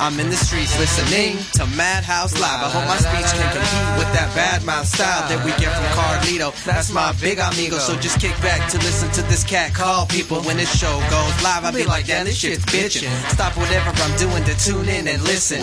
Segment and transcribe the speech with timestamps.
[0.00, 2.62] I'm in the streets listening to Madhouse Live.
[2.62, 5.90] I hope my speech can compete with that bad mouth style that we get from
[5.98, 6.54] Carlito.
[6.64, 7.78] That's my big amigo.
[7.78, 10.40] So just kick back to listen to this cat call people.
[10.42, 13.10] When this show goes live, I'll be like, damn, this shit's bitchin'.
[13.34, 15.58] Stop whatever I'm doing to tune in and listen.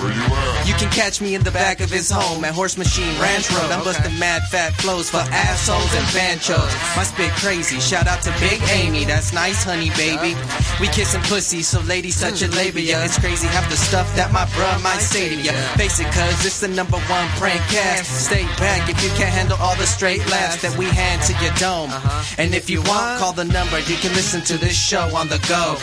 [0.67, 3.71] You can catch me in the back of his home at Horse Machine Ranch Road.
[3.71, 6.75] I'm busting mad fat flows for assholes and banchos.
[6.99, 7.79] My spit crazy.
[7.79, 9.05] Shout out to Big Amy.
[9.05, 10.36] That's nice, honey, baby.
[10.81, 13.04] We kissin' pussy, so ladies such a labia.
[13.05, 15.52] It's crazy half the stuff that my bruh might say to ya.
[15.75, 18.25] Face it, cuz it's the number one prank cast.
[18.25, 21.53] Stay back if you can't handle all the straight laughs that we hand to your
[21.55, 21.89] dome.
[21.89, 22.41] Uh-huh.
[22.41, 23.80] And if you want, call the number.
[23.80, 25.77] You can listen to this show on the go.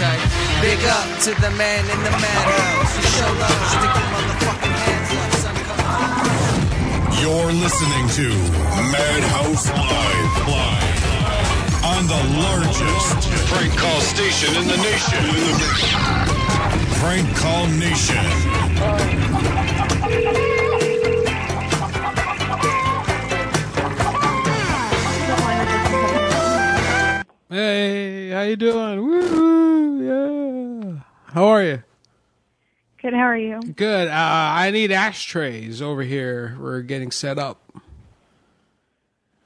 [0.61, 2.93] Big up to the man in the madhouse.
[2.97, 5.57] You show love, stick your motherfucking hands up, son.
[5.69, 7.21] Come on.
[7.23, 8.27] You're listening to
[8.91, 10.33] Madhouse Live.
[10.49, 11.01] Live.
[11.85, 13.19] On the largest
[13.51, 15.23] prank call station in the nation.
[17.03, 18.15] Prank Call Nation.
[27.49, 29.03] Hey, how you doing?
[29.03, 31.01] Woo, yeah.
[31.27, 31.83] How are you?
[32.99, 33.15] Good.
[33.15, 33.59] How are you?
[33.63, 34.07] Good.
[34.07, 36.57] Uh, I need ashtrays over here.
[36.61, 37.61] We're getting set up.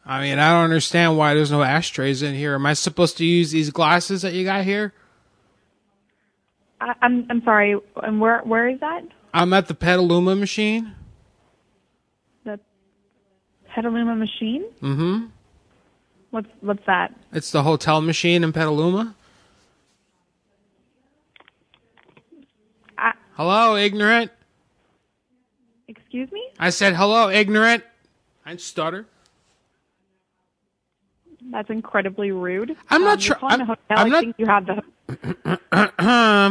[0.04, 2.54] I mean, I don't understand why there's no ashtrays in here.
[2.54, 4.92] Am I supposed to use these glasses that you got here?
[6.86, 7.76] I, I'm I'm sorry.
[8.02, 9.02] And where where is that?
[9.34, 10.92] I'm at the Petaluma machine.
[12.44, 12.58] The
[13.74, 14.64] Petaluma machine.
[14.80, 15.26] Mm-hmm.
[16.30, 17.14] What's what's that?
[17.32, 19.14] It's the hotel machine in Petaluma.
[22.98, 24.30] I, Hello, ignorant.
[25.88, 26.42] excuse me.
[26.58, 27.84] I said hello, ignorant.
[28.44, 29.06] I stutter.
[31.50, 32.74] That's incredibly rude.
[32.90, 33.70] I'm not um, you're try- I'm-.
[33.70, 34.82] I'm I not- think you have the.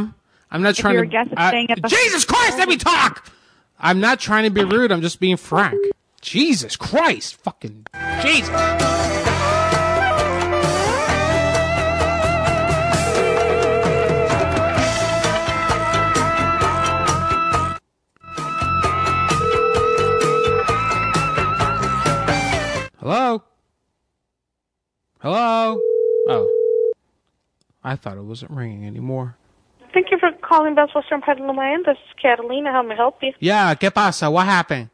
[0.56, 1.10] I'm not trying you're to.
[1.10, 3.30] guest I- staying at the Jesus Christ, let me talk.
[3.78, 4.90] I'm not trying to be rude.
[4.90, 5.78] I'm just being frank.
[6.22, 7.86] Jesus Christ, fucking
[8.22, 8.48] Jesus.
[23.02, 23.44] Hello.
[25.20, 25.82] Hello.
[26.30, 26.50] Oh,
[27.84, 29.36] I thought it wasn't ringing anymore.
[29.96, 31.84] Thank you for calling Best Western Petaluma Inn.
[31.86, 32.72] This is Catalina.
[32.72, 33.34] How may I help you?
[33.40, 34.30] Yeah, ¿qué pasa?
[34.30, 34.90] What happened?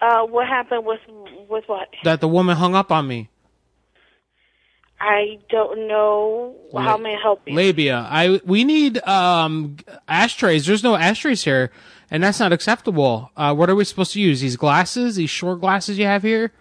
[0.00, 1.00] Uh, what happened with
[1.48, 1.88] with what?
[2.04, 3.30] That the woman hung up on me.
[5.00, 6.54] I don't know.
[6.74, 7.54] How may I help you?
[7.54, 8.06] Labia.
[8.10, 9.76] I we need um
[10.08, 10.66] ashtrays.
[10.66, 11.70] There's no ashtrays here,
[12.10, 13.30] and that's not acceptable.
[13.36, 14.40] Uh, what are we supposed to use?
[14.40, 16.52] These glasses, these short glasses you have here?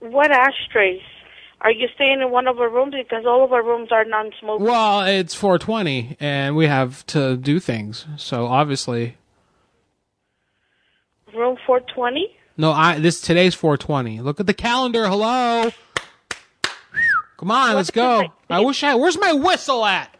[0.00, 1.02] What ashtrays?
[1.60, 2.94] Are you staying in one of our rooms?
[2.96, 4.64] Because all of our rooms are non-smoking.
[4.64, 8.06] Well, it's 420, and we have to do things.
[8.16, 9.16] So obviously,
[11.34, 12.36] Room 420?
[12.56, 12.72] no.
[12.72, 14.20] I this today's 420.
[14.20, 15.08] Look at the calendar.
[15.08, 15.70] Hello.
[17.38, 18.32] Come on, let's go.
[18.48, 18.94] I wish I.
[18.94, 20.14] Where's my whistle at?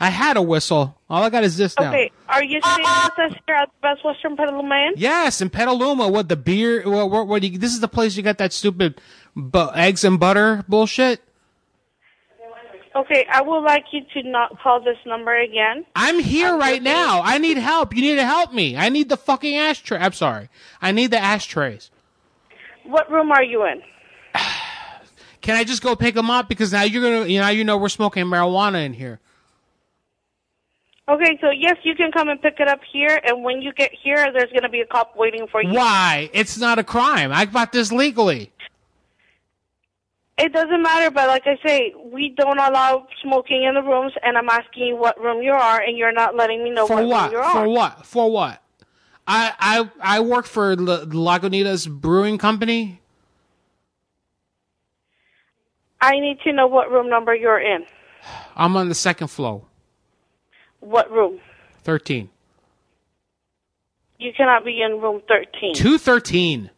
[0.00, 0.98] I had a whistle.
[1.08, 1.90] All I got is this now.
[1.90, 2.10] Okay.
[2.32, 3.10] Are you staying uh-uh.
[3.16, 4.94] with us here at the Best Western Petaluma Inn?
[4.96, 6.82] Yes, in Petaluma, what the beer?
[6.88, 7.10] What?
[7.10, 7.28] What?
[7.28, 9.00] what you, this is the place you got that stupid
[9.36, 11.20] bu- eggs and butter bullshit.
[12.94, 13.26] Okay.
[13.30, 15.84] I would like you to not call this number again.
[15.96, 17.22] I'm here right now.
[17.22, 17.94] I need help.
[17.94, 18.76] You need to help me.
[18.76, 19.98] I need the fucking ashtray.
[19.98, 20.48] I'm sorry.
[20.80, 21.90] I need the ashtrays.
[22.84, 23.82] What room are you in?
[25.40, 26.48] Can I just go pick them up?
[26.48, 29.20] Because now you're gonna, you know, you know, we're smoking marijuana in here.
[31.08, 33.90] Okay, so yes, you can come and pick it up here, and when you get
[33.92, 35.72] here, there's going to be a cop waiting for you.
[35.74, 36.30] Why?
[36.32, 37.32] It's not a crime.
[37.32, 38.52] I bought this legally.
[40.38, 44.38] It doesn't matter, but like I say, we don't allow smoking in the rooms, and
[44.38, 47.06] I'm asking you what room you are, and you're not letting me know For what,
[47.06, 47.22] what?
[47.24, 47.52] room you're on.
[47.52, 48.06] For what?
[48.06, 48.62] For what?
[49.26, 49.52] I
[50.02, 50.76] I I work for L-
[51.06, 53.00] Lagunitas Brewing Company.
[56.00, 57.84] I need to know what room number you're in.
[58.56, 59.62] I'm on the second floor,
[60.82, 61.38] What room?
[61.84, 62.28] thirteen.
[64.18, 65.74] You cannot be in room 13.
[65.74, 66.70] Two thirteen.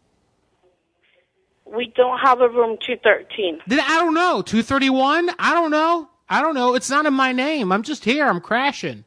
[1.67, 3.61] We don't have a room 213.
[3.67, 4.43] Then I don't know.
[4.43, 5.31] Two thirty one.
[5.39, 6.11] I don't know.
[6.29, 6.75] I don't know.
[6.75, 7.73] It's not in my name.
[7.73, 8.27] I'm just here.
[8.27, 9.05] I'm crashing.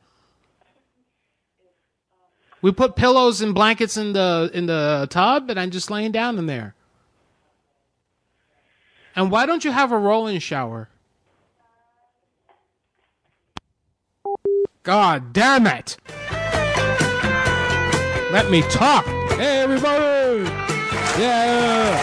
[2.63, 6.39] We put pillows and blankets in the in the tub, and I'm just laying down
[6.39, 6.73] in there.
[9.15, 10.89] And why don't you have a roll-in shower?
[14.87, 15.97] God damn it!
[18.31, 19.05] Let me talk!
[19.35, 20.43] Hey, everybody!
[21.21, 21.97] Yeah!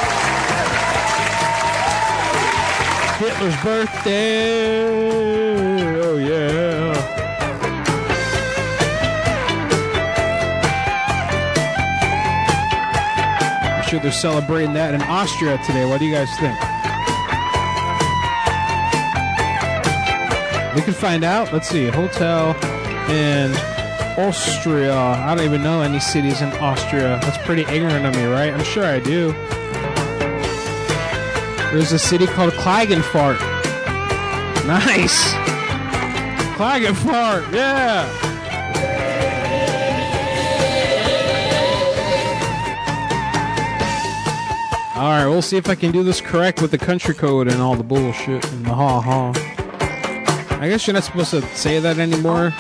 [3.17, 4.85] Hitler's birthday!
[6.03, 6.83] Oh, yeah!
[14.03, 15.87] they're celebrating that in Austria today.
[15.87, 16.59] What do you guys think?
[20.75, 21.53] We can find out.
[21.53, 21.87] Let's see.
[21.87, 22.74] Hotel
[23.09, 23.53] in
[24.19, 24.95] Austria.
[24.95, 27.19] I don't even know any cities in Austria.
[27.23, 28.53] That's pretty ignorant of me, right?
[28.53, 29.33] I'm sure I do.
[31.73, 33.39] There's a city called Klagenfurt.
[34.67, 35.33] Nice.
[36.57, 38.09] Klagenfurt, yeah.
[44.97, 47.61] All right, we'll see if I can do this correct with the country code and
[47.61, 49.54] all the bullshit and the ha ha.
[50.65, 52.55] I guess you're not supposed to say that anymore.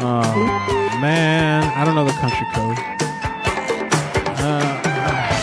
[0.00, 2.76] Oh man, I don't know the country code.
[4.40, 4.82] Uh,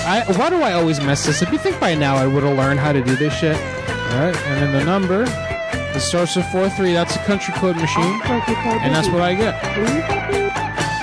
[0.05, 1.53] I, why do I always mess this up?
[1.53, 3.55] You think by now I would have learned how to do this shit?
[3.55, 5.23] All right, and then the number,
[5.95, 6.91] it starts with four three.
[6.91, 9.55] That's a country code machine, and that's what I get.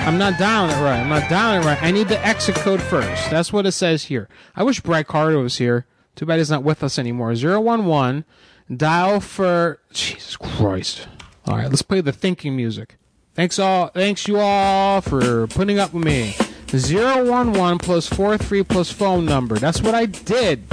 [0.07, 0.99] I'm not dialing it right.
[0.99, 1.81] I'm not dialing it right.
[1.81, 3.31] I need the exit code first.
[3.31, 4.29] That's what it says here.
[4.55, 5.87] I wish Brad Carter was here.
[6.15, 7.33] Too bad he's not with us anymore.
[7.33, 8.25] 011,
[8.73, 11.07] dial for Jesus Christ.
[11.47, 12.97] All right, let's play the thinking music.
[13.35, 13.89] Thanks all.
[13.89, 16.35] Thanks you all for putting up with me.
[16.71, 19.57] 011 plus 43 plus phone number.
[19.57, 20.63] That's what I did.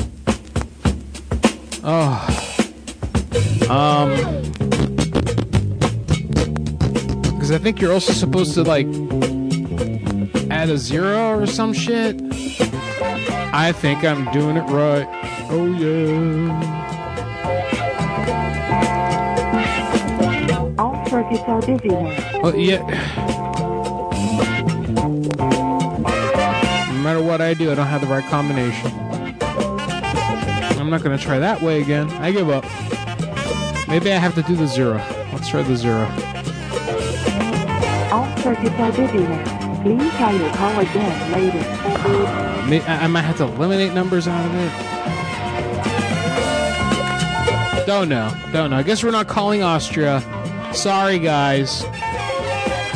[1.84, 2.28] Oh.
[3.68, 4.10] Um.
[7.32, 8.86] Because I think you're also supposed to, like,
[10.50, 12.20] add a zero or some shit.
[13.54, 15.06] I think I'm doing it right.
[15.50, 16.71] Oh, yeah.
[21.32, 22.14] Circuits are busy now.
[22.34, 22.82] Oh, well, yeah.
[26.88, 28.90] No matter what I do, I don't have the right combination.
[30.78, 32.10] I'm not gonna try that way again.
[32.10, 32.64] I give up.
[33.88, 35.00] Maybe I have to do the zero.
[35.32, 36.06] Let's try the zero.
[38.12, 39.80] All circuits are busy now.
[39.82, 41.64] Please try your call again later.
[42.88, 44.70] I might have to eliminate numbers out of it.
[47.86, 48.30] Don't know.
[48.52, 48.76] Don't know.
[48.76, 50.22] I guess we're not calling Austria.
[50.74, 51.84] Sorry, guys.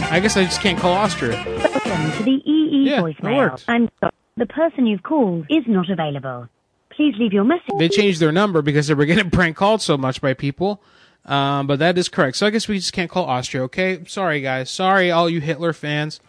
[0.08, 1.42] I guess I just can't call Austria.
[1.46, 3.62] Welcome to the EE Yeah, voicemail.
[3.68, 4.12] I'm sorry.
[4.36, 6.48] The person you've called is not available.
[6.90, 7.74] Please leave your message.
[7.78, 10.82] They changed their number because they were getting prank called so much by people.
[11.24, 12.36] Um, but that is correct.
[12.36, 14.04] So I guess we just can't call Austria, okay?
[14.06, 14.70] Sorry, guys.
[14.70, 16.20] Sorry, all you Hitler fans.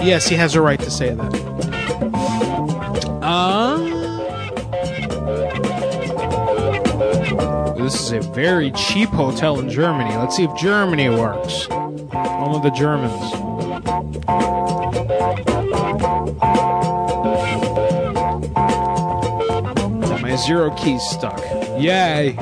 [0.00, 1.34] Yes, he has a right to say that.
[3.22, 3.87] Uh,
[7.92, 10.14] this is a very cheap hotel in Germany.
[10.14, 11.66] Let's see if Germany works.
[11.70, 13.32] Of the Germans.
[20.20, 21.40] My zero key's stuck.
[21.78, 22.34] Yay.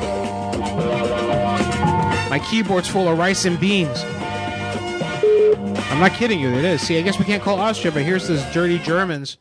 [2.29, 4.03] My keyboard's full of rice and beans.
[5.93, 6.83] I'm not kidding you, it is.
[6.83, 9.39] See, I guess we can't call Austria, but here's this dirty Germans.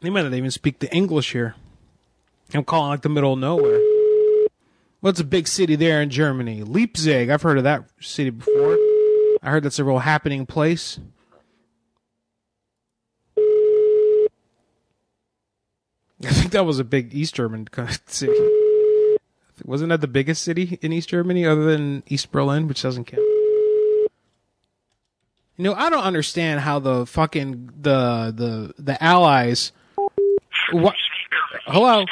[0.00, 1.54] They might not even speak the English here.
[2.54, 3.80] I'm calling like the middle of nowhere.
[5.00, 6.62] What's a big city there in Germany?
[6.62, 7.30] Leipzig.
[7.30, 8.76] I've heard of that city before.
[9.42, 10.98] I heard that's a real happening place.
[16.22, 17.68] I think that was a big East German
[18.06, 18.34] city.
[19.64, 23.22] Wasn't that the biggest city in East Germany other than East Berlin, which doesn't count?
[25.56, 29.72] You know, I don't understand how the fucking the the the Allies.
[30.72, 30.94] What?
[31.66, 32.04] Hello.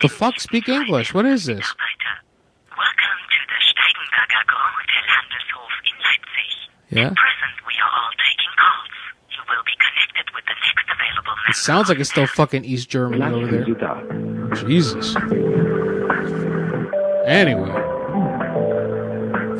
[0.00, 1.14] The fuck speak English?
[1.14, 1.74] What is this?
[6.90, 7.06] Yeah.
[7.06, 8.88] At present, we are all taking calls.
[9.30, 12.90] You will be connected with the next available It sounds like it's still fucking East
[12.90, 13.64] Germany over there.
[14.66, 15.16] Jesus.
[17.26, 17.91] Anyway.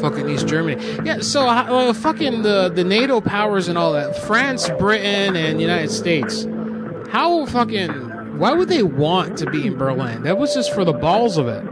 [0.00, 0.82] Fucking East Germany.
[1.04, 4.16] Yeah, so uh, fucking the, the NATO powers and all that.
[4.16, 6.46] France, Britain, and United States.
[7.10, 8.10] How fucking.
[8.38, 10.22] Why would they want to be in Berlin?
[10.22, 11.62] That was just for the balls of it.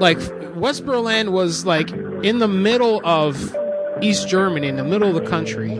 [0.00, 0.18] Like,
[0.54, 1.90] West Berlin was like
[2.22, 3.56] in the middle of
[4.00, 5.70] East Germany, in the middle of the country.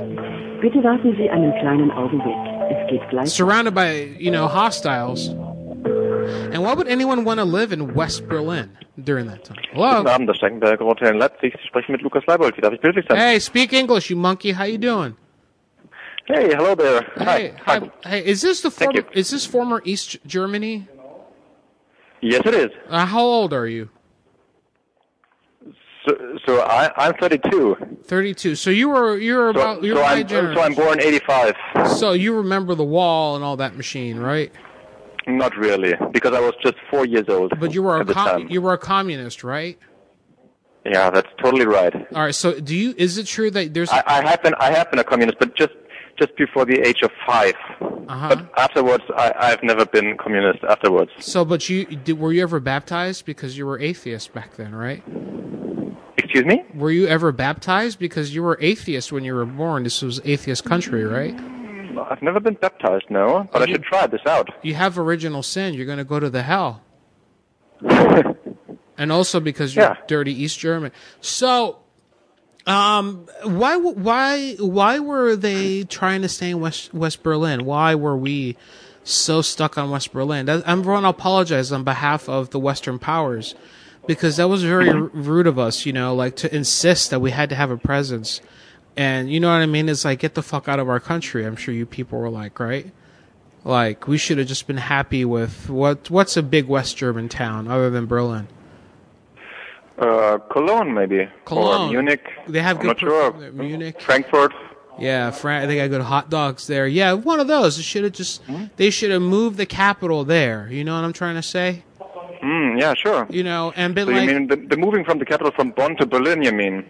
[0.61, 2.35] Bitte warten Sie einen kleinen Augenblick.
[2.71, 3.29] Es geht gleich.
[3.29, 5.29] surrounded by you know hostiles.
[5.29, 8.71] And why would anyone want to live in West Berlin
[9.05, 9.59] during that time?
[9.73, 9.99] Hello.
[9.99, 11.55] Guten Abend, das Steigenberger Hotel in Leipzig.
[11.61, 12.57] Sie sprechen mit Lukas Leibold.
[12.57, 13.19] Wie darf ich behilflich sein?
[13.19, 14.53] Hey, speak English, you monkey.
[14.53, 15.17] How you doing?
[16.27, 17.03] Hey, hello there.
[17.17, 17.79] Hey, Hi.
[17.79, 17.91] hi.
[18.05, 19.05] Hey, is this the former?
[19.13, 20.87] Is this former East Germany?
[22.21, 22.71] Yes, it is.
[22.91, 23.89] Uh, how old are you?
[26.07, 27.77] So, so I, I'm 32.
[28.05, 28.57] 32.
[28.57, 31.55] So you were you were So, about you so my I'm, so I'm born 85.
[31.87, 34.53] So you remember the wall and all that machine, right?
[35.29, 37.53] Not really, because I was just four years old.
[37.61, 39.79] But you were a com- you were a communist, right?
[40.87, 41.95] Yeah, that's totally right.
[42.15, 42.35] All right.
[42.35, 42.95] So do you?
[42.97, 43.91] Is it true that there's?
[43.91, 45.73] I, I have been I have been a communist, but just
[46.19, 48.29] just before the age of 5 Uh-huh.
[48.29, 50.65] But afterwards, I, I've never been communist.
[50.65, 54.75] Afterwards, so, but you did, were you ever baptized because you were atheist back then,
[54.75, 55.03] right?
[56.17, 56.65] excuse me.
[56.75, 59.85] Were you ever baptized because you were atheist when you were born?
[59.85, 61.39] This was atheist country, right?
[61.97, 63.49] I've never been baptized, no.
[63.53, 64.49] But I you- should try this out.
[64.63, 65.75] You have original sin.
[65.75, 66.83] You're going to go to the hell.
[68.99, 69.95] and also because you're Yeah.
[70.07, 70.93] dirty East German.
[71.21, 71.79] So,
[72.67, 77.65] um, why why why were they trying to stay in West West Berlin?
[77.65, 78.57] Why were we
[79.05, 80.47] so stuck on West Berlin?
[80.47, 83.55] That, I'm going to apologize on behalf of the Western powers
[84.07, 85.87] because that was very rude of us.
[85.87, 88.41] You know, like to insist that we had to have a presence.
[88.99, 89.89] And you know what I mean?
[89.89, 91.47] It's like get the fuck out of our country.
[91.47, 92.91] I'm sure you people were like, right?
[93.65, 97.69] Like we should have just been happy with what what's a big West German town
[97.69, 98.49] other than Berlin?
[99.99, 101.29] Uh, Cologne, maybe.
[101.45, 101.89] Cologne.
[101.91, 102.25] Or Munich.
[102.49, 103.33] They have I'm good not sure.
[103.53, 104.01] Munich.
[104.01, 104.53] Frankfurt.
[104.99, 106.89] Yeah, Fran- they got good hot dogs there.
[106.89, 107.79] Yeah, one of those.
[107.79, 108.65] It should have just Hmm?
[108.77, 110.69] they should have moved the capital there.
[110.73, 111.85] You know what I'm trying to say?
[112.43, 113.27] Mm, yeah, sure.
[113.31, 115.71] You know, and been So like, you mean the, the moving from the capital from
[115.71, 116.43] Bonn to Berlin?
[116.43, 116.85] You mean?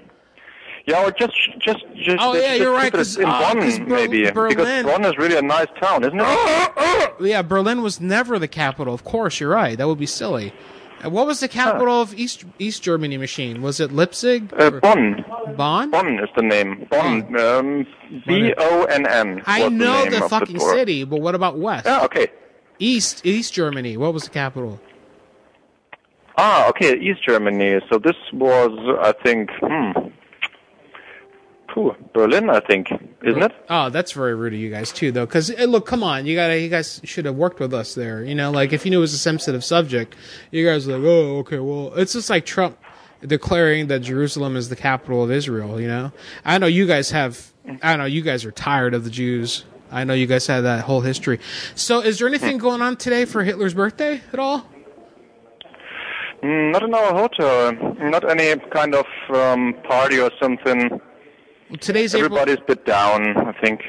[0.89, 2.17] Yeah, or just just just.
[2.21, 5.05] Oh, just- yeah, just you're right, 'cause, in uh, Bonn, Ber- maybe Berlin- because Bonn
[5.05, 7.15] is really a nice town, isn't it?
[7.21, 8.95] yeah, Berlin was never the capital.
[8.95, 9.77] Of course, you're right.
[9.77, 10.53] That would be silly.
[11.05, 13.61] What was the capital of East East Germany machine?
[13.61, 14.51] Was it Leipzig?
[14.59, 15.25] Uh, Bonn.
[15.57, 15.91] Bonn?
[15.91, 16.87] Bonn is the name.
[16.91, 17.37] Bonn.
[17.39, 17.87] Um,
[18.27, 19.43] B O N N.
[19.47, 20.75] I know the, the, fucking store.
[20.75, 21.85] city, but what about West?
[21.87, 22.29] Yeah, okay.
[22.79, 23.97] East East Germany.
[23.99, 24.81] What was the capital?
[26.37, 27.81] Ah, okay, East Germany.
[27.91, 28.71] So this was,
[29.03, 29.91] I think, hmm,
[31.79, 32.91] Phew, Berlin, I think,
[33.23, 33.53] isn't it?
[33.71, 35.27] Oh, that's very rude of you guys too, though.
[35.27, 38.25] Because look, come on, you gotta, you guys should have worked with us there.
[38.25, 40.17] You know, like if you knew it was a sensitive subject,
[40.51, 42.77] you guys were like, oh, okay, well, it's just like Trump
[43.25, 45.81] declaring that Jerusalem is the capital of Israel.
[45.81, 46.13] You know,
[46.45, 49.65] I know you guys have, I know you guys are tired of the Jews.
[49.93, 51.39] I know you guys had that whole history.
[51.77, 54.67] So, is there anything going on today for Hitler's birthday at all?
[56.43, 57.73] Mm, Not in our hotel.
[58.01, 61.01] Not any kind of um, party or something.
[61.81, 62.39] Today's April.
[62.39, 63.83] Everybody's a bit down, I think.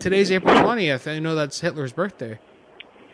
[0.00, 1.06] Today's April twentieth.
[1.06, 2.38] I know that's Hitler's birthday.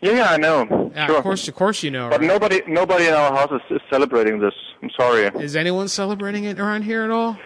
[0.02, 0.90] Yeah, yeah, I know.
[0.94, 1.16] Yeah, sure.
[1.16, 2.10] of course, of course, you know.
[2.10, 2.26] But right?
[2.28, 4.52] nobody, nobody in our house is, is celebrating this.
[4.82, 5.24] I'm sorry.
[5.42, 7.36] Is anyone celebrating it around here at all?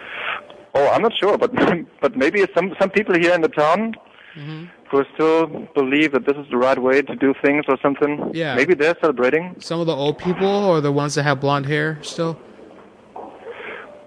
[0.74, 1.52] Oh, I'm not sure, but
[2.02, 3.94] but maybe some some people here in the town
[4.36, 4.66] Mm-hmm.
[4.92, 8.30] who still believe that this is the right way to do things or something.
[8.32, 8.54] Yeah.
[8.54, 9.56] Maybe they're celebrating.
[9.58, 12.38] Some of the old people or the ones that have blonde hair still?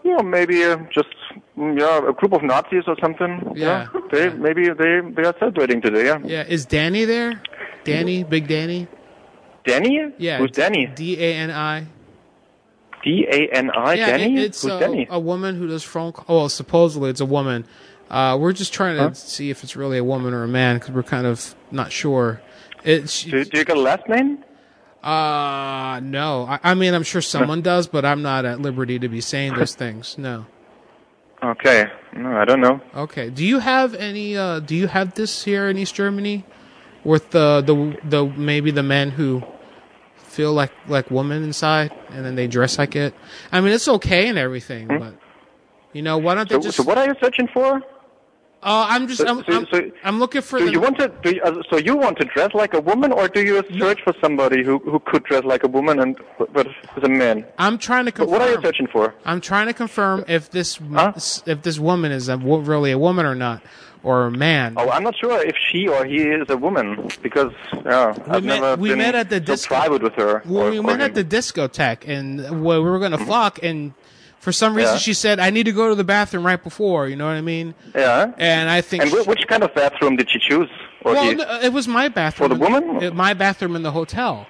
[0.05, 1.09] Yeah, maybe uh, just
[1.57, 3.53] yeah, a group of Nazis or something.
[3.55, 3.87] Yeah.
[4.11, 6.05] They maybe they they are celebrating today.
[6.05, 6.19] Yeah.
[6.23, 7.41] Yeah, is Danny there?
[7.83, 8.87] Danny, Big Danny?
[9.65, 10.11] Danny?
[10.17, 10.37] Yeah.
[10.39, 10.85] Who's Danny?
[10.87, 11.87] D A N I.
[13.03, 13.93] D A N I.
[13.95, 14.37] Yeah, Danny?
[14.37, 15.07] it- it's Who's a, Danny?
[15.09, 16.25] a woman who does phone call.
[16.27, 17.65] Oh, well, supposedly it's a woman.
[18.09, 19.13] Uh, we're just trying to Huh?
[19.13, 22.41] see if it's really a woman or a man because we're kind of not sure.
[22.83, 24.43] It's do, do you got a last name?
[25.03, 26.45] uh no.
[26.47, 29.55] I, I mean, I'm sure someone does, but I'm not at liberty to be saying
[29.55, 30.17] those things.
[30.17, 30.45] No.
[31.43, 31.85] Okay.
[32.15, 32.79] No, I don't know.
[32.95, 33.29] Okay.
[33.29, 34.37] Do you have any?
[34.37, 36.45] Uh, do you have this here in East Germany,
[37.03, 39.41] with the the the maybe the men who
[40.17, 43.13] feel like like women inside and then they dress like it?
[43.51, 45.15] I mean, it's okay and everything, but
[45.93, 46.61] you know, why don't they Hmm?
[46.61, 46.77] So, just?
[46.77, 47.81] so what are you searching for?
[48.63, 50.71] Uh, I'm just So- I'm, so- I'm, so- I'm looking for Do the.
[50.71, 51.07] you want to?
[51.23, 54.01] Do you, uh, so you want to dress like a woman, or do you search
[54.03, 56.15] for somebody who who could dress like a woman and
[56.53, 57.43] but is a man?
[57.57, 58.31] I'm trying to But confirm.
[58.39, 59.15] what are you searching for?
[59.25, 61.13] I'm trying to confirm if this Huh?
[61.47, 63.63] if this woman is a, really a woman or not,
[64.03, 64.75] or a man.
[64.77, 67.51] Oh, I'm not sure if she or he is a woman because
[67.83, 70.43] yeah, I've met- never we been met at the so disco- private with her.
[70.45, 71.05] Well, or, we or went him.
[71.07, 73.93] at the discotheque, and we were going to fuck, and
[74.41, 74.99] for some reason Yeah.
[74.99, 77.41] she said, "I need to go to the bathroom right before." You know what I
[77.41, 77.73] mean?
[77.95, 78.31] yeah.
[78.37, 79.03] And I think.
[79.03, 80.69] And wh- which kind of bathroom did she choose?
[81.03, 82.49] Or well, no, it was my bathroom.
[82.49, 82.83] For the woman?
[83.03, 84.45] uh, My bathroom in the hotel.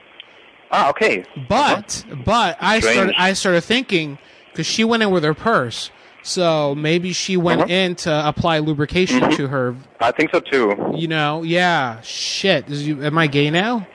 [0.72, 1.24] Ah, okay.
[1.50, 2.96] But but I Strange.
[2.96, 4.18] started I started thinking
[4.52, 5.92] because she went in with her purse,
[6.24, 7.72] so maybe she went Uh-huh.
[7.74, 9.36] in to apply lubrication Mhm.
[9.38, 9.76] to her.
[10.00, 10.94] I think so too.
[10.96, 11.44] You know?
[11.44, 12.00] Yeah.
[12.02, 12.70] Shit.
[12.70, 13.86] Is you, am I gay now?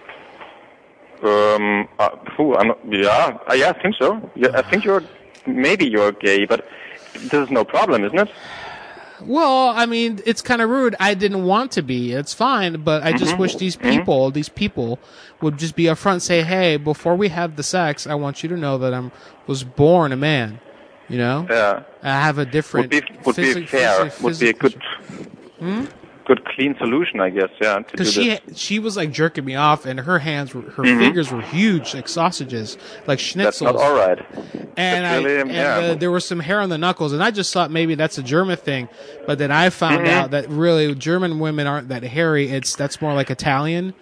[1.23, 4.31] Um, uh, phew, I'm not, yeah, uh, yeah, I think so.
[4.37, 5.03] Yeah, I think you're
[5.47, 6.67] maybe you're gay, but
[7.15, 8.29] this is no problem, isn't it?
[9.23, 10.95] Well, I mean, it's kind of rude.
[11.01, 12.13] I didn't want to be.
[12.13, 13.39] It's fine, but I just Mhm.
[13.39, 13.91] wish these Mhm.
[13.91, 14.99] people, these people,
[15.41, 16.21] would just be upfront.
[16.21, 19.13] Say, hey, before we have the sex, I want you to know that I'm
[19.47, 20.61] was born a man,
[21.09, 21.83] You know, Yeah.
[22.03, 22.93] I have a different.
[22.93, 24.11] Would be would be fair.
[24.23, 24.75] Would be a good
[25.61, 25.85] Hmm?
[26.27, 27.49] Good clean solution, I guess.
[27.61, 27.79] Yeah.
[27.81, 28.59] Because she this.
[28.59, 30.99] she was like jerking me off, and her hands were her Mhm.
[30.99, 33.43] fingers were huge, like sausages, like schnitzels.
[33.45, 34.19] That's not all right.
[34.77, 35.77] And, I, really, and yeah.
[35.77, 38.23] uh, there was some hair on the knuckles, and I just thought maybe that's a
[38.23, 38.89] German thing,
[39.27, 40.11] but then I found Mhm.
[40.11, 42.51] out that really German women aren't that hairy.
[42.51, 43.95] It's that's more like Italian,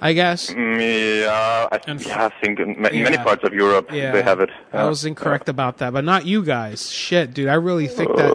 [0.00, 0.50] I guess.
[0.50, 0.80] Mm,
[1.22, 3.22] Yeah, I, yeah, I think in ma- in many Yeah.
[3.24, 4.50] parts of Europe Yeah, they have it.
[4.72, 6.90] I was incorrect about that, but not you guys.
[6.90, 8.34] Shit, dude, I really think that.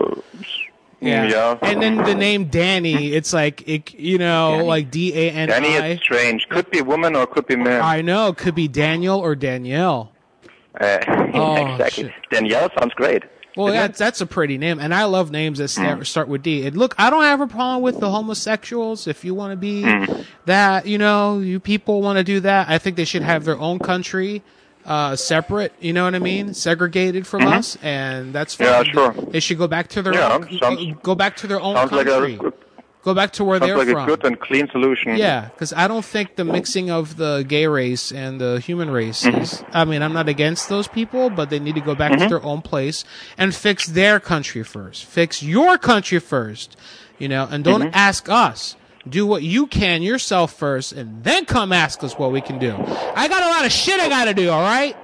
[1.02, 1.26] Yeah.
[1.26, 1.58] Mm, yeah.
[1.64, 5.70] And then the name Danny, it's like it, you know, like D A N Danny
[5.70, 6.48] is strange.
[6.50, 7.82] Could be woman or could be man.
[7.82, 10.12] I know, could be Daniel or Danielle.
[10.80, 11.00] Uh,
[11.34, 12.14] Oh, exactly.
[12.30, 13.24] Danielle sounds great.
[13.58, 16.66] Well, that's that's a pretty name, and I love names that start, start with D.
[16.66, 19.08] And look, I don't have a problem with the homosexuals.
[19.08, 19.84] If you want to be
[20.46, 22.70] that, you know, you people want to do that.
[22.70, 24.42] I think they should have their own country,
[24.86, 25.74] uh, separate.
[25.80, 26.54] You know what I mean?
[26.54, 27.54] Segregated from Mhm.
[27.54, 28.68] us, and that's fine.
[28.68, 29.16] Yeah, sure.
[29.30, 31.92] They should go back to their Yeah, own, sounds- go back to their own Sounds
[31.92, 32.40] like country.
[32.42, 32.52] a
[33.04, 34.04] go back to where sounds they're like from.
[34.04, 35.16] a good and clean solution.
[35.16, 39.24] Yeah, because I don't think the mixing of the gay race and the human race
[39.24, 39.42] Mhm.
[39.42, 39.64] is.
[39.74, 42.30] I mean, I'm not against those people, but they need to go back to Mhm.
[42.30, 43.04] their own place
[43.40, 45.06] and fix their country first.
[45.06, 46.78] Fix your country first,
[47.18, 47.92] you know, and don't Mhm.
[47.94, 48.76] ask us.
[49.08, 52.76] Do what you can yourself first, and then come ask us what we can do.
[53.16, 54.50] I got a lot of shit I got to do.
[54.50, 54.96] All right,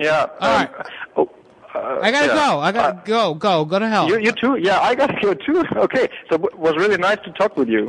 [0.00, 0.26] Yeah.
[0.40, 0.70] All um, right.
[1.16, 1.30] Oh,
[1.74, 2.34] uh, I gotta yeah.
[2.34, 2.58] go.
[2.60, 3.34] I gotta go.
[3.34, 3.64] Go.
[3.64, 4.08] Go to hell.
[4.08, 4.56] You, you too?
[4.60, 5.64] Yeah, I gotta go too.
[5.76, 7.88] Okay, so it was really nice to talk with you.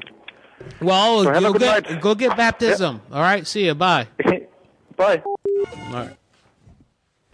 [0.82, 2.02] well, So go get night.
[2.02, 3.02] go get baptism.
[3.12, 3.46] All right.
[3.48, 3.74] See you.
[3.76, 4.08] Bye.
[4.96, 5.22] Bye.
[5.26, 6.18] All right.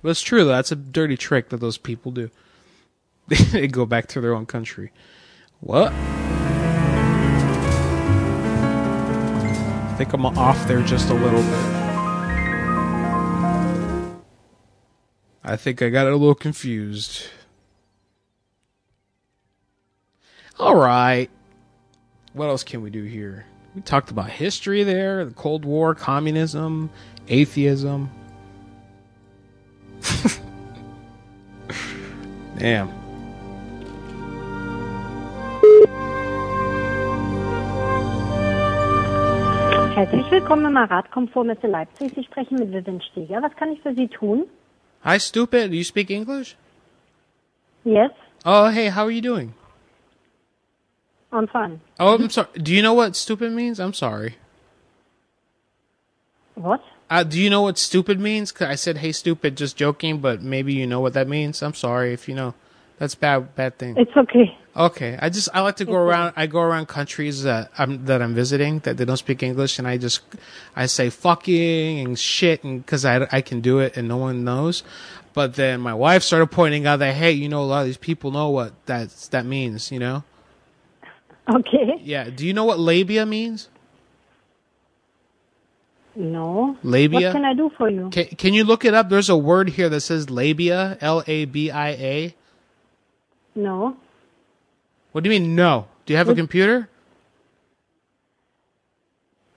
[0.03, 0.51] It's true though.
[0.51, 2.29] That's a dirty trick that those people do.
[3.27, 4.91] they go back to their own country.
[5.59, 5.93] What?
[10.03, 11.59] Think I'm off there just a little bit.
[15.43, 17.27] I think I got a little confused.
[20.57, 21.29] All right.
[22.33, 23.45] What else can we do here?
[23.75, 26.89] We talked about history there, the Cold War, communism,
[27.27, 28.09] atheism.
[32.57, 33.00] Damn.
[39.93, 42.13] Herzlich willkommen im Radkomfortmesse Leipzig.
[42.15, 43.41] Sie sprechen mit Vivian Steger.
[43.41, 44.45] Was kann ich für Sie tun?
[45.03, 45.69] Hi, stupid.
[45.71, 46.55] Do you speak English?
[47.83, 48.11] Yes,
[48.45, 49.53] Oh, hey, how are you doing?
[51.31, 51.79] I'm fine.
[51.99, 52.47] Oh, I'm sorry.
[52.55, 53.79] Do you know what stupid means?
[53.79, 54.35] I'm sorry.
[56.55, 56.81] What?
[57.09, 58.51] Uh, do you know what stupid means?
[58.51, 61.61] 'Cause I said, hey, stupid, just joking, but maybe you know what that means.
[61.61, 62.53] I'm sorry if you know.
[62.99, 63.95] That's bad, bad thing.
[63.97, 64.55] It's okay.
[64.75, 66.33] Okay, I just I like to go around.
[66.37, 69.87] I go around countries that I'm that I'm visiting that they don't speak English, and
[69.87, 70.21] I just
[70.75, 74.45] I say fucking and shit, and because I I can do it and no one
[74.45, 74.83] knows.
[75.33, 77.97] But then my wife started pointing out that hey, you know, a lot of these
[77.97, 79.91] people know what that that means.
[79.91, 80.23] You know?
[81.53, 81.99] Okay.
[82.01, 82.29] Yeah.
[82.29, 83.67] Do you know what labia means?
[86.15, 86.77] No.
[86.83, 87.27] Labia?
[87.27, 88.09] What can I do for you?
[88.09, 89.09] Can Can you look it up?
[89.09, 92.35] There's a word here that says labia, L A B I A.
[93.53, 93.97] No.
[95.11, 95.55] What do you mean?
[95.55, 95.87] No.
[96.05, 96.37] Do you have a mm.
[96.37, 96.89] computer?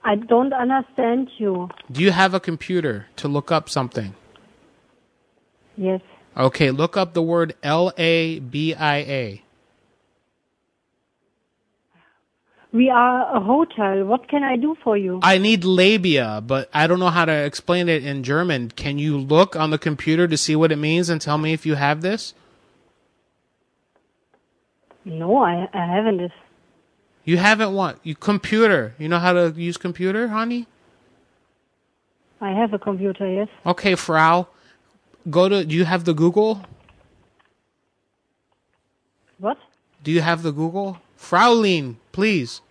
[0.03, 1.69] I don't understand you.
[1.91, 4.13] Do you have a computer to look up something?
[5.77, 6.01] Yes.
[6.37, 9.41] Okay, look up the word L A B I A.
[12.71, 14.03] We are a hotel.
[14.03, 15.21] What can I do for you?
[15.23, 18.69] I need labia, but I don't know how to explain it in German.
[18.69, 21.65] Can you look on the computer to see what it means and tell me if
[21.65, 22.33] you have this?
[25.05, 26.31] No, I, I haven't.
[27.23, 27.99] You haven't what?
[28.03, 28.95] You computer.
[28.97, 30.67] You know how to use computer, honey?
[32.41, 33.47] I have a computer, yes.
[33.65, 34.47] Okay, Frau.
[35.29, 36.61] Go to do you have the Google?
[39.39, 39.57] What?
[40.03, 40.99] Do you have the Google?
[41.17, 42.61] Fraulein, please.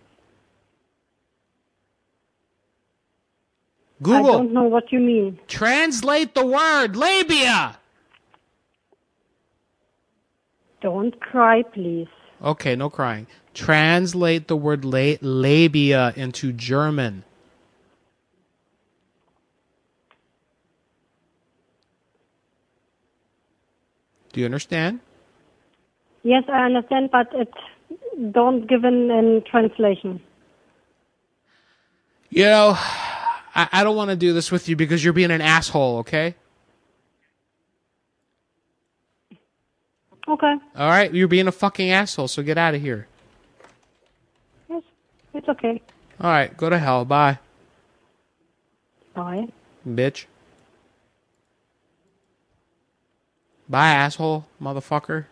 [4.01, 4.25] Google.
[4.25, 5.39] I don't know what you mean.
[5.47, 7.77] Translate the word labia.
[10.81, 12.07] Don't cry, please.
[12.45, 13.25] Okay, no crying.
[13.55, 17.23] Translate the word la- labia into German.
[24.31, 24.99] Do you understand?
[26.23, 27.51] Yes, I understand, but it
[28.31, 30.21] don't give in, in translation.
[32.29, 35.41] You know, I, I don't want to do this with you because you're being an
[35.41, 36.35] asshole, okay?
[40.27, 40.55] Okay.
[40.75, 41.13] All right?
[41.13, 43.07] You're being a fucking asshole, so get out of here.
[44.69, 44.81] Yes,
[45.33, 45.81] it's okay.
[46.19, 47.03] All right, go to hell.
[47.05, 47.39] Bye,
[49.13, 49.47] Bye.
[49.87, 50.25] bitch.
[53.67, 55.25] Bye, asshole, motherfucker.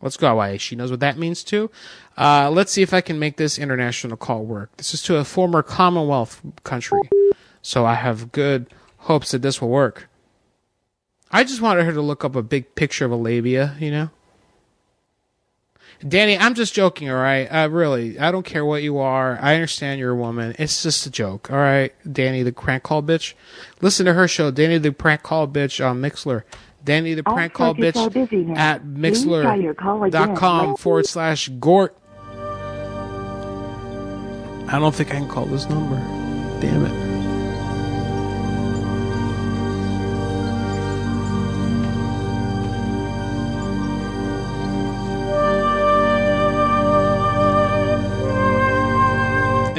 [0.00, 0.56] Let's go, YA.
[0.58, 1.70] She knows what that means too.
[2.18, 4.76] Uh, let's see if I can make this international call work.
[4.76, 7.00] This is to a former Commonwealth country,
[7.60, 8.66] so I have good
[8.98, 10.08] hopes that this will work.
[11.32, 14.10] I just wanted her to look up a big picture of a labia, you know.
[16.06, 17.46] Danny, I'm just joking, all right?
[17.46, 19.38] Uh, really, I don't care what you are.
[19.40, 20.54] I understand you're a woman.
[20.58, 21.92] It's just a joke, all right?
[22.10, 23.34] Danny, the prank call bitch.
[23.80, 26.42] Listen to her show, Danny, the prank call bitch on Mixlr.
[26.84, 30.76] Danny, the All prank call bitch at Please try your call again mixlr.com later.
[30.78, 31.96] forward slash Gort.
[34.68, 35.96] I don't think I can call this number.
[36.60, 37.11] Damn it.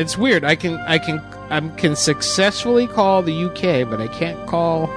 [0.03, 0.43] It's weird.
[0.43, 4.87] I can I can I can successfully call the UK, but I can't call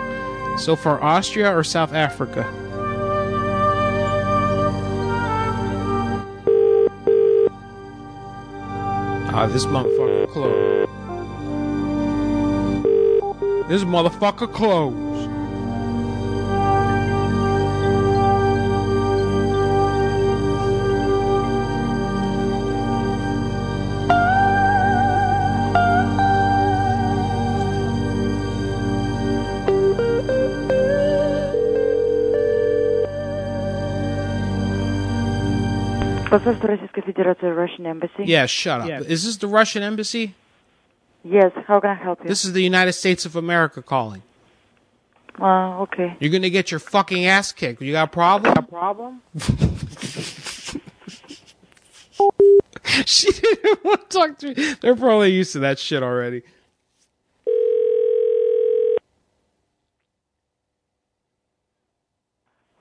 [0.59, 2.45] so far Austria or South Africa.
[9.33, 10.91] Ah, this motherfucker closed.
[13.69, 15.06] This motherfucker closed.
[36.36, 38.24] Посольство Российской Федерации, Russian Embassy.
[38.24, 38.90] Yeah, shut up.
[39.10, 40.34] Is this the Russian embassy?
[41.24, 42.28] Yes, how can I help you?
[42.30, 44.24] This is the United States of America calling.
[45.40, 46.16] Uh, okay.
[46.20, 47.82] You're gonna get your fucking ass kicked.
[47.82, 48.54] You got a problem?
[48.58, 49.22] A problem?
[53.06, 54.76] she didn't want to talk to me.
[54.82, 56.44] They're probably used to that shit already.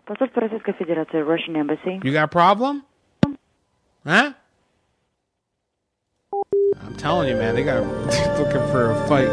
[0.06, 2.00] Посольство Российской Федерации, Russian Embassy.
[2.02, 2.84] You got a problem?
[4.05, 4.33] Huh?
[6.83, 7.81] I'm telling you, man, they got
[8.39, 9.29] looking for a fight.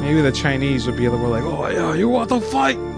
[0.00, 2.78] Maybe the Chinese would be able to like, oh yeah, you want to fight?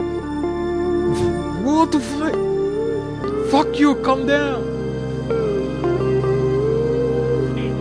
[1.60, 3.50] You want to fight?
[3.50, 4.64] Fuck you, come down.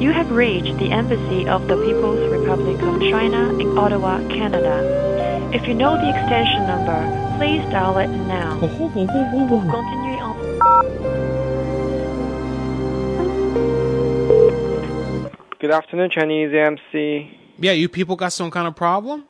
[0.02, 5.52] You have reached the Embassy of the People's Republic of China in Ottawa, Canada.
[5.54, 7.02] If you know the extension number,
[7.38, 8.60] please dial it now.
[8.62, 10.09] En
[15.60, 17.38] Good afternoon, Chinese MC.
[17.60, 19.26] Yeah, you people got some kind of problem?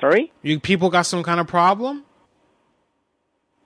[0.00, 0.30] Sorry?
[0.42, 2.04] You people got some kind of problem?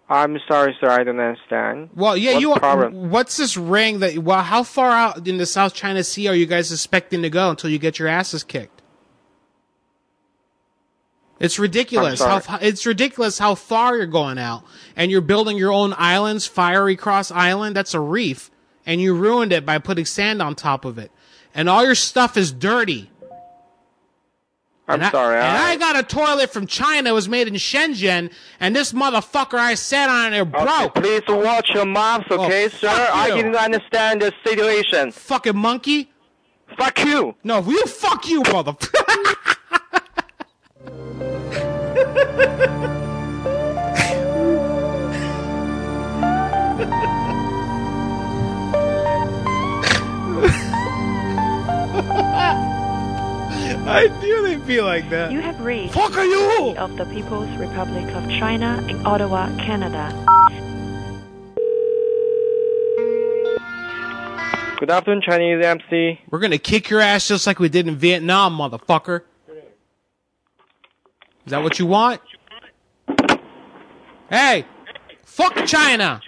[0.09, 0.89] I'm sorry, sir.
[0.89, 1.91] I don't understand.
[1.95, 2.55] Well, yeah, What's you.
[2.55, 3.11] the problem?
[3.11, 4.19] What's this ring that?
[4.19, 7.51] Well, how far out in the South China Sea are you guys expecting to go
[7.51, 8.78] until you get your asses kicked?
[11.41, 12.21] It's ridiculous.
[12.21, 14.65] How it's ridiculous how far you're going out,
[14.97, 16.47] and you're building your own islands.
[16.47, 18.51] Fiery Cross Island, that's a reef,
[18.85, 21.13] and you ruined it by putting sand on top of it,
[21.55, 23.11] and all your stuff is dirty.
[24.89, 25.37] I'm and I, sorry.
[25.37, 27.11] and I, I got a toilet from China.
[27.11, 30.95] It was made in Shenzhen, and this motherfucker I sat on it broke.
[30.95, 32.89] Please watch your mouth, oh, okay, sir?
[32.89, 35.13] Oh, fuck I didn't understand the situation.
[35.13, 36.11] Fucking monkey.
[36.79, 37.35] Fuck you.
[37.45, 39.57] No, you fuck you, motherfucker.
[53.91, 55.33] I knew they'd be like that.
[55.33, 56.75] You have reached Fuck are you?
[56.79, 60.09] Of the People's Republic of China in Ottawa, Canada.
[64.79, 66.21] Good afternoon, Chinese MC.
[66.31, 69.23] We're gonna kick your ass just like we did in Vietnam, motherfucker.
[71.49, 72.21] Is that what you want?
[74.29, 74.67] Hey,
[75.25, 76.21] fuck China.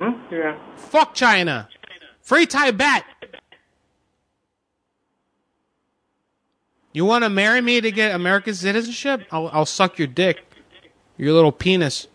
[0.00, 0.12] Hmm?
[0.32, 0.58] Yeah.
[0.76, 1.68] Fuck China.
[2.22, 3.04] Free Tibet.
[6.94, 9.26] You want to marry me to get American citizenship?
[9.30, 10.38] I'll, I'll suck your dick.
[11.18, 12.06] Your little penis.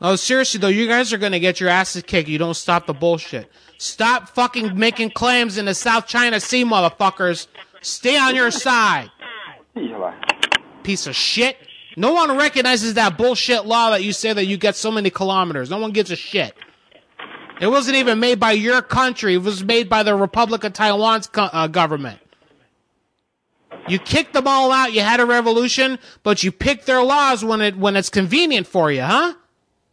[0.00, 2.28] No, seriously though, you guys are gonna get your asses kicked.
[2.28, 3.48] You don't stop the bullshit.
[3.78, 7.46] Stop fucking making claims in the South China Sea, motherfuckers.
[7.82, 9.10] Stay on your side.
[10.82, 11.56] Piece of shit.
[11.96, 15.68] No one recognizes that bullshit law that you say that you get so many kilometers.
[15.68, 16.54] No one gives a shit.
[17.60, 19.34] It wasn't even made by your country.
[19.34, 22.18] It was made by the Republic of Taiwan's co- uh, government.
[23.88, 24.92] You kicked them all out.
[24.92, 28.90] You had a revolution, but you pick their laws when it when it's convenient for
[28.92, 29.34] you, huh?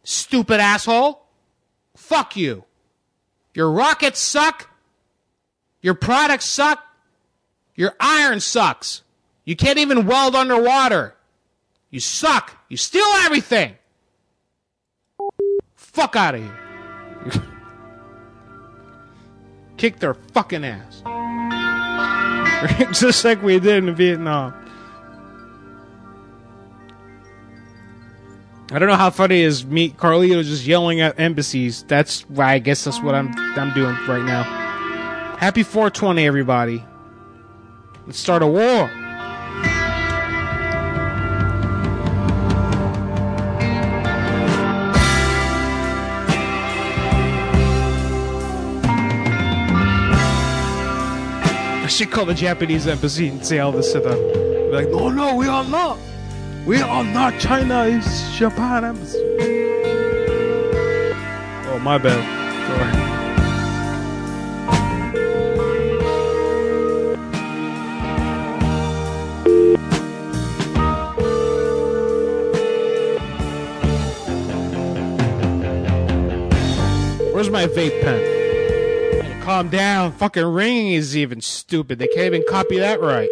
[0.04, 1.22] Stupid asshole.
[1.96, 2.64] Fuck you.
[3.54, 4.70] Your rockets suck.
[5.82, 6.84] Your products suck.
[7.80, 9.00] Your iron sucks.
[9.46, 11.14] You can't even weld underwater.
[11.88, 12.54] You suck.
[12.68, 13.74] You steal everything.
[15.76, 17.42] Fuck out of here.
[19.78, 21.00] Kick their fucking ass.
[23.00, 24.52] Just like we did in Vietnam.
[28.70, 31.82] I don't know how funny is me Carlito just yelling at embassies.
[31.84, 34.42] That's why I guess that's what I'm I'm doing right now.
[35.38, 36.84] Happy 420 everybody.
[38.10, 38.90] Let's start a war.
[51.78, 54.72] I should call the Japanese embassy and say all this to them.
[54.72, 55.96] Like, no, no, we are not.
[56.66, 57.84] We are not China.
[57.86, 59.20] It's Japan embassy.
[61.68, 63.06] Oh, my bad.
[63.06, 63.19] Sorry.
[77.50, 79.42] My vape pen?
[79.42, 80.12] Calm down.
[80.12, 81.98] Fucking ringing is even stupid.
[81.98, 83.28] They can't even copy that right.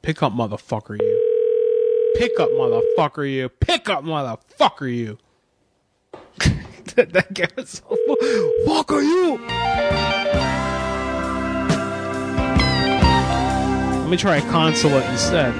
[0.00, 2.14] Pick up, motherfucker, you.
[2.16, 3.50] Pick up, motherfucker, you.
[3.50, 5.18] Pick up, motherfucker, you.
[6.96, 9.38] that, guy was so fu- Fuck are you?
[14.00, 15.52] Let me try a consulate instead.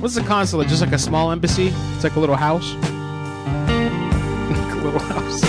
[0.00, 0.68] What's a consulate?
[0.68, 1.72] Just like a small embassy?
[1.94, 2.74] It's like a little house?
[2.74, 5.40] like a little house.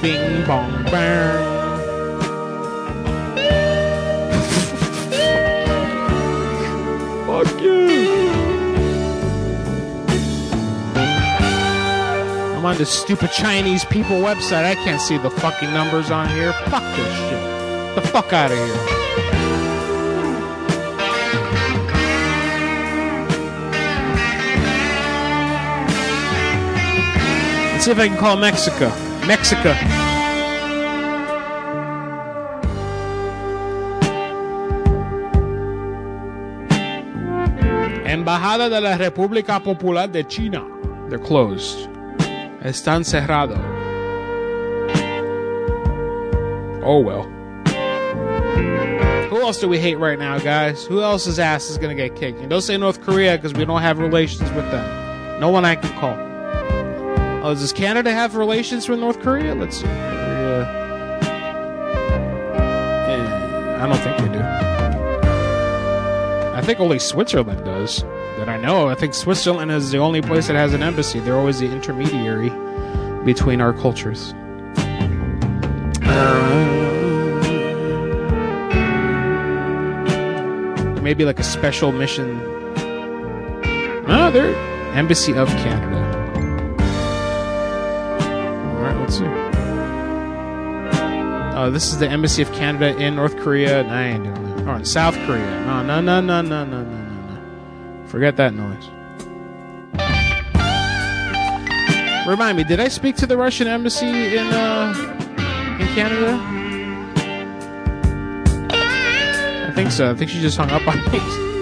[0.00, 1.53] Bing bong bang.
[12.64, 14.64] I'm on this stupid Chinese people website.
[14.64, 16.54] I can't see the fucking numbers on here.
[16.70, 17.94] Fuck this shit.
[17.94, 18.66] The fuck out of here.
[27.70, 28.88] Let's see if I can call Mexico.
[29.26, 29.74] Mexico.
[38.06, 40.64] Embajada de la República Popular de China.
[41.10, 41.93] They're closed.
[42.64, 43.56] Están cerrado.
[46.82, 47.24] Oh well.
[49.28, 50.86] Who else do we hate right now, guys?
[50.86, 52.40] Who else's ass is gonna get kicked?
[52.40, 55.40] And don't say North Korea because we don't have relations with them.
[55.40, 56.16] No one I can call.
[57.44, 59.54] Oh, does Canada have relations with North Korea?
[59.54, 59.82] Let's see.
[59.84, 60.64] Korea.
[63.10, 64.42] Eh, I don't think they do.
[66.54, 68.02] I think only Switzerland does
[68.44, 68.88] that I know.
[68.88, 71.18] I think Switzerland is the only place that has an embassy.
[71.20, 72.50] They're always the intermediary
[73.24, 74.34] between our cultures.
[76.02, 76.82] Um,
[81.02, 82.38] maybe like a special mission.
[84.06, 84.54] No, they're
[84.94, 85.96] Embassy of Canada.
[88.68, 89.24] All right, let's see.
[91.56, 93.86] Oh, this is the Embassy of Canada in North Korea.
[93.88, 94.58] I ain't doing that.
[94.58, 95.64] All right, South Korea.
[95.64, 96.93] No, no, no, no, no, no.
[98.14, 98.88] Forget that noise.
[102.28, 104.94] Remind me, did I speak to the Russian embassy in uh
[105.80, 106.38] in Canada?
[109.66, 110.12] I think so.
[110.12, 111.50] I think she just hung up on me.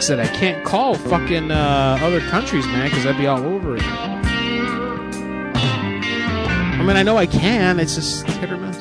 [0.00, 3.76] Sucks that I can't call fucking uh, other countries, man, because I'd be all over
[3.76, 3.82] it.
[3.84, 4.22] I
[6.82, 7.78] mean, I know I can.
[7.78, 8.78] It's just hit or miss.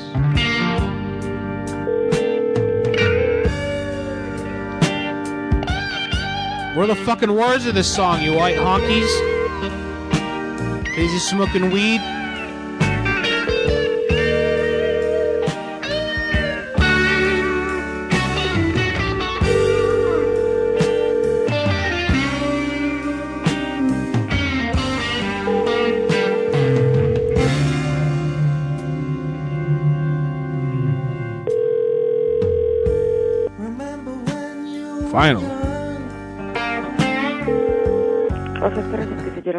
[6.74, 9.10] Where are the fucking words of this song, you white honkies?
[10.98, 12.00] Is he smoking weed?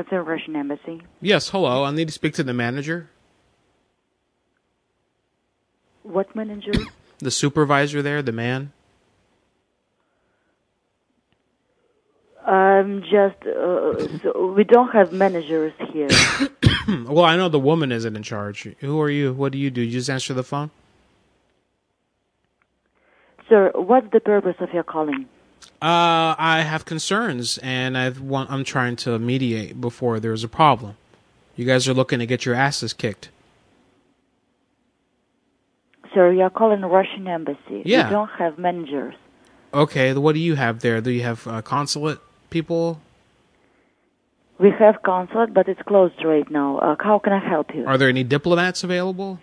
[0.05, 1.03] Federación Russian Embassy.
[1.21, 1.85] Yes, hello.
[1.85, 3.09] I need to speak to the manager.
[6.03, 6.73] What manager?
[7.23, 8.73] The supervisor there, the man.
[12.47, 13.37] I'm just.
[13.47, 16.09] Uh, so we don't have managers here.
[16.89, 18.63] well, I know the woman isn't in charge.
[18.81, 19.35] Who are you?
[19.35, 19.83] What do you do?
[19.83, 20.71] You just answer the phone?
[23.51, 25.29] Sir, what's the purpose of your calling?
[25.83, 28.51] Uh, I have concerns, and I want.
[28.51, 30.97] I'm trying to mediate before there's a problem.
[31.57, 33.31] You guys are looking to get your asses kicked.
[36.15, 37.83] Sir, you're calling the Russian embassy.
[37.85, 38.09] Yeah.
[38.09, 39.15] We don't have managers.
[39.73, 41.01] Okay, what do you have there?
[41.01, 42.19] Do you have uh, consulate
[42.51, 43.01] people?
[44.59, 46.79] We have consulate, but it's closed right now.
[46.79, 47.87] Uh, how can I help you?
[47.87, 49.39] Are there any diplomats available?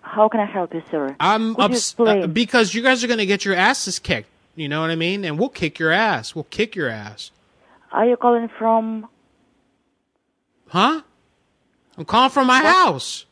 [0.00, 1.14] How can I help you, sir?
[1.20, 4.28] I'm you uh, because you guys are going to get your asses kicked.
[4.54, 5.24] You know what I mean?
[5.24, 6.34] And we'll kick your ass.
[6.34, 7.30] We'll kick your ass.
[7.90, 9.08] Are you calling from?
[10.68, 11.02] Huh?
[11.96, 13.26] I'm calling from my house.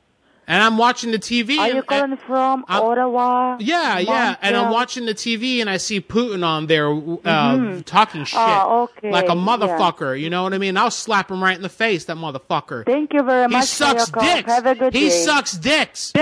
[0.46, 1.58] And I'm watching the TV.
[1.58, 3.56] Are and- you calling from Ottawa?
[3.60, 7.84] Yeah, yeah, and I'm watching the TV and I see Putin on there uh, Mhm.
[7.84, 9.34] talking shit Oh, okay, like a yeah.
[9.34, 10.20] motherfucker.
[10.20, 10.76] You know what I mean?
[10.76, 12.06] I'll slap him right in the face.
[12.06, 12.84] That motherfucker.
[12.84, 14.24] Thank you very He much sucks your call.
[14.24, 14.50] dicks.
[14.52, 15.10] Have a good he day.
[15.10, 16.12] sucks dicks.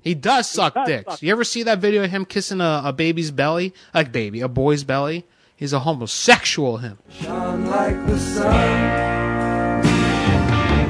[0.00, 1.12] He does suck does dicks.
[1.14, 1.22] suck.
[1.22, 3.74] You ever see that video of him kissing a, a baby's belly?
[3.94, 5.24] Like baby, a boy's belly.
[5.56, 6.76] He's a homosexual.
[6.78, 6.98] Him.
[7.10, 9.08] Shine like the sun.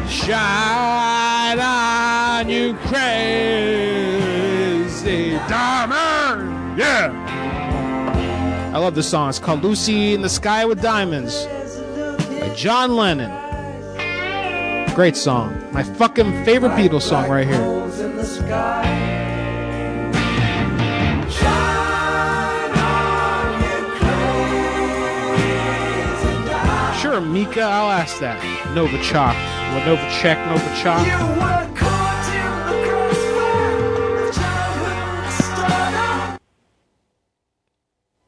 [0.08, 2.98] Shine on you crazy
[5.48, 6.78] diamond.
[6.78, 7.12] Yeah.
[8.74, 9.30] I love this song.
[9.30, 13.30] It's called Lucy in the Sky with Diamonds by John Lennon.
[14.98, 15.54] Great song.
[15.72, 17.54] My fucking favorite Beatles song right here.
[17.54, 18.82] In the sky.
[21.30, 26.98] Shine on, you crazy diamond.
[26.98, 28.40] Sure, Mika, I'll ask that.
[28.74, 29.36] Novichok.
[29.72, 31.06] What Novacek, Novichok?
[31.06, 36.40] You were caught in the crossfire of childhood stardom.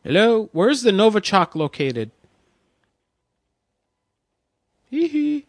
[0.04, 0.48] Hello?
[0.52, 2.12] Where's the Novichok located?
[4.88, 5.46] Hee hee.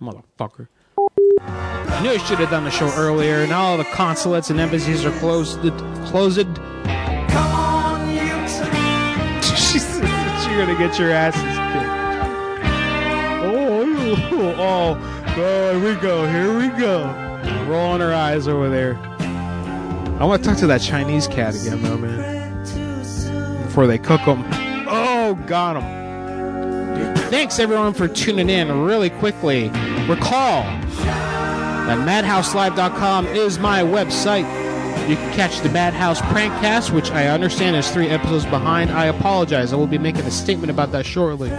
[0.00, 0.68] Motherfucker.
[1.40, 3.46] I knew I should have done the show earlier.
[3.46, 5.60] Now all the consulates and embassies are closed.
[6.06, 6.46] Closed.
[6.46, 8.18] Come on, you
[10.48, 11.54] You're gonna get your asses kicked.
[13.44, 14.96] Oh, oh, oh,
[15.36, 17.04] oh, here we go, here we go.
[17.68, 18.96] Rolling her eyes over there.
[20.18, 23.62] I want to talk to that Chinese cat again, though, man.
[23.62, 24.44] Before they cook them.
[24.88, 27.14] Oh, got him.
[27.30, 29.70] Thanks, everyone, for tuning in really quickly.
[30.08, 30.62] Recall
[31.04, 34.46] that madhouselive.com is my website.
[35.06, 38.90] You can catch the Madhouse Prankcast, which I understand is three episodes behind.
[38.90, 39.74] I apologize.
[39.74, 41.50] I will be making a statement about that shortly.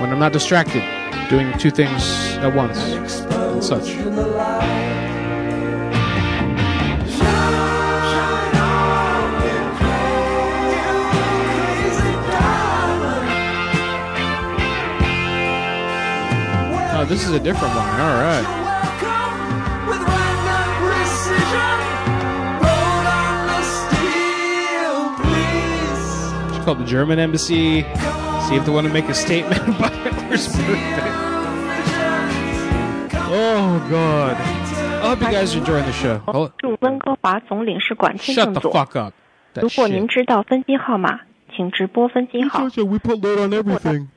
[0.00, 0.82] When I'm not distracted,
[1.30, 2.02] doing two things
[2.36, 4.91] at once and such.
[17.11, 17.87] this is a different one.
[17.99, 18.45] All right.
[19.87, 21.77] with random precision.
[22.63, 26.55] Roll on the steel, please.
[26.57, 27.83] It's called the German Embassy.
[28.47, 31.13] See if they want to make a statement about Hitler's birthday.
[33.29, 34.35] Oh, God.
[34.37, 36.17] I hope you guys are enjoying the show.
[36.25, 38.71] Hold- 驻温哥华总领事馆签 Shut 证 the 所。
[38.73, 39.13] fuck up.
[39.53, 40.07] That 如果您 shit.
[40.07, 41.19] 知道分机号码，
[41.55, 42.63] 请直拨分机号。
[42.63, 44.07] We put load on everything.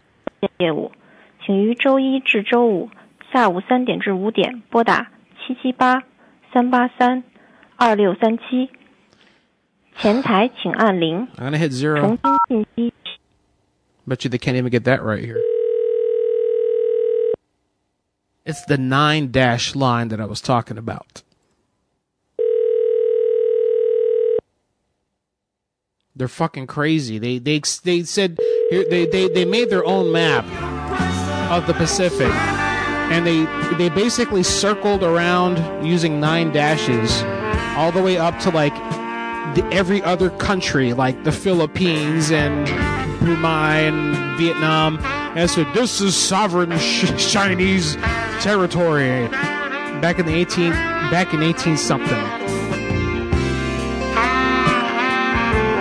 [0.58, 0.90] 业 务，
[1.44, 2.90] 请于周一至周五
[3.32, 6.02] 下午三点至五点拨打七七八
[6.52, 7.24] 三八三
[7.76, 8.70] 二六三七。
[9.96, 11.28] 前台请按零。
[11.36, 12.00] I'm gonna hit zero.
[12.00, 12.94] 重新信息。
[14.06, 15.38] Bet you they can't even get that right here.
[18.44, 21.22] It's the nine dash line that I was talking about.
[26.16, 27.18] They're fucking crazy.
[27.18, 28.38] They they they said
[28.70, 30.44] here they, they they made their own map
[31.49, 32.31] of the Pacific,
[33.11, 33.45] and they
[33.77, 37.21] they basically circled around using nine dashes,
[37.77, 38.73] all the way up to like
[39.55, 42.65] the, every other country, like the Philippines and
[43.19, 44.99] Brunei and Vietnam,
[45.35, 47.95] and said this is sovereign sh- Chinese
[48.41, 49.27] territory.
[50.01, 52.23] Back in the 18, back in 18 something.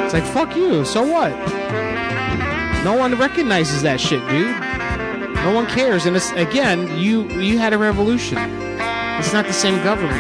[0.04, 0.84] It's like fuck you.
[0.84, 1.32] So what?
[2.84, 4.73] No one recognizes that shit, dude.
[5.44, 8.38] No one cares, and it's again, you you had a revolution.
[9.18, 10.18] It's not the same government.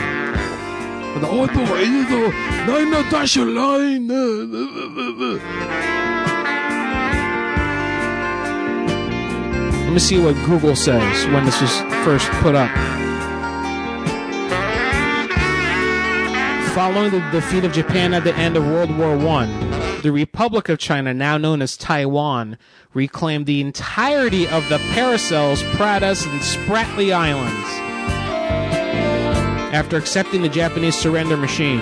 [9.84, 11.72] Let me see what Google says when this was
[12.04, 13.03] first put up.
[16.74, 20.80] Following the defeat of Japan at the end of World War I, the Republic of
[20.80, 22.58] China, now known as Taiwan,
[22.94, 27.68] reclaimed the entirety of the Paracels, Pratas, and Spratly Islands
[29.72, 31.78] after accepting the Japanese surrender machine.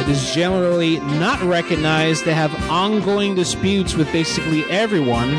[0.00, 5.38] It is generally not recognized to have ongoing disputes with basically everyone,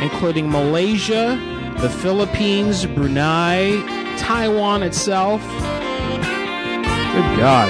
[0.00, 1.40] including Malaysia,
[1.78, 5.42] the Philippines, Brunei, Taiwan itself.
[7.12, 7.68] Good God.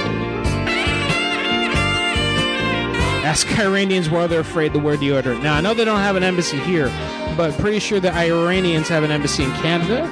[3.25, 5.43] Ask Iranians why they're afraid to wear deodorant.
[5.43, 6.89] Now, I know they don't have an embassy here,
[7.37, 10.05] but pretty sure the Iranians have an embassy in Canada.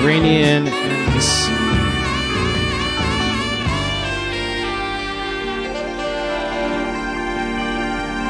[0.00, 1.52] Iranian embassy.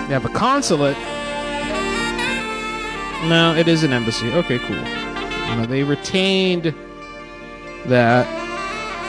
[0.08, 0.96] They have a consulate.
[3.28, 4.32] No, it is an embassy.
[4.32, 5.07] Okay, cool.
[5.56, 6.74] No, they retained
[7.86, 8.26] that.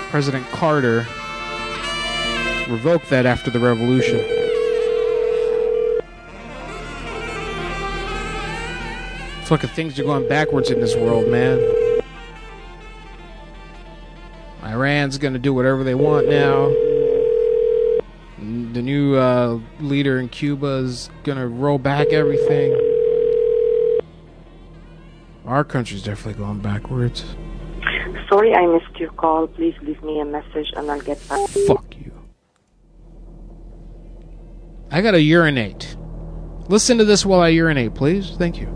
[0.09, 1.05] President Carter
[2.67, 4.19] revoked that after the revolution.
[9.43, 11.59] Fucking things are going backwards in this world, man.
[14.63, 16.69] Iran's gonna do whatever they want now.
[18.37, 22.88] The new uh, leader in Cuba is gonna roll back everything.
[25.49, 27.25] Our country's definitely going backwards.
[28.29, 29.47] Sorry I missed your call.
[29.47, 31.49] Please leave me a message and I'll get back.
[31.65, 32.11] Fuck you.
[34.91, 35.97] I gotta urinate.
[36.67, 38.35] Listen to this while I urinate, please.
[38.37, 38.67] Thank you.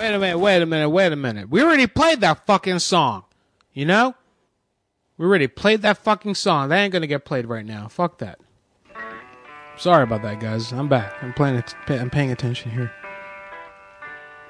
[0.00, 1.48] Wait a minute, wait a minute, wait a minute.
[1.48, 3.22] We already played that fucking song.
[3.72, 4.16] You know?
[5.16, 6.68] We already played that fucking song.
[6.68, 7.88] That ain't gonna get played right now.
[7.88, 8.38] Fuck that.
[9.76, 10.72] Sorry about that, guys.
[10.72, 11.12] I'm back.
[11.22, 11.56] I'm playing.
[11.56, 12.92] it- I'm paying attention here.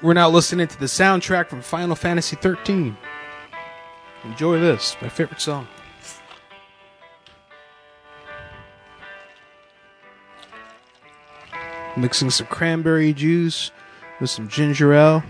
[0.02, 2.96] We're now listening to the soundtrack from Final Fantasy 13.
[4.24, 5.66] Enjoy this, my favorite song.
[11.96, 13.70] Mixing some cranberry juice
[14.20, 15.22] with some ginger ale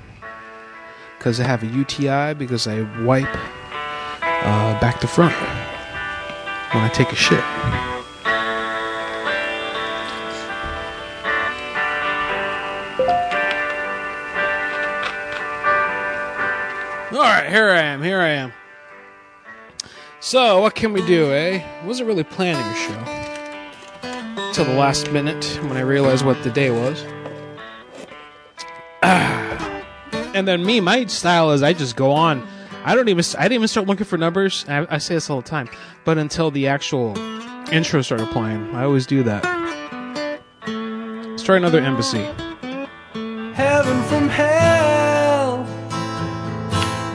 [1.19, 3.29] because I have a UTI because I wipe
[4.45, 5.35] uh, back to front
[6.73, 7.43] when I take a shit.
[17.13, 18.03] All right, here I am.
[18.03, 18.53] Here I am.
[20.21, 21.65] So, what can we do, eh?
[21.85, 26.71] Wasn't really planning a show till the last minute when I realized what the day
[26.71, 27.05] was.
[29.03, 29.41] Ah.
[30.35, 32.45] And then me, my style is I just go on.
[32.85, 33.25] I don't even.
[33.39, 34.65] I didn't even start looking for numbers.
[34.69, 35.69] I, I say this all the time,
[36.05, 37.17] but until the actual
[37.73, 39.43] intro started playing, I always do that.
[40.67, 42.23] Let's try another embassy.
[43.55, 45.65] Heaven from hell.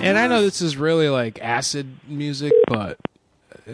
[0.01, 2.97] And I know this is really like acid music, but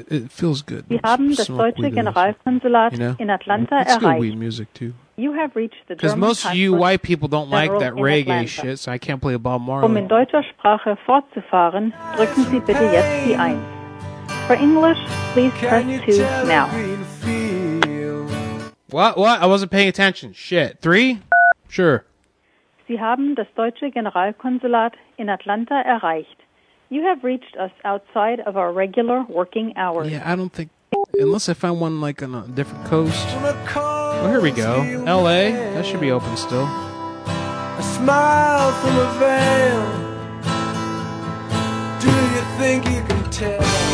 [0.10, 0.86] it, feels good.
[0.90, 3.16] Sie haben das deutsche Generalkonsulat you know?
[3.20, 4.22] in Atlanta It's good erreicht.
[4.22, 4.94] weed music too.
[5.18, 8.48] You have reached the Because German most of you white people don't like that reggae
[8.48, 9.98] shit, so I can't play Bob Um Marley.
[10.02, 13.58] in deutscher Sprache fortzufahren, drücken Sie bitte jetzt die 1.
[14.48, 14.98] For English,
[15.34, 16.68] please press 2 now.
[18.90, 19.18] What?
[19.18, 19.42] What?
[19.42, 20.34] I wasn't paying attention.
[20.34, 20.80] Shit.
[20.82, 21.20] Three?
[21.70, 22.04] Sure.
[22.88, 26.38] Sie haben das deutsche Generalkonsulat in Atlanta erreicht.
[26.90, 30.12] You have reached us outside of our regular working hours.
[30.12, 30.70] Yeah, I don't think
[31.20, 33.26] unless I find one like on a different coast.
[33.76, 34.82] Oh, here we go.
[35.08, 35.52] L.A.
[35.52, 36.66] That should be open still.
[36.66, 39.86] A smile from a veil.
[42.00, 43.85] Do you think you can tell?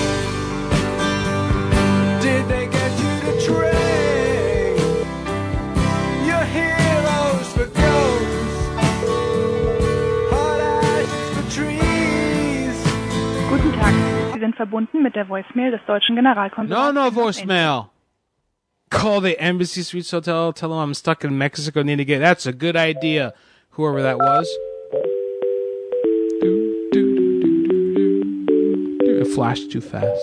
[14.42, 16.94] Sind verbunden mit der Voicemail des deutschen Generalkonsulats.
[16.94, 17.90] No, no voicemail.
[18.90, 20.52] Call the Embassy Suites Hotel.
[20.52, 21.82] Tell them I'm stuck in Mexico.
[21.82, 22.20] Need to get.
[22.20, 23.34] That's a good idea.
[23.72, 24.50] Whoever that was.
[29.22, 30.20] It flashed too fast.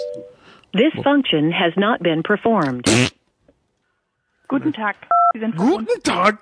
[0.74, 2.84] This function has not been performed.
[4.48, 4.96] Guten Tag,
[5.32, 6.38] Sie sind Guten Tag.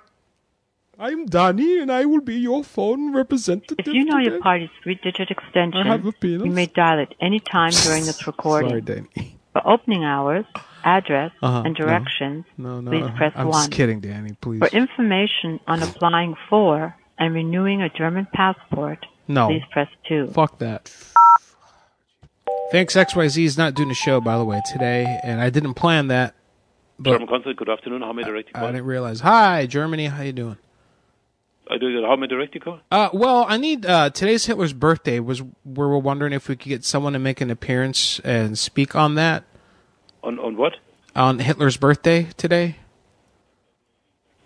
[0.99, 3.77] I'm Danny, and I will be your phone representative.
[3.79, 6.43] If you know your party's three-digit extension, I have a penis.
[6.45, 8.69] you may dial it any time during this recording.
[8.69, 9.37] Sorry, Danny.
[9.53, 10.45] For opening hours,
[10.83, 12.89] address, Uh-huh, and directions, No, no.
[12.89, 13.53] please press I'm 1.
[13.53, 14.31] just kidding, Danny.
[14.41, 14.57] Please.
[14.59, 19.47] For information on applying for and renewing a German passport, No.
[19.49, 20.27] please press 2.
[20.33, 20.91] Fuck that.
[22.71, 26.07] Thanks XYZ is not doing a show by the way today, and I didn't plan
[26.07, 26.33] that.
[26.97, 27.57] But- German consulate.
[27.57, 28.01] Good afternoon.
[28.01, 28.71] How may I direct you I call?
[28.71, 29.19] didn't realize.
[29.19, 30.07] Hi, Germany.
[30.07, 30.57] How you doing?
[31.69, 32.03] I do.
[32.05, 32.79] How may I call?
[32.91, 35.19] Uh, well, I need uh, today's Hitler's birthday.
[35.19, 38.95] Was we were wondering if we could get someone to make an appearance and speak
[38.95, 39.43] on that
[40.23, 40.73] On on what?
[41.15, 42.77] on Hitler's birthday today.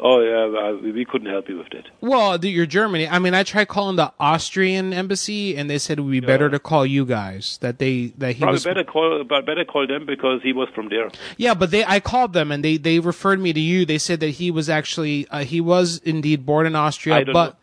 [0.03, 1.85] Oh yeah, uh, we, we couldn't help you with that.
[2.01, 3.07] Well, the, you're Germany.
[3.07, 6.49] I mean, I tried calling the Austrian embassy, and they said it would be better
[6.49, 7.59] to call you guys.
[7.61, 8.63] That they that he Probably was.
[8.63, 11.11] better call, but better call them because he was from there.
[11.37, 13.85] Yeah, but they I called them and they they referred me to you.
[13.85, 17.59] They said that he was actually uh, he was indeed born in Austria, but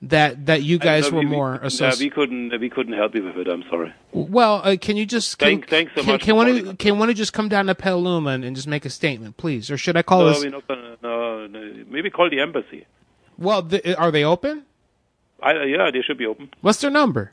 [0.00, 2.00] that that you guys were we- we more uh, associated.
[2.00, 2.58] we couldn't.
[2.60, 3.48] We couldn't help you with it.
[3.48, 3.92] I'm sorry.
[4.12, 6.98] Well, uh, can you just can, Thank- thanks so can, much Can one of, can
[6.98, 9.76] one of just come down to Petaluma and, and just make a statement, please, or
[9.76, 10.91] should I call no, this?
[11.02, 11.48] We're not gonna.
[11.60, 12.86] No, no, maybe call the embassy.
[13.38, 14.64] Well, the, are they open?
[15.42, 16.50] I, uh, yeah, they should be open.
[16.60, 17.32] What's their number?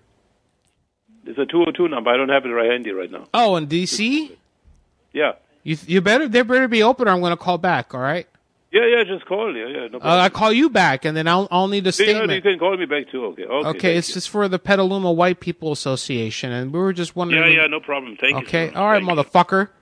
[1.25, 2.09] It's a 202 number.
[2.09, 3.27] I don't have it right handy right now.
[3.33, 4.35] Oh, in DC.
[5.13, 5.33] Yeah.
[5.63, 7.93] You you better they better be open, or I'm going to call back.
[7.93, 8.27] All right.
[8.71, 9.55] Yeah, yeah, just call.
[9.55, 10.17] Yeah, yeah, no Uh.
[10.17, 12.31] I call you back, and then I'll I'll need a Yeah, statement.
[12.31, 13.25] you can call me back too.
[13.25, 13.43] Okay.
[13.43, 13.67] Okay.
[13.69, 14.13] Okay, it's you.
[14.15, 17.51] just for the Petaluma White People Association, and we were just wondering.
[17.53, 18.15] Yeah, yeah, no problem.
[18.19, 18.47] Thank you.
[18.47, 19.69] Okay, all right, motherfucker.
[19.69, 19.73] Oh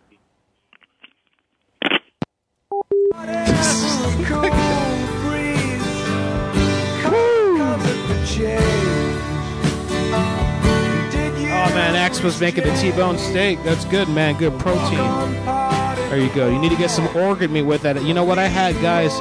[11.78, 13.64] man, Axe was making the T-bone steak.
[13.64, 14.36] That's good, man.
[14.38, 14.98] Good protein.
[16.10, 16.50] There you go.
[16.50, 18.02] You need to get some organ meat with that.
[18.04, 19.14] You know what I had, guys?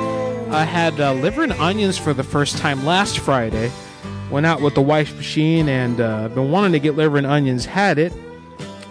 [0.51, 3.71] I had uh, liver and onions for the first time last Friday.
[4.31, 7.67] Went out with the wife machine and uh, been wanting to get liver and onions.
[7.67, 8.13] Had it.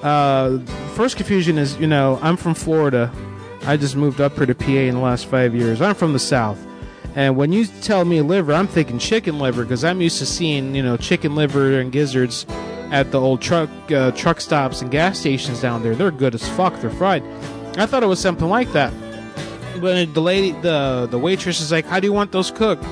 [0.03, 0.59] Uh,
[0.93, 3.11] first confusion is, you know, I'm from Florida.
[3.67, 5.81] I just moved up here to PA in the last five years.
[5.81, 6.63] I'm from the South.
[7.15, 10.75] And when you tell me liver, I'm thinking chicken liver because I'm used to seeing,
[10.75, 12.45] you know, chicken liver and gizzards
[12.91, 15.95] at the old truck uh, truck stops and gas stations down there.
[15.95, 16.79] They're good as fuck.
[16.81, 17.23] They're fried.
[17.77, 18.93] I thought it was something like that.
[19.79, 22.83] But the lady, the the waitress is like, "How do you want those cooked?"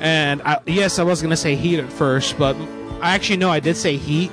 [0.00, 2.56] And I, yes, I was gonna say heat at first, but
[3.00, 4.30] I actually know I did say heat,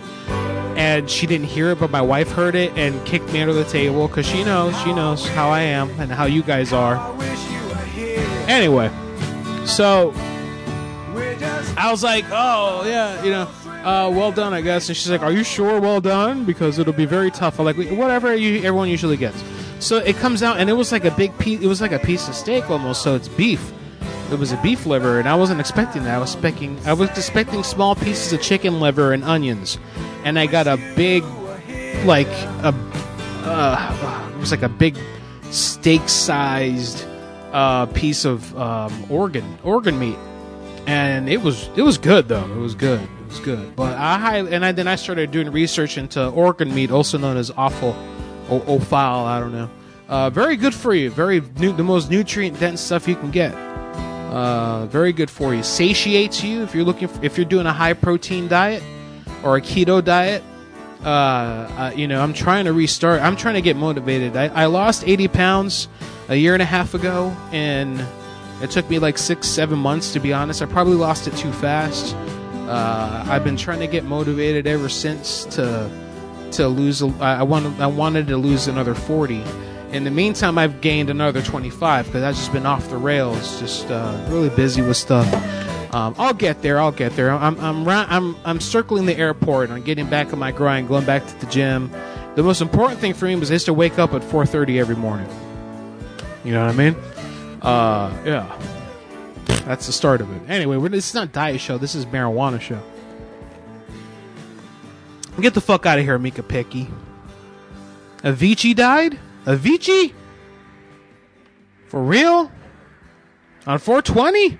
[0.77, 3.65] and she didn't hear it, but my wife heard it and kicked me under the
[3.65, 6.95] table because she knows, she knows how I am and how you guys are.
[8.47, 8.91] Anyway,
[9.65, 10.13] so
[11.77, 13.49] I was like, "Oh yeah, you know."
[13.83, 14.87] Uh, well done, I guess.
[14.87, 15.79] And she's like, "Are you sure?
[15.79, 19.43] Well done, because it'll be very tough." I'm like, "Whatever you, everyone usually gets."
[19.79, 21.61] So it comes out, and it was like a big piece.
[21.61, 23.01] It was like a piece of steak almost.
[23.01, 23.73] So it's beef.
[24.33, 26.15] It was a beef liver, and I wasn't expecting that.
[26.15, 29.77] I was expecting, I was expecting small pieces of chicken liver and onions,
[30.25, 31.23] and I got a big,
[32.03, 32.27] like
[32.63, 32.73] a,
[33.43, 34.97] uh, it was like a big
[35.51, 37.05] steak-sized
[37.51, 40.17] uh, piece of um, organ organ meat,
[40.87, 42.43] and it was it was good though.
[42.51, 43.01] It was good.
[43.01, 43.75] It was good.
[43.75, 47.51] But I and I, then I started doing research into organ meat, also known as
[47.51, 47.95] offal,
[48.49, 49.25] or offal.
[49.25, 49.69] I don't know.
[50.09, 51.11] Uh, very good for you.
[51.11, 53.53] Very nu- the most nutrient dense stuff you can get.
[54.33, 55.61] Uh, very good for you.
[55.61, 58.81] Satiates you if you're looking for, if you're doing a high protein diet
[59.43, 60.43] or a keto diet.
[61.05, 63.21] Uh, uh, you know, I'm trying to restart.
[63.21, 64.35] I'm trying to get motivated.
[64.35, 65.87] I, I lost 80 pounds
[66.29, 68.03] a year and a half ago, and
[68.59, 70.63] it took me like six, seven months to be honest.
[70.63, 72.15] I probably lost it too fast.
[72.67, 75.91] Uh, I've been trying to get motivated ever since to
[76.53, 77.03] to lose.
[77.03, 79.43] I wanted I wanted to lose another 40.
[79.93, 83.91] In the meantime, I've gained another 25 because I've just been off the rails, just
[83.91, 85.31] uh, really busy with stuff.
[85.93, 86.81] Um, I'll get there.
[86.81, 87.29] I'll get there.
[87.29, 89.69] I'm I'm I'm I'm circling the airport.
[89.69, 91.91] I'm getting back on my grind, going back to the gym.
[92.33, 95.29] The most important thing for me was just to wake up at 4:30 every morning.
[96.43, 96.95] You know what I mean?
[97.61, 98.59] Uh, yeah.
[99.65, 100.49] That's the start of it.
[100.49, 101.77] Anyway, this is not diet show.
[101.77, 102.81] This is marijuana show.
[105.39, 106.89] Get the fuck out of here, Mika Picky.
[108.23, 109.19] Avicii died?
[109.45, 110.13] Avicii?
[111.87, 112.51] For real?
[113.65, 114.57] On 420?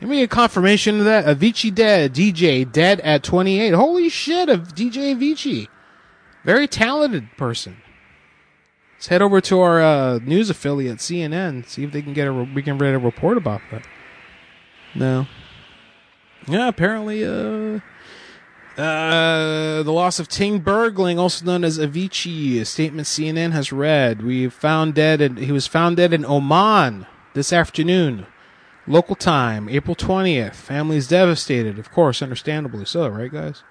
[0.00, 1.24] Give me a confirmation of that.
[1.24, 2.14] Avicii dead.
[2.14, 3.74] DJ dead at 28.
[3.74, 5.68] Holy shit, of DJ Avicii.
[6.44, 7.78] Very talented person.
[8.94, 12.32] Let's head over to our uh, news affiliate, CNN, see if they can get a
[12.32, 13.86] we can read a report about that.
[14.94, 15.26] No.
[16.48, 17.80] Yeah, apparently, uh,
[18.78, 24.22] uh, the loss of Tim Bergling, also known as Avicii, a statement CNN has read.
[24.22, 28.26] We found dead, and he was found dead in Oman this afternoon,
[28.86, 30.54] local time, April twentieth.
[30.54, 33.64] Family's devastated, of course, understandably so, right, guys?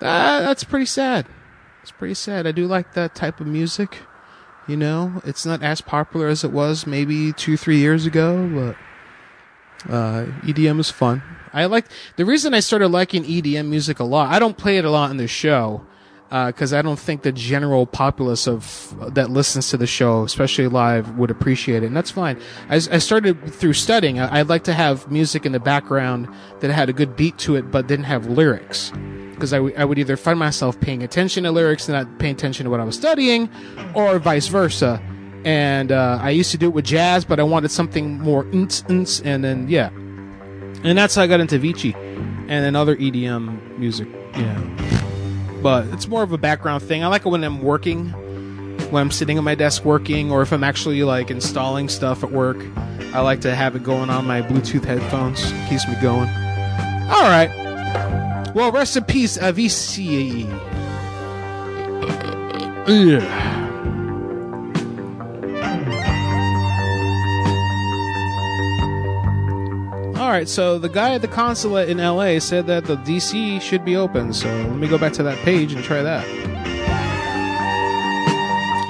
[0.00, 1.26] That, that's pretty sad.
[1.82, 2.46] It's pretty sad.
[2.46, 4.00] I do like that type of music.
[4.68, 8.76] You know, it's not as popular as it was maybe two, three years ago, but
[9.88, 11.22] uh, EDM is fun.
[11.52, 14.32] I like the reason I started liking EDM music a lot.
[14.32, 15.86] I don't play it a lot in the show.
[16.28, 21.16] because I don't think the general populace of that listens to the show, especially live,
[21.16, 22.38] would appreciate it, and that's fine.
[22.68, 24.18] I, I started through studying.
[24.18, 26.28] I, I'd like to have music in the background
[26.60, 28.90] that had a good beat to it, but didn't have lyrics.
[29.34, 32.34] Because I, w- I would either find myself paying attention to lyrics and not paying
[32.34, 33.48] attention to what I was studying,
[33.94, 35.00] or vice versa.
[35.46, 39.24] And uh, I used to do it with jazz, but I wanted something more unts,
[39.24, 39.90] and then yeah,
[40.82, 44.08] and that's how I got into Vici and then other EDM music.
[44.34, 44.58] Yeah,
[45.62, 47.04] but it's more of a background thing.
[47.04, 48.08] I like it when I'm working,
[48.90, 52.32] when I'm sitting at my desk working, or if I'm actually like installing stuff at
[52.32, 52.58] work.
[53.14, 55.52] I like to have it going on my Bluetooth headphones.
[55.68, 56.28] Keeps me going.
[57.08, 58.52] All right.
[58.52, 60.48] Well, rest in peace, Avicii.
[62.88, 63.65] Yeah.
[70.26, 73.84] All right, so the guy at the consulate in LA said that the DC should
[73.84, 74.32] be open.
[74.32, 76.26] So let me go back to that page and try that.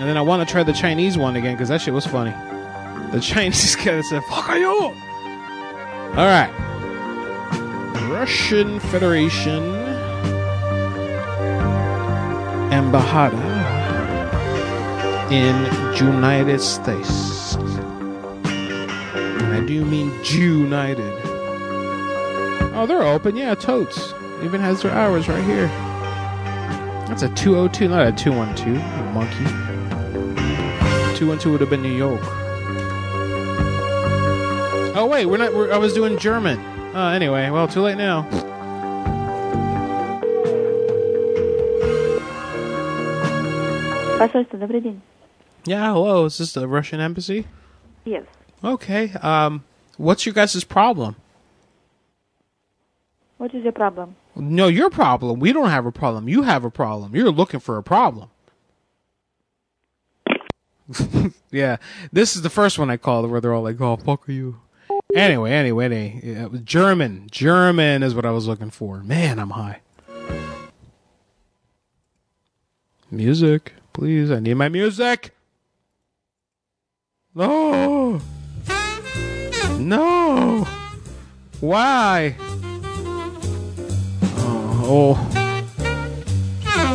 [0.01, 2.31] And then I want to try the Chinese one again because that shit was funny.
[3.13, 4.95] The Chinese guy said, "Fuck are you?"
[6.17, 6.51] All right,
[8.09, 9.63] Russian Federation
[12.73, 13.43] Embajada
[15.31, 15.55] in
[16.03, 17.57] United States.
[18.47, 21.26] And I do mean United.
[22.79, 23.37] Oh, they're open.
[23.37, 24.13] Yeah, totes.
[24.43, 25.67] Even has their hours right here.
[27.09, 29.15] That's a 202, not a 212.
[29.15, 29.45] monkey.
[31.17, 32.21] 212 would have been New York.
[34.95, 35.55] Oh wait, we're not.
[35.55, 36.59] We're, I was doing German.
[36.95, 38.29] Uh, anyway, well, too late now.
[45.65, 46.27] Yeah, hello.
[46.27, 47.47] Is this the Russian embassy?
[48.05, 48.25] Yes.
[48.63, 49.13] Okay.
[49.23, 49.65] Um,
[49.97, 51.17] what's your guys' problem?
[53.39, 54.17] What is your problem?
[54.35, 55.41] No, your problem.
[55.41, 56.29] We don't have a problem.
[56.29, 57.15] You have a problem.
[57.15, 58.31] You're looking for a problem.
[61.51, 61.77] yeah,
[62.13, 64.61] this is the first one I called where they're all like, "Oh, fuck are you."
[65.15, 67.27] Anyway, anyway, anyway, it was German.
[67.31, 69.03] German is what I was looking for.
[69.03, 69.81] Man, I'm high.
[73.11, 74.31] Music, please.
[74.31, 75.35] I need my music.
[77.35, 78.21] No.
[79.79, 80.67] No.
[81.61, 82.37] Why?
[84.89, 85.15] Oh.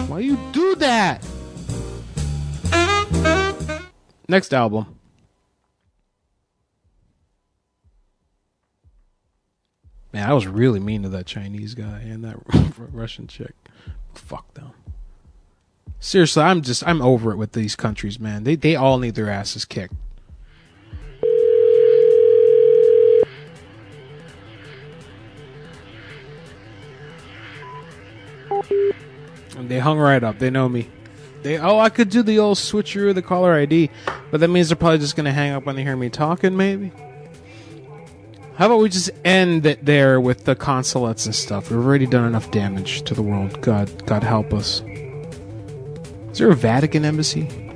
[0.07, 1.25] Why you do that?
[4.29, 4.85] Next album.
[10.13, 12.37] Man, I was really mean to that Chinese guy and that
[12.77, 13.53] Russian chick.
[14.13, 14.71] Fuck them.
[15.99, 18.45] Seriously, I'm just I'm over it with these countries, man.
[18.45, 19.93] They they all need their asses kicked.
[29.61, 30.39] And they hung right up.
[30.39, 30.89] They know me.
[31.43, 33.89] They oh, I could do the old switcheroo the caller ID,
[34.29, 36.57] but that means they're probably just gonna hang up when they hear me talking.
[36.57, 36.91] Maybe.
[38.55, 41.71] How about we just end it there with the consulates and stuff?
[41.71, 43.61] We've already done enough damage to the world.
[43.61, 44.81] God, God help us.
[46.31, 47.70] Is there a Vatican embassy?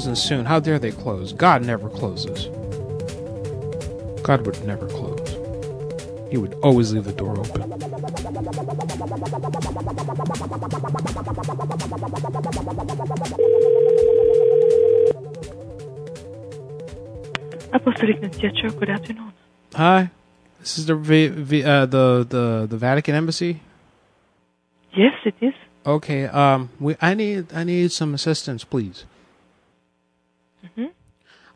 [0.00, 0.46] Closing soon.
[0.46, 1.34] How dare they close?
[1.34, 2.46] God never closes.
[4.22, 5.36] God would never close.
[6.30, 7.60] He would always leave the door open.
[17.74, 19.34] Apostolic Nunciature, good afternoon.
[19.74, 20.10] Hi,
[20.60, 23.60] this is the v- v- uh, the the the Vatican embassy.
[24.94, 25.52] Yes, it is.
[25.84, 29.04] Okay, um, we I need I need some assistance, please.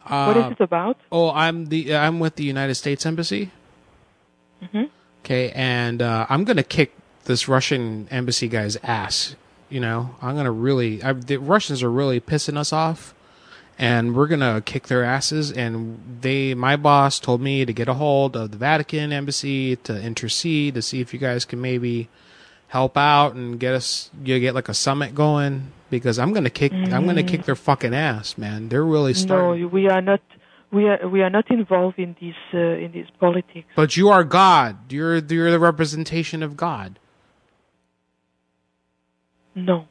[0.07, 0.97] Hmm What is Uh, it about?
[1.11, 3.51] Oh, I'm the I'm with the United States embassy.
[4.73, 4.85] hmm
[5.25, 6.93] Okay, and uh, I'm gonna kick
[7.25, 9.37] this Russian embassy guy's ass.
[9.71, 11.03] You know, I'm gonna really.
[11.03, 13.15] I, the Russians are really pissing us off,
[13.79, 15.51] and we're gonna kick their asses.
[15.51, 19.99] And they, my boss, told me to get a hold of the Vatican embassy to
[19.99, 22.09] intercede to see if you guys can maybe
[22.69, 25.73] help out and get us, you get like a summit going.
[25.99, 27.29] Because I'm gonna kick, I'm gonna Mhm.
[27.29, 28.69] kick their fucking ass, man.
[28.69, 29.63] They're really starting.
[29.63, 30.21] No, we are not.
[30.73, 33.69] We are we are not involved in this uh, in this politics.
[33.77, 34.93] But you are God.
[34.93, 36.99] You're you're the representation of God.
[39.55, 39.87] No,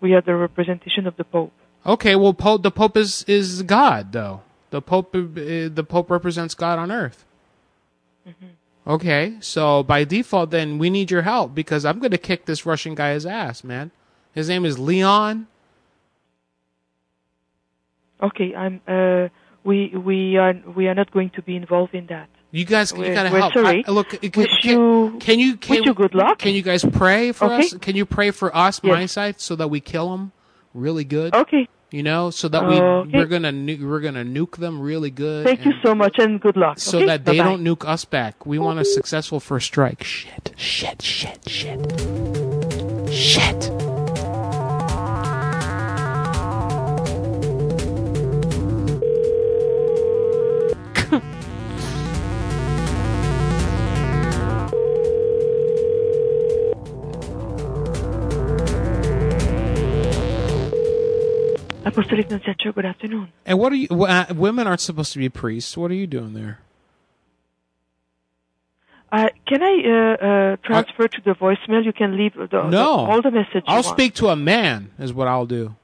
[0.00, 1.52] we are the representation of the Pope.
[1.84, 4.40] Okay, well, Pope, the Pope is is God, though.
[4.70, 7.24] The Pope uh, the Pope represents God on earth.
[8.26, 8.56] Mhm.
[8.86, 12.64] Okay, so by default, then we need your help because I'm going to kick this
[12.64, 13.90] Russian guy's ass, man.
[14.38, 15.48] His name is Leon.
[18.22, 18.80] Okay, I'm.
[18.86, 19.28] Uh,
[19.64, 22.28] we we are we are not going to be involved in that.
[22.52, 23.52] You guys, you We're- gotta help.
[23.52, 23.84] sorry.
[23.86, 26.38] I- look, can, Wish can, you- can you can, wish you good luck.
[26.38, 27.58] Can you guys pray for Okay.
[27.66, 27.74] us?
[27.80, 28.92] Can you pray for us, Yes.
[28.92, 30.30] my side, so that we kill him
[30.72, 31.34] really good?
[31.34, 31.66] Okay.
[31.90, 33.18] You know, so that we Okay.
[33.18, 35.44] we're gonna nu- we're gonna nuke them really good.
[35.46, 36.78] Thank you so much and good luck.
[36.78, 37.06] So okay?
[37.06, 37.50] that they Bye-bye.
[37.50, 38.46] don't nuke us back.
[38.46, 40.04] We want a successful first strike.
[40.04, 41.80] Shit, shit, shit, shit,
[43.10, 43.87] shit.
[61.98, 63.32] Apostolic Nunciature, good afternoon.
[63.44, 63.88] And what are you?
[63.90, 65.76] Uh, women aren't supposed to be priests.
[65.76, 66.60] What are you doing there?
[69.10, 71.84] Uh, can I uh, uh, transfer to the voicemail?
[71.84, 73.64] You can leave the, the- all the messages.
[73.66, 74.92] I'll speak to a man.
[75.00, 75.74] Is what I'll do.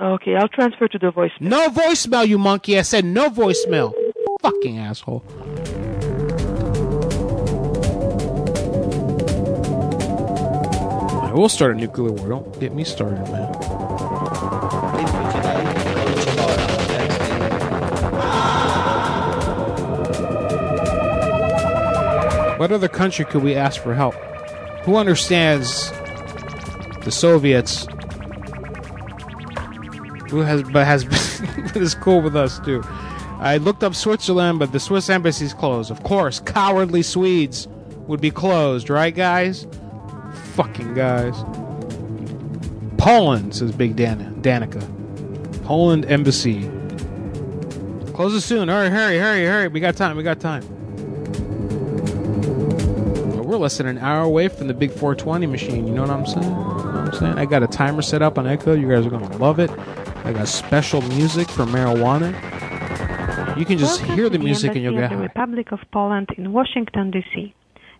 [0.00, 1.42] Okay, I'll transfer to the voicemail.
[1.42, 2.76] No voicemail, you monkey.
[2.76, 3.94] I said no voicemail.
[4.42, 5.22] Fucking asshole.
[11.22, 12.28] I will start a nuclear war.
[12.28, 13.73] Don't get me started, man.
[22.56, 24.14] What other country could we ask for help?
[24.84, 25.90] Who understands
[27.04, 27.86] the Soviets?
[30.30, 32.82] Who has but has been is cool with us too?
[33.38, 35.90] I looked up Switzerland, but the Swiss embassy's closed.
[35.90, 37.66] Of course, cowardly Swedes
[38.06, 39.66] would be closed, right, guys?
[40.54, 41.34] Fucking guys.
[42.98, 44.82] Poland says Big Dan Danica.
[45.64, 46.70] Poland embassy.
[48.14, 48.68] Close it soon.
[48.68, 49.68] Hurry, hurry, hurry.
[49.68, 50.16] We got time.
[50.16, 50.62] We got time.
[53.64, 55.86] Less than an hour away from the big 420 machine.
[55.86, 56.44] You know what I'm saying?
[56.44, 57.38] You know I'm saying?
[57.38, 58.74] I got a timer set up on Echo.
[58.74, 59.70] You guys are gonna love it.
[60.26, 62.28] I got special music for marijuana.
[63.56, 65.22] You can just Welcome hear to the music and you'll get the high.
[65.22, 67.54] Republic of Poland in Washington, D.C.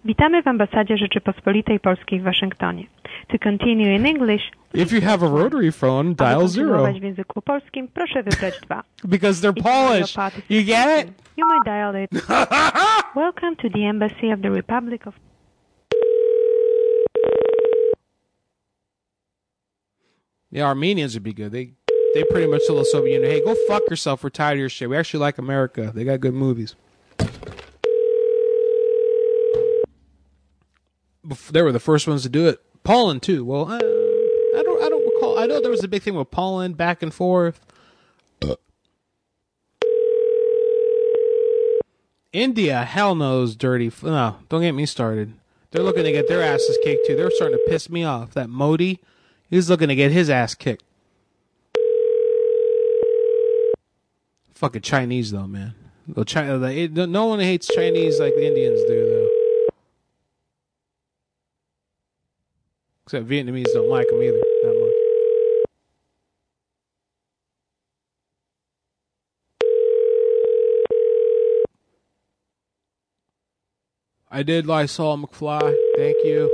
[0.04, 2.86] Witamy w ambasadzie Rzeczypospolitej Polskiej w Waszyngtonie.
[3.28, 4.42] To continue in English,
[4.74, 6.88] If you have a rotary phone, dial zero
[7.44, 8.82] polskim, proszę wybrać dwa.
[9.14, 10.16] because they're Polish.
[10.50, 11.12] You get it?
[11.36, 12.10] You may dial it.
[13.16, 15.14] Welcome to the Embassy of the Republic of
[20.54, 21.50] Yeah, Armenians would be good.
[21.50, 21.72] They
[22.14, 24.22] they pretty much tell the Soviet Union, "Hey, go fuck yourself.
[24.22, 24.88] We're tired of your shit.
[24.88, 25.90] We actually like America.
[25.92, 26.76] They got good movies."
[31.50, 32.60] They were the first ones to do it.
[32.84, 33.44] Poland too.
[33.44, 35.40] Well, uh, I don't I don't recall.
[35.40, 37.60] I know there was a big thing with Poland back and forth.
[42.32, 43.88] India, hell knows dirty.
[43.88, 45.34] F- no, don't get me started.
[45.72, 47.16] They're looking to get their asses kicked too.
[47.16, 48.34] They're starting to piss me off.
[48.34, 49.00] That Modi,
[49.54, 50.82] he's looking to get his ass kicked.
[54.54, 55.74] Fucking Chinese though, man.
[56.26, 59.30] China, uh, the, it, no one hates Chinese like the Indians do though.
[63.04, 64.90] Except Vietnamese don't like them either that much.
[74.30, 75.74] I did Lysol McFly.
[75.96, 76.50] Thank you.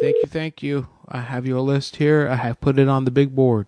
[0.00, 0.88] Thank you, thank you.
[1.10, 2.28] I have your list here.
[2.28, 3.66] I have put it on the big board.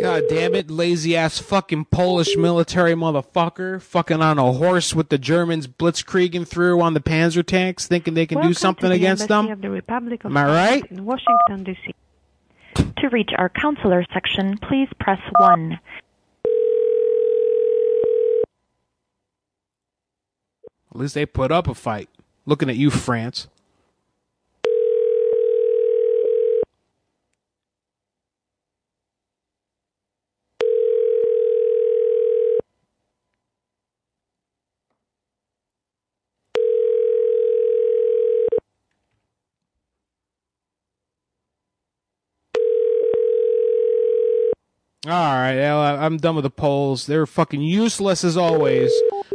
[0.00, 3.80] God damn it, lazy ass fucking Polish military motherfucker.
[3.80, 8.26] Fucking on a horse with the Germans blitzkrieging through on the Panzer tanks, thinking they
[8.26, 9.52] can Welcome do something the against Embassy them.
[9.52, 10.90] Of the Republic of Am I right?
[10.90, 11.94] In Washington, D.C.
[12.74, 15.78] To reach our counselor section, please press 1.
[20.94, 22.08] At least they put up a fight.
[22.44, 23.48] Looking at you, France.
[45.04, 47.06] All right, well, I- I'm done with the polls.
[47.06, 48.92] They're fucking useless as always.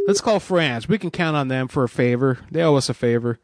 [0.08, 0.88] Let's call France.
[0.88, 2.38] We can count on them for a favor.
[2.50, 3.40] They owe us a favor.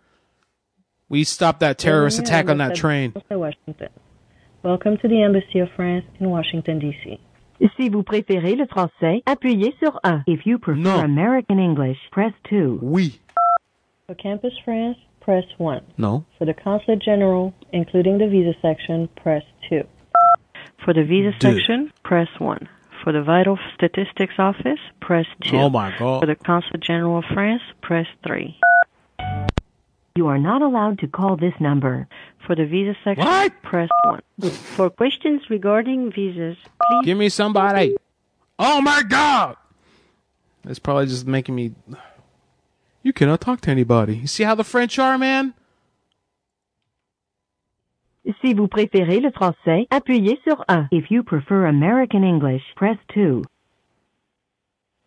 [1.10, 3.10] We stopped that terrorist Bienvenue à attack on that train.
[3.10, 3.90] de France à Washington.
[4.64, 7.20] Welcome to the Embassy of France in Washington, D.C.
[7.78, 10.24] Si vous préférez le français, appuyez sur 1.
[10.26, 12.80] If you prefer American English, press 2.
[12.82, 13.20] Oui.
[14.08, 15.82] For Campus France, press 1.
[15.98, 16.26] No.
[16.40, 19.84] For the Consulate General, including the visa section, press 2.
[20.84, 21.58] For the visa Deux.
[21.58, 22.68] section, press 1.
[23.04, 25.58] For the Vital Statistics Office, press 2.
[25.58, 26.22] Oh, my God.
[26.22, 28.58] For the Consul General of France, press 3.
[30.16, 32.08] You are not allowed to call this number.
[32.46, 34.22] For the Visa section, press 1.
[34.76, 37.06] For questions regarding visas, please...
[37.06, 37.96] Give me somebody.
[38.60, 39.56] Oh my god!
[40.64, 41.74] That's probably just making me.
[43.02, 44.18] You cannot talk to anybody.
[44.18, 45.54] You see how the French are, man?
[48.42, 50.88] Si vous préférez le français, appuyez sur 1.
[50.92, 53.42] If you prefer American English, press 2.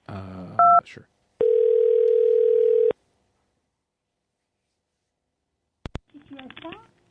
[0.08, 0.12] Uh,
[0.84, 1.04] sure.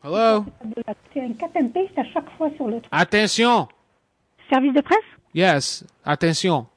[0.03, 0.45] Hello?
[0.85, 2.79] À chaque fois sur le.
[2.91, 3.67] Attention!
[4.51, 4.99] Service de presse?
[5.33, 6.67] Yes, attention.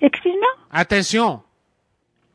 [0.00, 0.48] Excuse-moi?
[0.72, 1.42] Attention!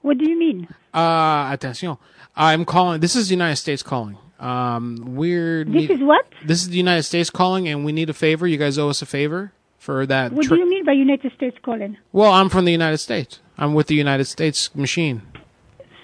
[0.04, 0.70] What do you mean?
[0.94, 1.98] Uh, attention.
[2.38, 3.02] I'm calling.
[3.02, 4.18] This is the United States calling.
[4.40, 5.64] Um, we're.
[5.66, 6.26] This is what?
[6.46, 8.46] This is the United States calling, and we need a favor.
[8.48, 10.32] You guys owe us a favor for that.
[10.32, 11.98] What tra- do you mean by United States calling?
[12.12, 13.40] well, I'm from the United States.
[13.58, 15.24] I'm with the United States machine.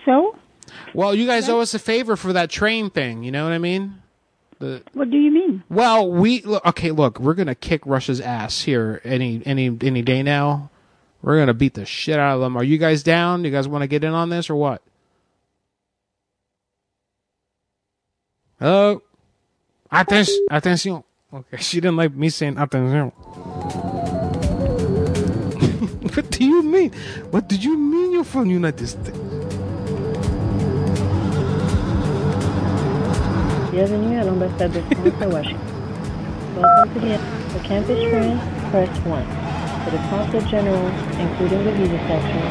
[0.06, 0.36] So?
[0.94, 3.24] Well, you guys owe us a favor for that train thing.
[3.24, 4.02] You know what I mean?
[4.60, 5.64] The, What do you mean?
[5.70, 6.92] well, we look, okay.
[6.92, 10.70] Look, we're gonna kick Russia's ass here any any any day now.
[11.22, 12.56] We're gonna beat the shit out of them.
[12.58, 13.44] Are you guys down?
[13.44, 14.82] You guys want to get in on this or what?
[18.60, 19.02] Hello.
[19.92, 20.46] Attention.
[20.50, 21.04] Attention.
[21.34, 23.10] Okay, she didn't like me saying attention.
[26.14, 26.92] what do you mean?
[27.32, 29.20] What do you mean you're from the United States?
[33.72, 35.60] Bienvenue à l'ambassade de France à Washington.
[36.56, 37.18] Welcome to the
[37.50, 39.26] for Campus France, press 1.
[39.84, 42.42] For the Consul General, including the visa section,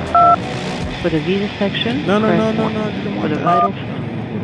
[1.01, 2.75] For the Visa section, No, no, press no, no, 1.
[2.75, 3.37] no, you don't For the.
[3.37, 3.73] Vital...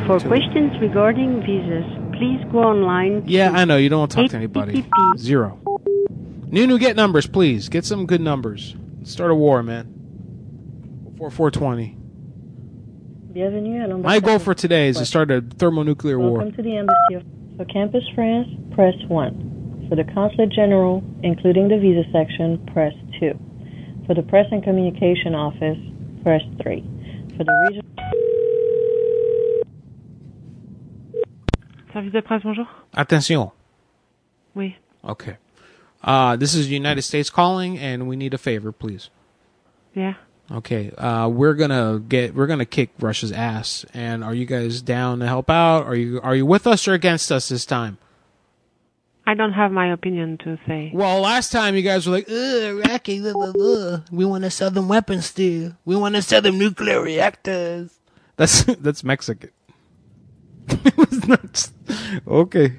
[0.06, 1.84] For questions regarding visas,
[2.16, 3.76] please go online Yeah, I know.
[3.76, 4.84] You don't want to talk to anybody.
[5.16, 5.60] Zero.
[6.46, 7.68] Nunu, get numbers, please.
[7.68, 8.74] Get some good numbers.
[9.04, 9.92] Start a war, man.
[11.04, 11.96] Before 420.
[13.32, 14.04] Bienvenue à l'ambassade.
[14.04, 16.38] My goal for today is to start a thermonuclear war.
[16.38, 17.24] Welcome to the Embassy of
[17.56, 19.86] for Campus France, press 1.
[19.88, 23.38] For the Consulate General, including the visa section, press 2.
[24.06, 25.78] For the Press and Communication Office,
[26.22, 26.84] press 3.
[27.36, 27.82] For the region
[31.92, 32.66] Service de presse, bonjour.
[32.94, 33.50] Attention.
[34.54, 34.76] Oui.
[35.04, 35.36] Okay.
[36.02, 39.10] Uh, this is United States calling, and we need a favor, please.
[39.94, 40.14] Yeah.
[40.50, 40.90] Okay.
[40.92, 42.34] Uh, we're gonna get.
[42.34, 43.84] We're gonna kick Russia's ass.
[43.94, 45.86] And are you guys down to help out?
[45.86, 47.98] Are you Are you with us or against us this time?
[49.26, 50.90] I don't have my opinion to say.
[50.94, 54.00] Well, last time you guys were like, "Ugh, Iraqi, blah, blah, blah.
[54.10, 55.74] we want to sell them weapons too.
[55.84, 57.98] We want to sell them nuclear reactors."
[58.36, 59.50] That's that's Mexican.
[61.28, 62.02] it was not.
[62.26, 62.72] Okay.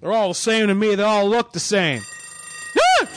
[0.00, 0.94] They're all the same to me.
[0.94, 2.02] They all look the same.
[2.78, 3.08] Ah!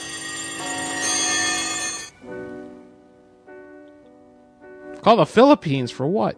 [5.01, 6.37] Call the Philippines for what?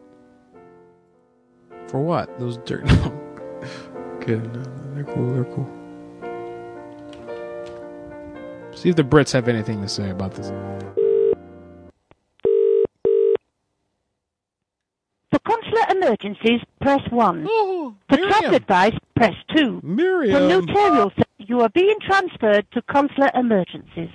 [1.87, 2.39] For what?
[2.39, 2.83] Those dirt.
[4.15, 4.63] okay, no,
[4.93, 5.33] they're cool.
[5.33, 5.69] They're cool.
[8.75, 10.51] See if the Brits have anything to say about this.
[15.45, 17.45] Consular emergencies, press 1.
[17.47, 19.81] Oh, For travel advice, press 2.
[19.83, 20.33] Miriam.
[20.33, 24.09] For notarial, ser- you are being transferred to consular emergencies.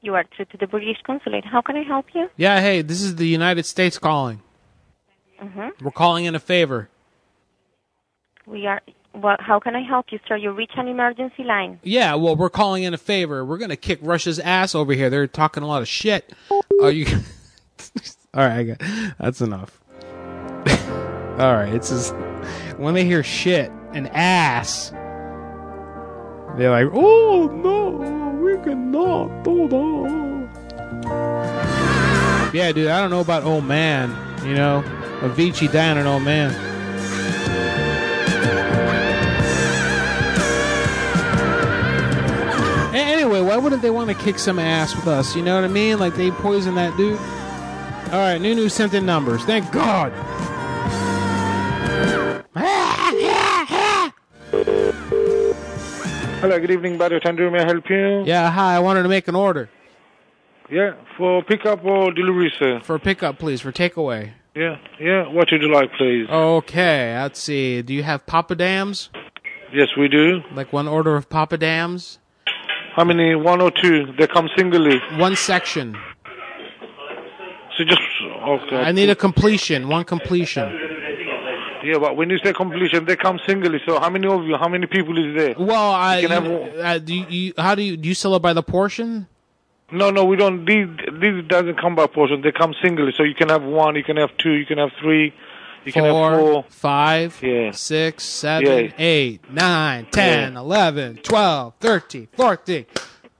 [0.00, 1.44] You are through to the British Consulate.
[1.44, 2.28] How can I help you?
[2.36, 4.40] Yeah, hey, this is the United States calling.
[5.42, 5.84] Mm-hmm.
[5.84, 6.88] We're calling in a favor.
[8.46, 8.80] We are.
[9.14, 10.36] Well, how can I help you, sir?
[10.36, 11.80] You reach an emergency line.
[11.82, 13.44] Yeah, well, we're calling in a favor.
[13.44, 15.10] We're gonna kick Russia's ass over here.
[15.10, 16.32] They're talking a lot of shit.
[16.82, 17.06] Are you?
[18.34, 18.82] All right, I got.
[19.18, 19.80] That's enough.
[21.38, 22.14] All right, it's just
[22.76, 24.90] when they hear shit and ass,
[26.56, 30.08] they're like, "Oh no, we cannot do that."
[32.54, 34.10] Yeah, dude, I don't know about old man.
[34.46, 34.82] You know,
[35.20, 36.52] Avicii dying an old man.
[43.60, 45.34] Wouldn't they want to kick some ass with us?
[45.36, 45.98] You know what I mean?
[45.98, 47.18] Like they poisoned that dude.
[48.12, 49.44] All right, Nunu sent in numbers.
[49.44, 50.12] Thank God.
[56.40, 57.50] Hello, good evening, Barrio Tandu.
[57.52, 58.22] May I help you?
[58.24, 58.76] Yeah, hi.
[58.76, 59.68] I wanted to make an order
[60.70, 62.80] Yeah, for pickup or delivery, sir?
[62.80, 64.32] for pickup, please, for takeaway.
[64.54, 65.26] Yeah, yeah.
[65.28, 66.28] What would you like, please?
[66.30, 67.82] Okay, let's see.
[67.82, 69.10] Do you have Papa Dams?
[69.72, 70.40] Yes, we do.
[70.54, 72.18] Like one order of Papa Dams?
[72.98, 73.36] How many?
[73.36, 74.12] One or two?
[74.18, 74.98] They come singly.
[75.18, 75.96] One section.
[77.76, 78.76] So just okay.
[78.76, 79.88] I need a completion.
[79.88, 80.66] One completion.
[81.84, 83.78] Yeah, but when you say completion, they come singly.
[83.86, 84.56] So how many of you?
[84.56, 85.54] How many people is there?
[85.56, 88.42] Well, I can have uh, do you, you how do you do you sell it
[88.42, 89.28] by the portion?
[89.92, 90.64] No, no, we don't.
[90.64, 90.88] These
[91.20, 92.42] these doesn't come by portion.
[92.42, 93.12] They come singly.
[93.16, 95.32] So you can have one, you can have two, you can have three,
[95.96, 96.64] you four.
[96.68, 97.70] five, Yeah.
[97.72, 98.90] six, seven, Yeah.
[98.98, 102.86] eight, nine, ten, eleven, twelve, thirteen, fourteen.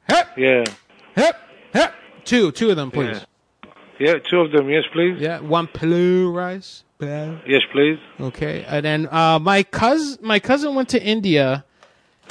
[0.09, 0.65] Hip, Yeah.
[1.15, 1.37] hip,
[1.73, 1.93] hip.
[2.25, 3.25] Two, two of them, please.
[3.99, 4.69] Yeah, two of them.
[4.71, 5.17] Yes, please.
[5.21, 6.85] Yeah, one pillow rice.
[7.01, 7.41] Pillau.
[7.47, 7.99] Yes, please.
[8.21, 11.65] Okay, and then uh, my cousin, my cousin went to India.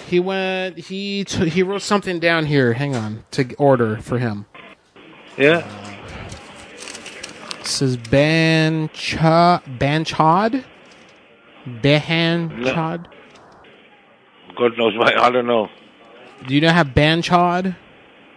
[0.07, 0.78] He went.
[0.78, 2.74] He t- he wrote something down here.
[2.74, 4.45] Hang on to order for him.
[5.38, 5.59] Yeah.
[5.59, 5.87] It
[7.68, 10.63] says bancha banchad,
[11.68, 13.05] behanchad.
[14.57, 15.13] God knows why.
[15.20, 15.70] I don't know.
[16.47, 17.76] Do you know how banchad?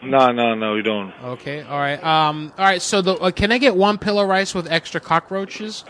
[0.03, 1.13] No, no, no, we don't.
[1.23, 2.03] Okay, all right.
[2.03, 2.81] Um, all right.
[2.81, 5.85] So the uh, can I get one pillow rice with extra cockroaches?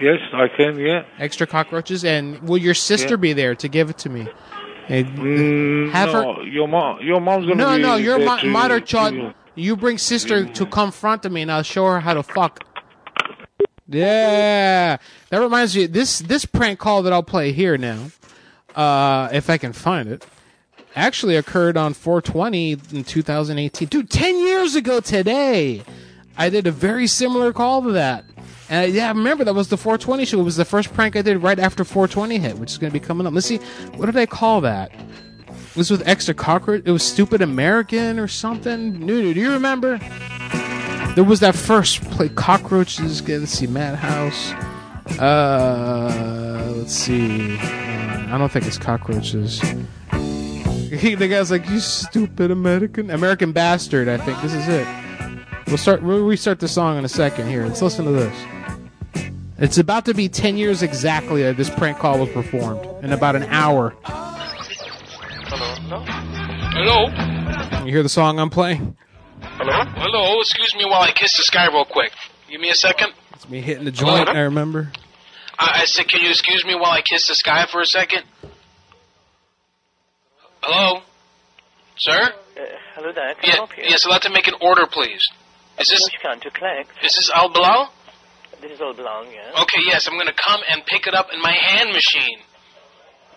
[0.00, 0.78] Yes, I can.
[0.78, 1.04] Yeah.
[1.18, 3.16] Extra cockroaches, and will your sister Yeah.
[3.16, 4.28] be there to give it to me?
[4.88, 6.22] And Mm, have her.
[6.22, 7.00] no, your mom.
[7.02, 9.32] Your mom's gonna No, be no, your mo- mother child.
[9.54, 12.64] You bring sister to confront me, and I'll show her how to fuck.
[13.88, 14.96] Yeah,
[15.28, 15.86] that reminds me.
[15.86, 18.10] This this prank call that I'll play here now,
[18.74, 20.24] uh, if I can find it,
[20.96, 23.88] actually occurred on 420 in 2018.
[23.88, 25.82] Dude, ten years ago today,
[26.38, 28.24] I did a very similar call to that.
[28.70, 30.40] And yeah, I remember that was the 420 show.
[30.40, 32.98] It was the first prank I did right after 420 hit, which is going to
[32.98, 33.34] be coming up.
[33.34, 33.58] Let's see,
[33.96, 34.90] what did I call that?
[35.74, 36.82] Was with extra cockroach.
[36.84, 39.00] It was stupid American or something.
[39.00, 39.98] Nunu, do you remember?
[41.14, 43.26] There was that first play cockroaches.
[43.26, 44.52] Let's see, Madhouse.
[45.18, 47.56] Uh, let's see.
[47.56, 49.62] Uh, I don't think it's cockroaches.
[50.92, 54.86] The guy's like, "You stupid American, American bastard." I think this is it.
[55.66, 56.02] We'll start.
[56.02, 57.48] We'll restart the song in a second.
[57.48, 59.32] Here, let's listen to this.
[59.58, 63.36] It's about to be ten years exactly that this prank call was performed in about
[63.36, 63.94] an hour.
[66.00, 67.84] Hello?
[67.84, 68.96] You hear the song I'm playing?
[69.40, 69.84] Hello?
[69.96, 72.12] Hello, excuse me while I kiss the sky real quick.
[72.50, 73.12] Give me a second.
[73.34, 74.28] It's me hitting the joint.
[74.28, 74.90] I remember.
[75.58, 78.22] I, I said, can you excuse me while I kiss the sky for a second?
[80.62, 81.02] Hello?
[81.98, 82.20] Sir?
[82.22, 82.60] Uh,
[82.94, 83.34] hello there.
[83.34, 83.84] Can I help you?
[83.86, 85.20] yes, I'd like to make an order, please.
[85.78, 86.90] Is this Which kind to collect?
[87.04, 87.90] is this Al Bilal?
[88.62, 89.60] This is all belong, yeah.
[89.62, 92.38] Okay, yes, I'm gonna come and pick it up in my hand machine.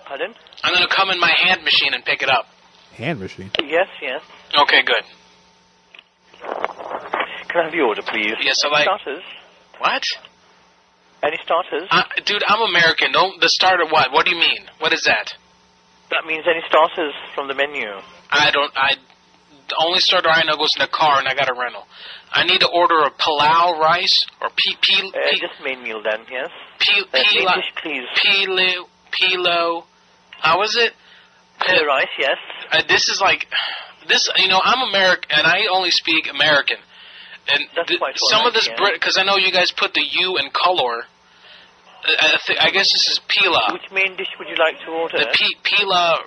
[0.06, 0.34] Pardon?
[0.64, 2.46] I'm gonna come in my hand machine and pick it up.
[2.94, 3.52] Hand machine.
[3.64, 4.22] Yes, yes.
[4.58, 5.04] Okay, good.
[7.50, 8.34] Can I have the order, please?
[8.42, 9.24] Yes, I like- Starters?
[9.80, 10.04] What?
[11.24, 11.88] Any starters?
[11.90, 13.12] Uh, dude, I'm American.
[13.12, 14.12] Don't the starter what?
[14.12, 14.70] What do you mean?
[14.80, 15.34] What is that?
[16.12, 17.88] That means any starters from the menu.
[18.30, 18.72] I don't.
[18.76, 18.96] I
[19.68, 21.88] the only starter I know goes in the car, and I got a rental.
[22.32, 26.20] I need to order a palau rice or p p Uh, just main meal then,
[26.30, 26.50] yes?
[26.80, 28.06] p Uh, main pila dish, please.
[28.22, 29.86] pilo pilo.
[30.46, 30.94] How is it?
[31.66, 32.38] Rice, yes.
[32.72, 33.48] Uh, this is like
[34.08, 34.30] this.
[34.38, 36.78] You know, I'm American, and I only speak American.
[37.48, 40.38] And th- quite some of this Brit, because I know you guys put the U
[40.38, 41.02] in color.
[41.02, 43.74] Uh, I, th- I guess this is pila.
[43.74, 45.18] Which main dish would you like to order?
[45.18, 46.20] The p- pila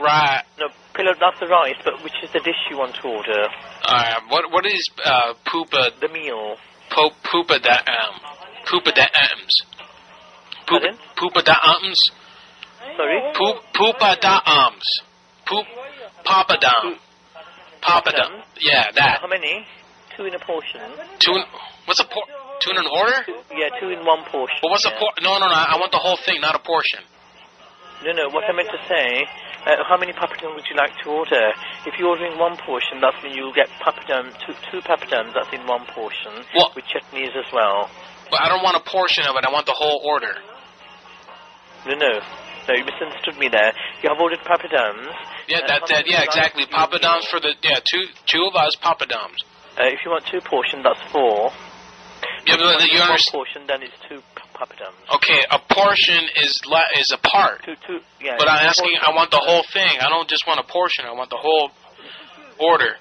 [0.00, 0.42] right.
[0.58, 3.46] No, pillow, that's the rice, but which is the dish you want to order?
[3.84, 5.98] Uh, what what is uh, poopa?
[6.00, 6.56] The meal.
[6.90, 8.20] Po, poopa da um,
[8.66, 9.62] poopa da ums.
[10.68, 11.98] Poopa, poopa da ums.
[12.98, 13.22] Sorry.
[13.38, 15.06] Poop poopa da ums.
[15.46, 15.66] Poop
[16.24, 16.98] papa dum.
[17.80, 18.42] Papa dum.
[18.58, 19.20] Yeah, that.
[19.22, 19.62] How many?
[20.16, 20.82] Two in a portion.
[21.22, 21.38] Two.
[21.38, 21.44] In,
[21.86, 22.26] what's a por?
[22.58, 23.22] Two in an order?
[23.54, 24.58] Yeah, two in one portion.
[24.60, 24.98] But what's a yeah.
[24.98, 25.14] por?
[25.22, 25.54] No, no, no.
[25.54, 26.98] I want the whole thing, not a portion.
[28.02, 29.26] No, no, what I meant to say,
[29.66, 31.50] uh, how many papadums would you like to order?
[31.86, 35.66] If you're ordering one portion, that's when you'll get papadum, two, two papadums, that's in
[35.66, 37.90] one portion, Well- with chutneys as well.
[38.30, 39.44] But I don't want a portion of it.
[39.46, 40.34] I want the whole order.
[41.86, 42.20] No, no,
[42.68, 43.72] no, you misunderstood me there.
[44.02, 45.08] You have ordered papadums.
[45.48, 46.36] Yeah, Uh, that, that, yeah, would like?
[46.36, 46.66] exactly.
[46.66, 49.42] Papa Doms for the, yeah, two, two of us Papa Doms.
[49.80, 51.50] Uh, if you want two portions, that's four.
[52.46, 53.32] Yeah, but you one understand.
[53.32, 54.96] portion, then it's two p- papadums.
[55.16, 57.62] Okay, a portion is la- is a part.
[57.64, 58.36] Two, two, yeah.
[58.38, 59.98] But I'm asking, I want the whole thing.
[60.00, 61.04] I don't just want a portion.
[61.06, 61.70] I want the whole
[62.58, 62.96] order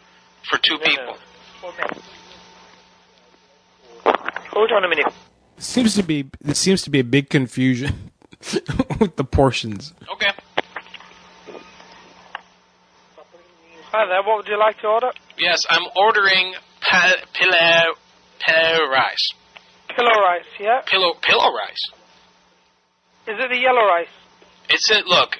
[0.49, 1.17] for two people.
[4.51, 5.05] Hold on a minute.
[5.57, 8.06] Seems to be it seems to be a big confusion
[8.99, 9.93] with the portions.
[10.13, 10.31] Okay.
[13.91, 15.11] Hi there, what would you like to order?
[15.37, 17.95] Yes, I'm ordering pa- pillow,
[18.45, 19.29] pillow rice.
[19.95, 20.81] Pillow rice, yeah?
[20.85, 21.81] Pillow, pillow rice.
[23.27, 24.07] Is it the yellow rice?
[24.69, 25.05] It's it.
[25.07, 25.31] Look,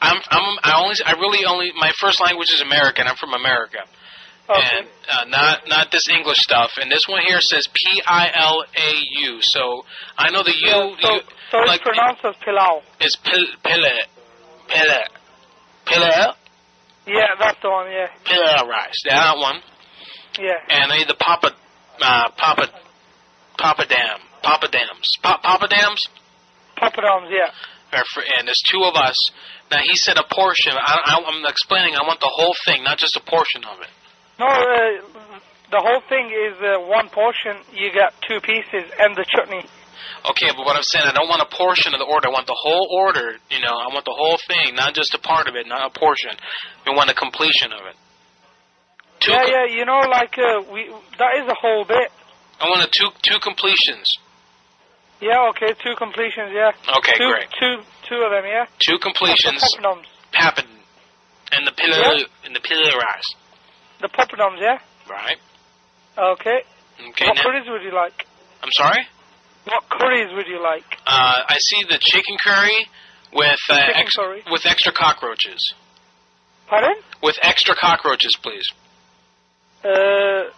[0.00, 3.06] I'm I'm I only I really only my first language is American.
[3.06, 3.78] I'm from America,
[4.56, 6.70] And uh, not not this English stuff.
[6.80, 8.92] And this one here says P I L A
[9.28, 9.38] U.
[9.42, 9.84] So
[10.16, 10.66] I know the U.
[10.66, 11.20] Yeah, so, you
[11.50, 12.80] so like it's pronounced as pilau.
[13.00, 13.82] It's pil, pile,
[14.68, 15.04] pile,
[15.84, 16.36] pile,
[17.06, 17.90] Yeah, that's the one.
[17.90, 19.02] Yeah, pile rice.
[19.08, 19.60] That one.
[20.38, 20.54] yeah.
[20.70, 21.52] And I need the Papa,
[22.00, 22.68] uh, Papa,
[23.58, 26.06] Papa Dam, Papa Dams, pa- Papa Dams.
[26.78, 27.50] Papadums, yeah.
[27.98, 29.16] Or for, and there's two of us.
[29.70, 30.72] Now he said a portion.
[30.76, 31.94] I, I, I'm explaining.
[31.96, 33.88] I want the whole thing, not just a portion of it.
[34.38, 35.02] No, uh,
[35.70, 37.58] the whole thing is uh, one portion.
[37.74, 39.66] You get two pieces and the chutney.
[40.30, 42.28] Okay, but what I'm saying, I don't want a portion of the order.
[42.28, 43.36] I want the whole order.
[43.50, 45.92] You know, I want the whole thing, not just a part of it, not a
[45.98, 46.30] portion.
[46.86, 47.96] I want a completion of it.
[49.20, 49.66] Two yeah, yeah.
[49.66, 50.86] You know, like uh, we
[51.18, 52.10] that is a whole bit.
[52.60, 54.06] I want a two two completions.
[55.20, 56.54] Yeah, okay, two completions.
[56.54, 56.70] Yeah.
[56.98, 57.50] Okay, two, great.
[57.58, 58.46] Two, two of them.
[58.46, 58.66] Yeah.
[58.78, 59.62] Two completions.
[60.30, 60.66] Papad
[61.50, 62.46] and the pillar Yeah.
[62.46, 63.30] and the rice.
[64.00, 64.60] The papadums.
[64.60, 64.78] Yeah.
[65.10, 65.36] Right.
[66.16, 66.60] Okay.
[67.10, 67.26] Okay.
[67.26, 68.26] what now- curries would you like?
[68.62, 69.06] I'm sorry.
[69.64, 70.84] What curries would you like?
[71.06, 72.86] Uh, I see the chicken curry
[73.32, 74.42] with uh, Chicken ex- curry.
[74.50, 75.74] with extra cockroaches.
[76.68, 76.94] Pardon?
[77.22, 78.66] With extra cockroaches, please.
[79.84, 80.50] Uh,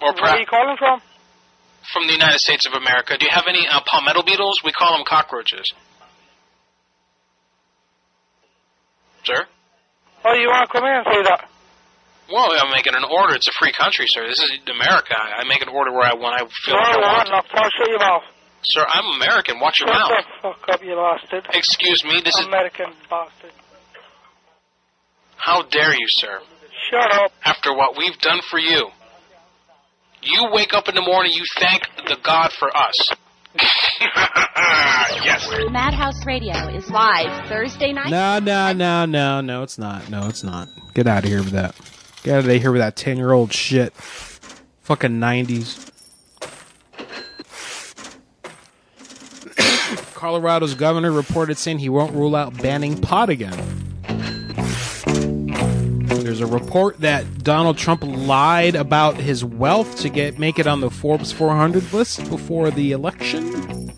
[0.00, 1.00] Or where are you calling from?
[1.92, 3.16] from the United States of America.
[3.18, 4.60] Do you have any uh, palmetto beetles?
[4.64, 5.70] We call them cockroaches.
[9.24, 9.46] Sir?
[10.24, 11.48] Oh, you want to come in and say that?
[12.32, 13.34] Well, I'm making an order.
[13.34, 14.26] It's a free country, sir.
[14.26, 15.14] This is America.
[15.14, 16.40] I I make an order where I want.
[16.40, 17.28] I feel no, like I no, want.
[17.28, 18.22] no, no, shut your mouth.
[18.64, 19.60] Sir, I'm American.
[19.60, 20.10] Watch your Shut mouth.
[20.10, 21.46] the fuck up, you bastard.
[21.52, 22.22] Excuse me.
[22.24, 23.52] This is American bastard.
[25.36, 26.40] how dare you, sir?
[26.90, 27.30] Shut up.
[27.44, 28.88] After what we've done for you,
[30.22, 31.32] you wake up in the morning.
[31.32, 33.10] You thank the God for us.
[35.24, 35.48] yes.
[35.70, 38.10] Madhouse Radio is live Thursday night.
[38.10, 40.08] No, no, no, no, no, it's not.
[40.10, 40.68] No, it's not.
[40.94, 41.74] Get out of here with that.
[42.24, 43.92] Get out of here with that 10 year old shit.
[43.92, 45.90] Fucking 90s.
[50.14, 53.52] Colorado's governor reported saying he won't rule out banning pot again.
[56.22, 60.80] There's a report that Donald Trump lied about his wealth to get make it on
[60.80, 63.92] the Forbes 400 list before the election.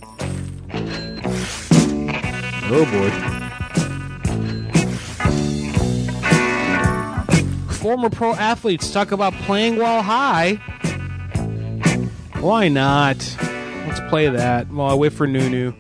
[2.69, 3.36] Oh boy.
[7.87, 10.55] Former pro athletes talk about playing while high.
[12.41, 13.17] Why not?
[13.87, 15.73] Let's play that while I wait for Nunu.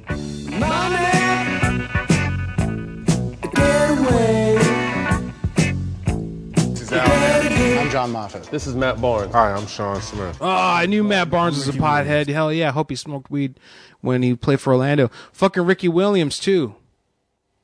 [6.71, 6.93] This.
[6.93, 8.45] I'm John Moffat.
[8.53, 9.33] This is Matt Barnes.
[9.33, 10.39] Hi, I'm Sean Smith.
[10.41, 12.29] Oh, I knew Matt Barnes was a pothead.
[12.29, 13.59] Hell yeah, I hope he smoked weed
[14.01, 15.11] when he played for Orlando.
[15.33, 16.77] Fucking Ricky Williams too.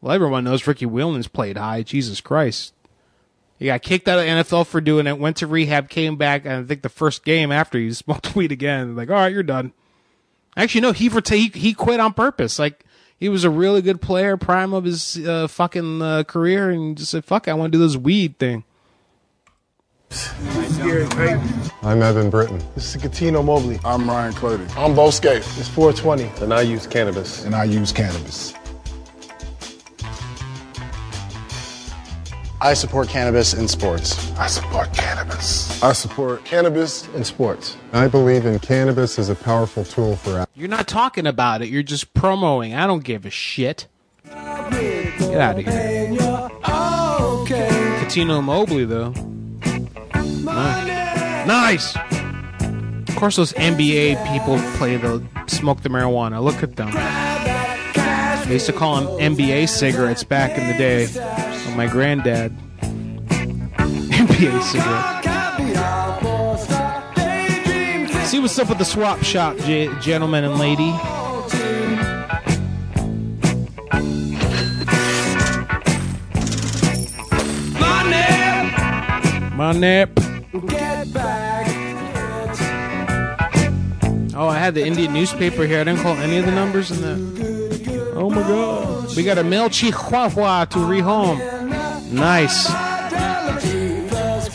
[0.01, 1.85] Well, everyone knows Ricky Williams played high.
[1.85, 2.75] Jesus Christ.
[3.63, 6.45] He got kicked out of the NFL for doing it, went to rehab, came back,
[6.45, 8.97] and I think the first game after he smoked weed again.
[8.97, 9.73] Like, all right, you're done.
[10.57, 12.59] Actually, no, he reta- he, he quit on purpose.
[12.59, 12.85] Like,
[13.17, 17.13] he was a really good player, prime of his uh, fucking uh, career, and just
[17.13, 18.65] said, fuck, I want to do this weed thing.
[21.83, 22.61] I'm Eben Britton.
[22.75, 23.79] This is Cuttino Mobley.
[23.85, 24.67] I'm Ryan Clady.
[24.77, 25.37] I'm Bo Skate.
[25.37, 26.43] It's 420.
[26.43, 27.45] And I use cannabis.
[27.45, 28.55] And I use cannabis.
[32.65, 34.31] I support cannabis in sports.
[34.39, 35.83] I support cannabis.
[35.83, 37.77] I support cannabis in sports.
[37.93, 41.71] I believe in cannabis as a powerful tool for You're not talking about it.
[41.71, 42.73] You're just promoting.
[42.73, 43.89] I don't give a shit.
[44.25, 46.07] Get out of here.
[47.99, 49.11] Cuttino Mobley, though.
[50.45, 51.47] Nice.
[51.49, 51.97] nice.
[53.09, 56.41] Of course, those NBA people play the smoke the marijuana.
[56.41, 56.93] Look at them.
[58.53, 61.05] They used to call them NBA cigarettes back in the day.
[61.05, 62.55] Of my granddad.
[62.83, 65.25] NBA cigarette.
[68.27, 70.91] See what's up with the swap shop, j- gentlemen and lady.
[79.57, 80.11] My nap.
[84.35, 85.81] Oh, I had the Indian newspaper here.
[85.81, 87.62] I didn't call any of the numbers in that.
[88.25, 89.17] Oh my god.
[89.17, 91.39] We got a male chihuahua to rehome.
[92.13, 92.69] Nice.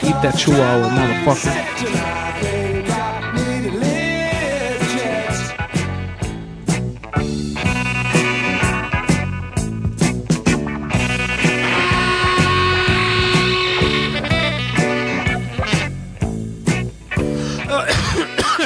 [0.05, 1.53] Eat that chihuahua, motherfucker.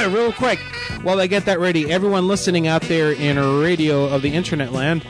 [0.14, 0.60] Real quick,
[1.02, 5.04] while I get that ready, everyone listening out there in radio of the internet land,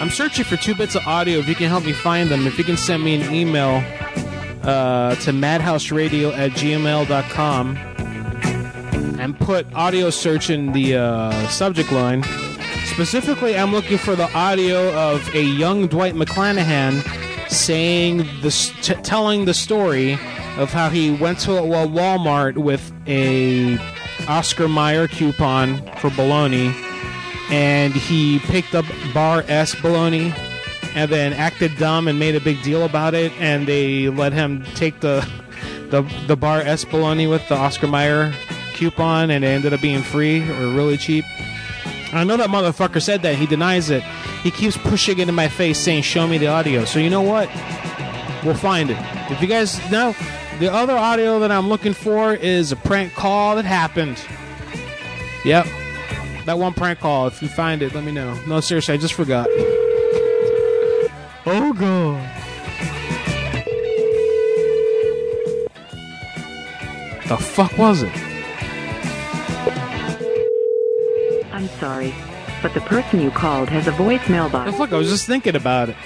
[0.00, 1.38] I'm searching for two bits of audio.
[1.38, 3.82] If you can help me find them, if you can send me an email,
[4.62, 7.76] uh, to madhouseradio at gmail.com
[9.18, 12.22] and put audio search in the uh, subject line.
[12.84, 17.02] Specifically, I'm looking for the audio of a young Dwight McClanahan
[17.50, 18.50] saying the
[19.02, 20.14] telling the story
[20.56, 23.78] of how he went to a Walmart with a
[24.28, 26.74] Oscar Mayer coupon for bologna,
[27.50, 30.32] and he picked up Bar S bologna,
[30.94, 34.64] and then acted dumb and made a big deal about it, and they let him
[34.74, 35.26] take the
[35.90, 38.32] the the Bar S bologna with the Oscar Mayer
[38.74, 41.24] coupon, and it ended up being free or really cheap.
[42.12, 43.36] I know that motherfucker said that.
[43.36, 44.02] He denies it.
[44.42, 47.22] He keeps pushing it in my face, saying, "Show me the audio." So you know
[47.22, 47.48] what?
[48.44, 48.96] We'll find it.
[49.30, 50.14] If you guys know,
[50.60, 54.22] the other audio that I'm looking for is a prank call that happened.
[55.42, 55.66] Yep,
[56.44, 57.26] that one prank call.
[57.26, 58.38] If you find it, let me know.
[58.46, 59.48] No, seriously, I just forgot.
[61.46, 62.36] Oh god.
[67.26, 68.12] The fuck was it?
[71.54, 72.14] I'm sorry,
[72.60, 74.70] but the person you called has a voicemail box.
[74.70, 74.92] The fuck?
[74.92, 75.96] I was just thinking about it.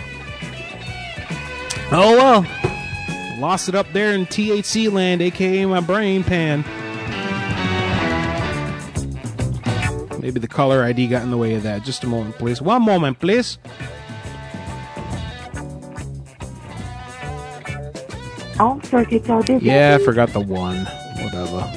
[1.91, 2.64] Oh well.
[3.39, 6.65] Lost it up there in THC land, aka my brain pan.
[10.21, 11.85] Maybe the caller ID got in the way of that.
[11.85, 12.63] Just a moment, please.
[12.63, 13.59] One moment, please.
[18.59, 19.67] All circuits are busy.
[19.67, 20.87] Yeah, I forgot the one.
[21.19, 21.71] Whatever.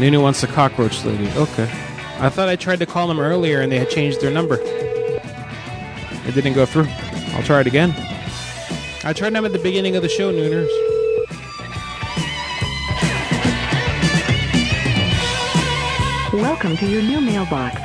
[0.00, 1.28] Nunu wants the cockroach lady.
[1.36, 1.87] Okay.
[2.20, 4.58] I thought I tried to call them earlier and they had changed their number.
[4.60, 6.88] It didn't go through.
[7.34, 7.94] I'll try it again.
[9.04, 10.68] I tried them at the beginning of the show, Nooners.
[16.32, 17.76] Welcome to your new mailbox.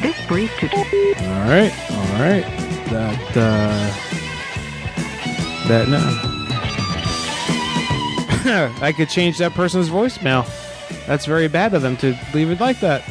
[0.00, 1.14] This brief tutorial.
[1.18, 2.44] All right, all right.
[2.88, 3.92] That uh,
[5.68, 5.98] that no.
[8.82, 10.46] I could change that person's voicemail.
[11.06, 13.02] That's very bad of them to leave it like that.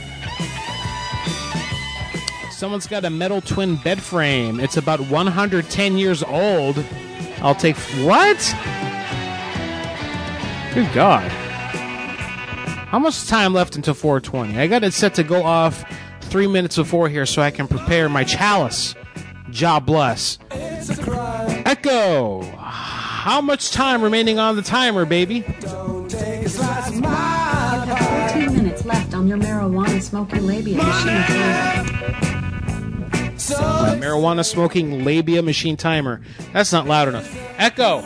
[2.62, 4.60] Someone's got a metal twin bed frame.
[4.60, 6.86] It's about 110 years old.
[7.38, 7.76] I'll take
[8.06, 8.38] what?
[10.72, 11.28] Good God.
[12.88, 14.60] How much time left until 420?
[14.60, 15.84] I got it set to go off
[16.22, 18.94] three minutes before here so I can prepare my chalice.
[19.50, 20.38] Job bless.
[20.52, 22.44] Echo!
[22.44, 25.38] How much time remaining on the timer, baby?
[25.38, 25.44] You
[27.08, 32.22] have 14 minutes left on your marijuana smoking labia machine timer.
[32.22, 32.31] My
[33.54, 36.22] marijuana smoking labia machine timer.
[36.54, 37.30] That's not loud enough.
[37.58, 38.02] Echo!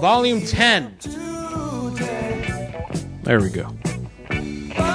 [0.00, 0.96] Volume 10.
[3.22, 3.74] There we go.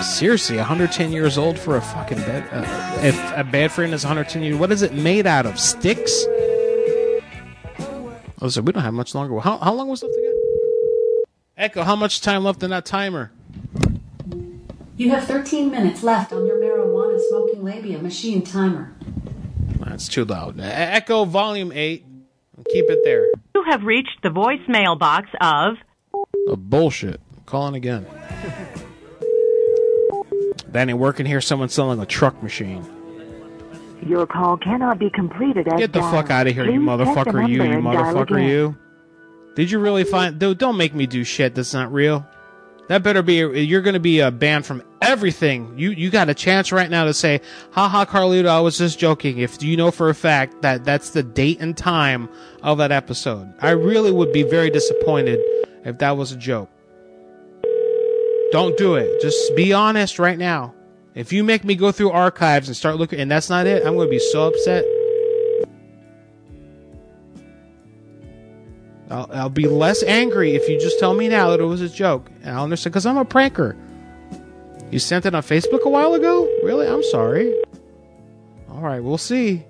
[0.02, 2.48] Seriously, 110 years old for a fucking bed.
[2.52, 4.60] Uh, if a bed frame is 110 years, old.
[4.60, 5.60] what is it made out of?
[5.60, 6.26] Sticks?
[8.42, 9.40] Oh, so we don't have much longer.
[9.40, 10.34] How, how long was left again?
[11.58, 13.32] Echo, how much time left in that timer?
[14.98, 18.94] You have 13 minutes left on your marijuana smoking labia machine timer.
[19.98, 20.60] That's too loud.
[20.60, 22.06] Echo, volume 8.
[22.70, 23.26] Keep it there.
[23.56, 25.74] You have reached the voicemail box of
[26.14, 27.20] Oh, bullshit.
[27.48, 28.06] Calling again.
[30.70, 31.40] That ain't working here.
[31.40, 32.86] Someone's selling a truck machine.
[34.06, 37.64] Your call cannot be completed at Get the fuck out of here, you motherfucker, you,
[37.64, 38.78] you motherfucker, you.
[39.56, 40.38] Did you really find?
[40.38, 42.28] Dude, don't make me do shit that's not real.
[42.88, 43.36] That better be.
[43.36, 45.78] You're going to be uh, banned from everything.
[45.78, 47.42] You you got a chance right now to say,
[47.72, 51.24] "Haha, Carlito, I was just joking." If you know for a fact that that's the
[51.24, 52.30] date and time
[52.64, 55.40] of that episode, I really would be very disappointed
[55.84, 56.70] if that was a joke.
[58.52, 59.22] Don't do it.
[59.22, 60.74] Just be honest right now.
[61.14, 63.96] If you make me go through archives and start looking, and that's not it, I'm
[63.96, 64.86] going to be so upset.
[69.10, 71.90] I'll, I'll be less angry if you just tell me now that it was a
[71.90, 72.30] joke.
[72.44, 73.76] And I'll understand because I'm a pranker.
[74.92, 76.44] You sent it on Facebook a while ago?
[76.64, 76.88] Really?
[76.88, 77.54] I'm sorry.
[78.70, 79.66] All right, we'll see.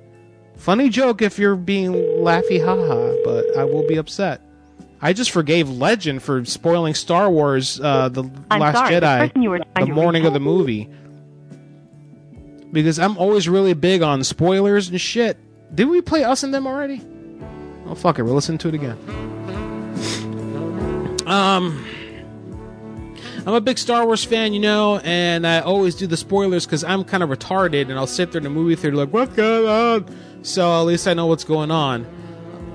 [0.57, 4.41] Funny joke if you're being laughy haha, but I will be upset.
[5.01, 9.59] I just forgave Legend for spoiling Star Wars: uh, The I'm Last sorry, Jedi were
[9.75, 10.89] the morning of the movie
[12.71, 15.37] because I'm always really big on spoilers and shit.
[15.73, 17.01] Did we play Us and Them already?
[17.89, 18.97] Oh fuck it, we'll listen to it again.
[21.25, 21.85] Um,
[23.45, 26.83] I'm a big Star Wars fan, you know, and I always do the spoilers because
[26.83, 29.67] I'm kind of retarded, and I'll sit there in the movie theater like, "What's going
[29.67, 30.05] on?"
[30.43, 32.05] So at least I know what's going on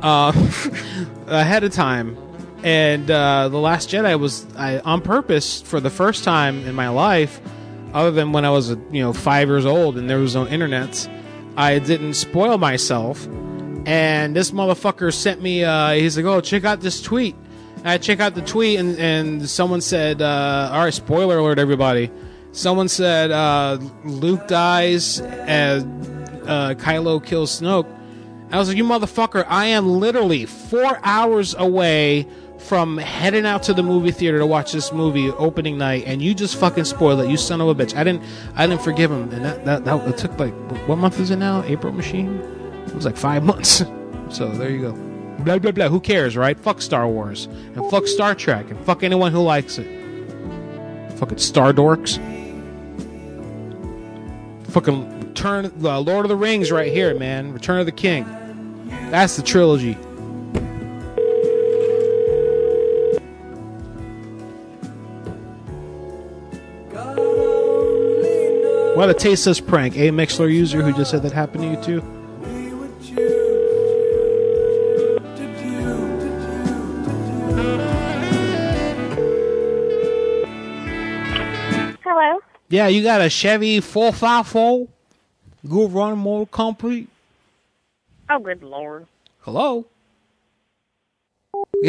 [0.03, 0.33] uh,
[1.27, 2.19] ahead of time.
[2.63, 6.89] And uh, the Last Jedi was I on purpose for the first time in my
[6.89, 7.41] life.
[7.93, 11.09] other than when I was you know five years old and there was no internet,
[11.57, 13.27] I didn't spoil myself.
[13.87, 15.65] And this motherfucker sent me.
[15.65, 17.37] Uh, he's like, "Oh, check out this tweet."
[17.85, 22.11] I check out the tweet and, and someone said, uh, "All right, spoiler alert, everybody."
[22.53, 27.87] Someone said uh, Luke dies as uh, Kylo kills Snoke.
[28.53, 29.47] I was like, "You motherfucker!
[29.49, 32.29] I am literally four hours away
[32.59, 36.35] from heading out to the movie theater to watch this movie opening night, and you
[36.35, 38.23] just fucking spoil it, you son of a bitch." I didn't,
[38.55, 40.55] I didn't forgive him, and that that, that it took like
[40.87, 41.65] what month is it now?
[41.65, 42.62] April Machine.
[42.93, 43.83] It was like five months.
[44.29, 44.93] so there you go.
[45.43, 45.89] Blah blah blah.
[45.89, 46.59] Who cares, right?
[46.59, 49.89] Fuck Star Wars and fuck Star Trek and fuck anyone who likes it.
[51.19, 52.21] Fucking Star dorks.
[54.69, 57.53] Fucking Return, uh, Lord of the Rings, right here, man.
[57.53, 58.25] Return of the King.
[59.11, 59.95] That's the trilogy.
[68.95, 69.97] What a tasteless prank.
[69.97, 72.22] A Mixlr user who just said that happened to you too.
[82.73, 84.89] Yeah, you got a Chevy 454?
[85.69, 87.07] Good run motor company?
[88.31, 89.07] Oh, good lord.
[89.41, 89.85] Hello?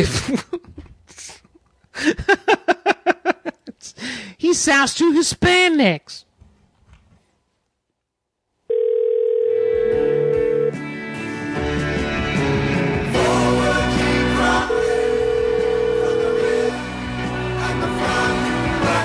[4.38, 6.26] he sounds too Hispanics.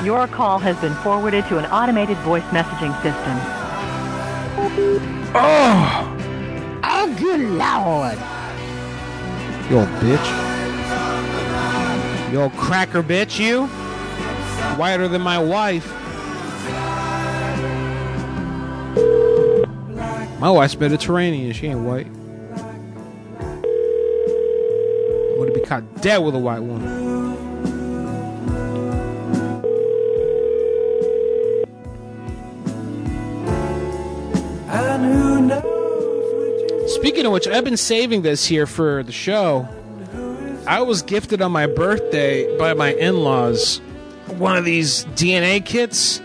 [0.04, 3.36] Your call has been forwarded to an automated voice messaging system.
[5.34, 6.14] Oh!
[6.84, 8.18] Oh, good lord.
[9.68, 10.28] You old bitch.
[12.32, 13.66] You old cracker bitch, you.
[14.76, 15.92] Whiter than my wife.
[20.38, 21.52] My wife's Mediterranean.
[21.52, 22.06] She ain't white.
[25.26, 27.07] I would have be caught dead with a white woman.
[37.08, 39.66] Speaking of which, I've been saving this here for the show.
[40.66, 43.78] I was gifted on my birthday by my in-laws
[44.36, 46.20] one of these DNA kits,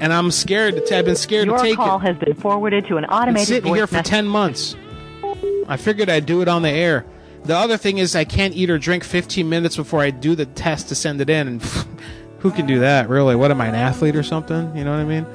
[0.00, 0.80] and I'm scared to.
[0.80, 1.78] T- I've been scared Your to take it.
[1.78, 4.74] Your call has been forwarded to an automated sitting voice here for message- ten months.
[5.68, 7.04] I figured I'd do it on the air.
[7.44, 10.46] The other thing is I can't eat or drink 15 minutes before I do the
[10.46, 11.62] test to send it in, and
[12.38, 13.10] who can do that?
[13.10, 13.36] Really?
[13.36, 14.74] What am I, an athlete or something?
[14.74, 15.26] You know what I mean?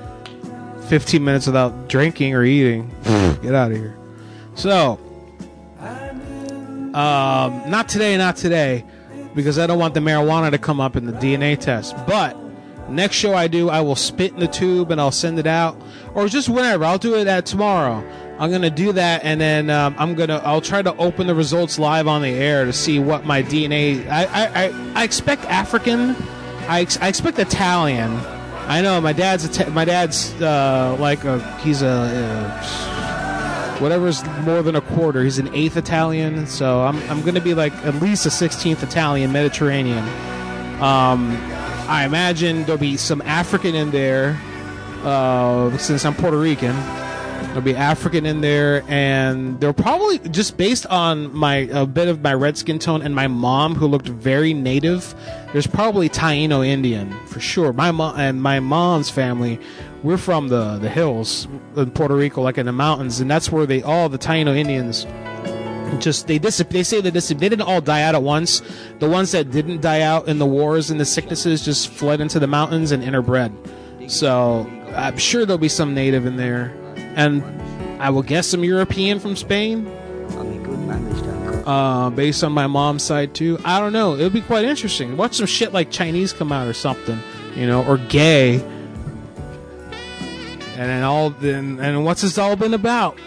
[0.88, 2.90] 15 minutes without drinking or eating.
[3.44, 3.96] Get out of here.
[4.56, 5.00] So,
[6.94, 8.84] um, not today, not today,
[9.34, 11.96] because I don't want the marijuana to come up in the DNA test.
[12.06, 12.38] But
[12.90, 15.80] next show I do, I will spit in the tube and I'll send it out,
[16.14, 16.84] or just whenever.
[16.86, 18.04] I'll do it at tomorrow.
[18.40, 21.78] I'm gonna do that, and then um, I'm gonna I'll try to open the results
[21.78, 24.08] live on the air to see what my DNA.
[24.10, 26.16] I I, I, I expect African.
[26.68, 28.12] I, ex- I expect Italian.
[28.68, 31.88] I know my dad's my dad's uh, like a he's a.
[31.88, 33.01] Uh,
[33.82, 35.24] whatever's more than a quarter.
[35.24, 39.32] He's an eighth Italian, so I'm I'm gonna be like at least a sixteenth Italian
[39.32, 40.04] Mediterranean.
[40.82, 41.38] Um,
[41.90, 44.40] I imagine there'll be some African in there,
[45.04, 46.76] uh, since I'm Puerto Rican.
[47.52, 52.22] There'll be African in there, and they're probably just based on my a bit of
[52.22, 55.14] my red skin tone and my mom, who looked very native.
[55.52, 57.74] There's probably Taino Indian for sure.
[57.74, 59.60] My mom and my mom's family,
[60.02, 61.46] we're from the the hills
[61.76, 65.06] in Puerto Rico, like in the mountains, and that's where they all the Taino Indians
[66.00, 68.62] just they dis- they say they dis- they didn't all die out at once.
[69.00, 72.40] The ones that didn't die out in the wars and the sicknesses just fled into
[72.40, 73.52] the mountains and interbred.
[74.10, 76.74] So I'm sure there'll be some native in there,
[77.16, 77.44] and
[78.02, 79.88] I will guess some European from Spain.
[81.66, 83.60] Uh, based on my mom's side too.
[83.64, 84.16] I don't know.
[84.16, 85.16] It'll be quite interesting.
[85.16, 87.20] Watch some shit like Chinese come out or something,
[87.56, 88.56] you know, or gay.
[90.76, 93.20] And then all then and what's this all been about?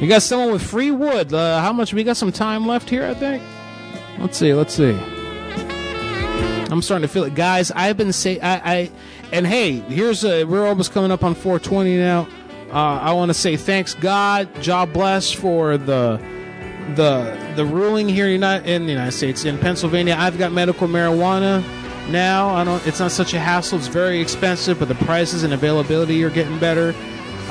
[0.00, 1.32] We got someone with free wood.
[1.32, 1.94] Uh, how much?
[1.94, 3.42] We got some time left here, I think.
[4.18, 4.52] Let's see.
[4.52, 4.92] Let's see.
[6.70, 7.70] I'm starting to feel it, guys.
[7.70, 8.90] I've been say I, I
[9.32, 12.28] and hey, here's a we're almost coming up on 420 now.
[12.70, 16.20] Uh, I want to say thanks God, job bless for the
[16.94, 20.16] the the ruling here in the United States in Pennsylvania.
[20.18, 21.64] I've got medical marijuana
[22.10, 22.48] now.
[22.50, 22.84] I don't.
[22.86, 23.78] It's not such a hassle.
[23.78, 26.94] It's very expensive, but the prices and availability are getting better.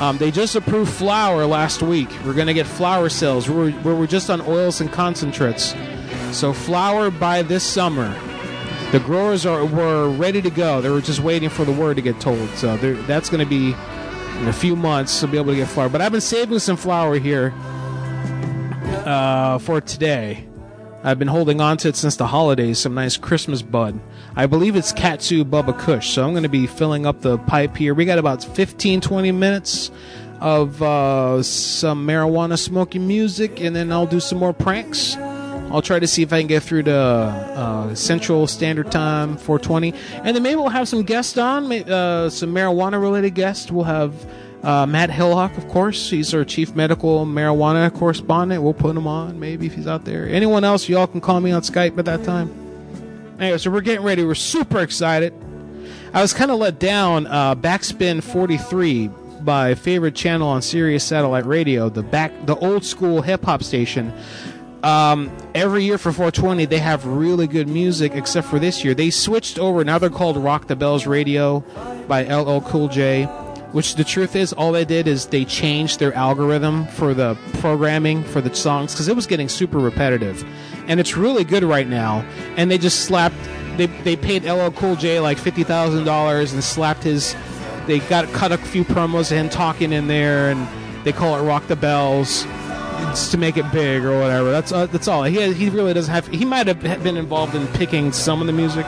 [0.00, 2.10] Um, they just approved flour last week.
[2.24, 3.48] We're going to get flour sales.
[3.48, 5.74] We're, we're, we're just on oils and concentrates.
[6.32, 8.14] So flour by this summer.
[8.92, 10.82] The growers are were ready to go.
[10.82, 12.48] They were just waiting for the word to get told.
[12.50, 13.74] So that's going to be
[14.40, 15.88] in a few months to be able to get flour.
[15.88, 17.52] But I've been saving some flour here
[19.04, 20.46] uh, for today.
[21.04, 22.78] I've been holding on to it since the holidays.
[22.80, 24.00] Some nice Christmas bud.
[24.34, 26.10] I believe it's Katsu Bubba Kush.
[26.10, 27.94] So I'm going to be filling up the pipe here.
[27.94, 29.90] We got about 15, 20 minutes
[30.40, 35.16] of uh, some marijuana smoking music, and then I'll do some more pranks.
[35.70, 39.92] I'll try to see if I can get through to uh, Central Standard Time 420,
[40.22, 43.70] and then maybe we'll have some guests on, uh, some marijuana related guests.
[43.70, 44.14] We'll have
[44.62, 46.08] uh, Matt Hillhawk, of course.
[46.10, 48.62] He's our chief medical marijuana correspondent.
[48.62, 50.28] We'll put him on, maybe if he's out there.
[50.28, 52.50] Anyone else, y'all can call me on Skype at that time.
[53.38, 54.24] Anyway, so we're getting ready.
[54.24, 55.34] We're super excited.
[56.14, 57.26] I was kind of let down.
[57.26, 59.10] Uh, Backspin 43,
[59.42, 64.12] my favorite channel on Sirius Satellite Radio, the back, the old school hip hop station.
[64.86, 68.94] Um, every year for 420, they have really good music, except for this year.
[68.94, 69.82] They switched over.
[69.82, 71.64] Now they're called Rock the Bells Radio
[72.06, 73.24] by LL Cool J.
[73.72, 78.22] Which the truth is, all they did is they changed their algorithm for the programming
[78.22, 80.44] for the songs because it was getting super repetitive,
[80.86, 82.24] and it's really good right now.
[82.56, 83.34] And they just slapped,
[83.76, 87.34] they they paid LL Cool J like fifty thousand dollars and slapped his.
[87.88, 91.42] They got cut a few promos of him talking in there, and they call it
[91.42, 92.46] Rock the Bells.
[93.10, 94.50] It's to make it big or whatever.
[94.50, 95.22] That's uh, that's all.
[95.24, 96.26] He he really doesn't have.
[96.28, 98.86] He might have been involved in picking some of the music.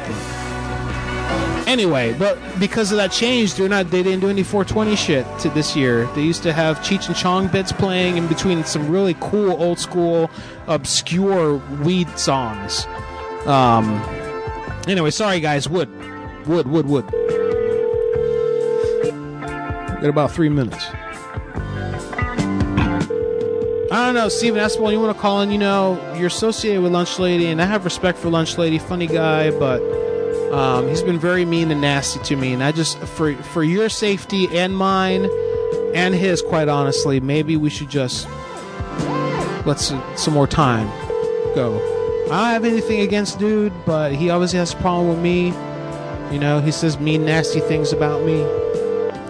[1.67, 3.91] Anyway, but because of that change, they're not.
[3.91, 6.07] They didn't do any 420 shit to this year.
[6.15, 9.79] They used to have Cheech and Chong bits playing in between some really cool old
[9.79, 10.31] school
[10.67, 12.87] obscure weed songs.
[13.47, 14.01] Um.
[14.87, 15.69] Anyway, sorry guys.
[15.69, 15.91] Wood,
[16.47, 17.07] wood, wood, wood.
[20.01, 20.87] Got about three minutes.
[23.91, 25.51] I don't know, Steven Espel, you want to call in?
[25.51, 28.79] You know, you're associated with Lunch Lady, and I have respect for Lunch Lady.
[28.79, 29.81] Funny guy, but
[30.53, 32.53] um, he's been very mean and nasty to me.
[32.53, 35.31] And I just, for for your safety and mine,
[35.95, 38.29] and his, quite honestly, maybe we should just
[39.65, 40.87] let some, some more time
[41.55, 41.77] go.
[42.27, 45.47] I don't have anything against dude, but he obviously has a problem with me.
[46.31, 48.43] You know, he says mean, nasty things about me.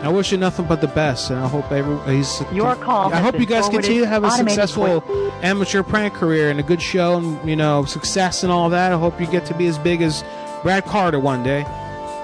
[0.01, 2.41] I wish you nothing but the best, and I hope every he's.
[2.53, 5.03] Your call I hope you guys continue to have a successful
[5.43, 8.93] amateur prank career and a good show, and you know success and all that.
[8.93, 10.23] I hope you get to be as big as
[10.63, 11.65] Brad Carter one day.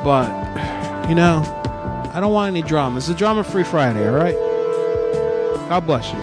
[0.05, 0.29] But
[1.09, 1.43] you know,
[2.15, 2.99] I don't want any drama.
[2.99, 4.37] It's a drama-free Friday, all right?
[5.69, 6.19] God bless you.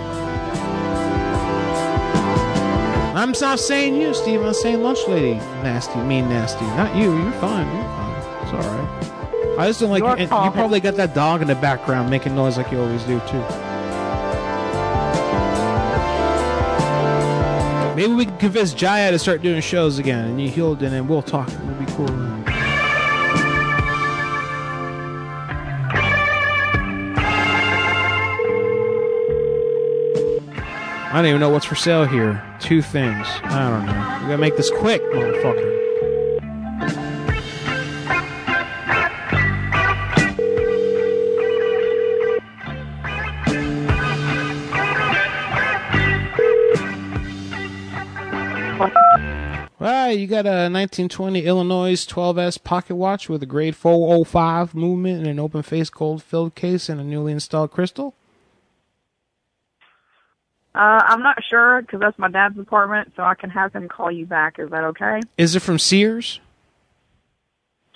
[3.14, 4.42] I'm not saying you, Steve.
[4.42, 6.64] I'm saying lunch lady, nasty, mean, nasty.
[6.66, 7.16] Not you.
[7.22, 7.68] You're fine.
[7.76, 8.44] You're fine.
[8.44, 9.11] It's all right.
[9.58, 10.00] I just don't like.
[10.02, 12.80] Your and call you probably got that dog in the background making noise like you
[12.80, 13.44] always do too.
[17.96, 21.08] Maybe we can convince Jaya to start doing shows again, and you healed, and then
[21.08, 21.50] we'll talk.
[21.50, 22.10] It'll be cool.
[31.04, 32.42] I don't even know what's for sale here.
[32.62, 33.28] Two things.
[33.44, 34.20] I don't know.
[34.22, 35.81] We gotta make this quick, motherfucker.
[50.12, 55.28] Right, you got a 1920 Illinois 12S pocket watch with a grade 405 movement and
[55.28, 58.14] an open face gold filled case and a newly installed crystal.
[60.76, 64.12] Uh, I'm not sure because that's my dad's apartment, so I can have him call
[64.12, 64.60] you back.
[64.60, 65.22] Is that okay?
[65.38, 66.42] Is it from Sears?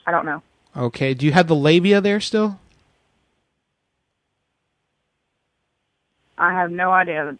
[0.08, 0.42] I don't know.
[0.74, 2.62] Okay, do you have the labia there still?
[6.38, 7.38] I have no idea.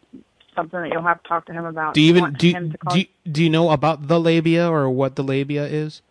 [0.56, 1.94] Something that you'll have to talk to him about.
[1.94, 5.16] Do you even do you, do you, do you know about the labia or what
[5.16, 6.02] the labia is?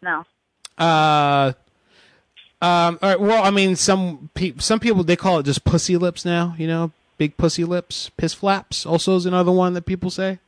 [0.00, 0.24] No.
[0.78, 1.52] Uh,
[2.62, 2.98] um.
[3.02, 6.24] All right, well, I mean, some pe- some people they call it just pussy lips
[6.24, 6.54] now.
[6.56, 8.86] You know, big pussy lips, piss flaps.
[8.86, 10.38] Also, is another one that people say.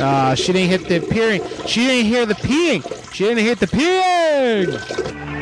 [0.00, 1.68] Uh, she didn't hit the peeing.
[1.68, 3.12] She didn't hear the peeing.
[3.12, 5.33] She didn't hit the peeing.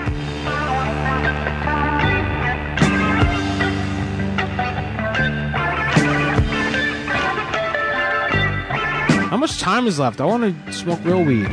[9.43, 10.21] Much time is left?
[10.21, 11.49] I want to smoke real weed.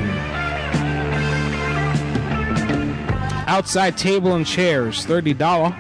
[3.48, 5.76] Outside table and chairs, thirty dollar.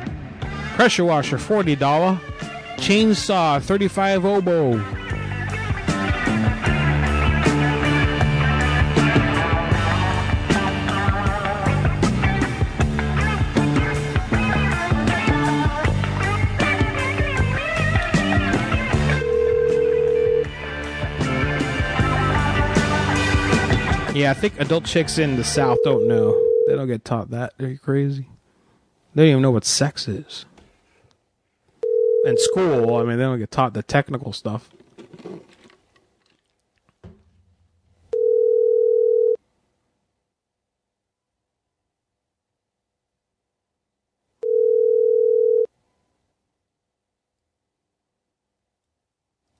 [0.73, 2.19] Pressure washer, forty dollar.
[2.77, 4.83] Chainsaw, thirty-five oboe.
[24.19, 26.31] Yeah, I think adult chicks in the South don't know.
[26.67, 27.53] They don't get taught that.
[27.57, 28.27] They're crazy.
[29.15, 30.45] They don't even know what sex is.
[32.25, 34.69] In school, I mean, they don't get taught the technical stuff.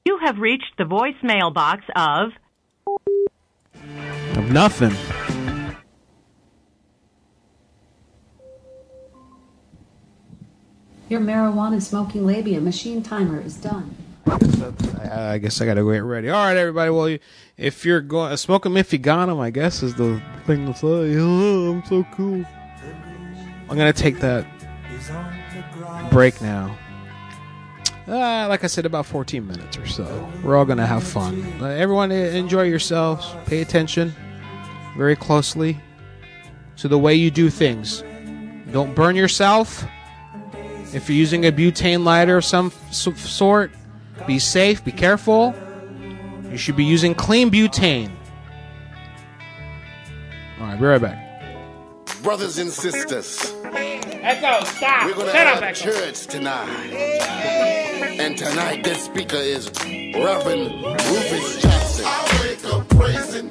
[0.04, 2.34] You have reached the voicemail box of
[4.38, 4.94] Of nothing.
[11.10, 13.96] Your marijuana smoking labia machine timer is done.
[14.28, 16.30] I, I guess I gotta get ready.
[16.30, 16.92] All right, everybody.
[16.92, 17.20] Well, you-
[17.58, 21.16] if you're going smoking if you got 'em, I guess is the thing to say.
[21.18, 22.46] Oh, I'm so cool.
[23.70, 24.46] I'm gonna take that
[26.12, 26.78] break now.
[28.10, 30.32] Uh, like I said, about 14 minutes or so.
[30.44, 31.46] We're all gonna have fun.
[31.62, 33.36] Uh, everyone, enjoy yourselves.
[33.46, 34.16] Pay attention
[34.98, 35.78] very closely
[36.78, 38.04] to the way you do things.
[38.72, 39.86] Don't burn yourself.
[40.92, 43.72] If you're using a butane lighter of some sort,
[44.26, 45.54] be safe, be careful.
[46.50, 48.12] You should be using clean butane.
[50.60, 52.24] All right, be right back.
[52.24, 53.54] Brothers and sisters,
[54.30, 55.06] Echo, stop.
[55.08, 55.92] we're gonna Shut up, have Echo.
[55.92, 56.92] church tonight.
[58.20, 59.72] And tonight, guest speaker is
[60.14, 62.06] Reverend Rufus Jackson.
[62.06, 63.50] I wake up praising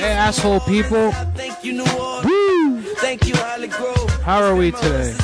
[0.00, 1.12] Hey, asshole people.
[1.36, 2.88] Thank you, New Orleans.
[3.00, 4.08] Thank you, Hollygrove.
[4.22, 5.14] How are we today?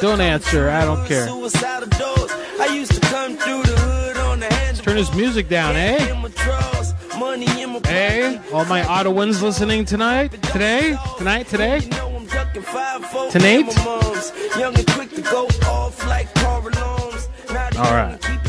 [0.00, 0.70] Don't answer.
[0.70, 1.28] I don't care.
[1.28, 2.30] Suicidal doors.
[2.58, 4.78] I used to come through the hood on the hand.
[4.78, 5.98] Turn his music down, eh?
[6.36, 13.30] Draws, money my Hey, all my Ottawans listening tonight, today, tonight, today, ducking five four
[13.30, 13.66] tonight.
[13.84, 14.32] moms.
[14.58, 17.28] Young and quick to go off like car alarms.
[17.50, 18.45] Now the All right.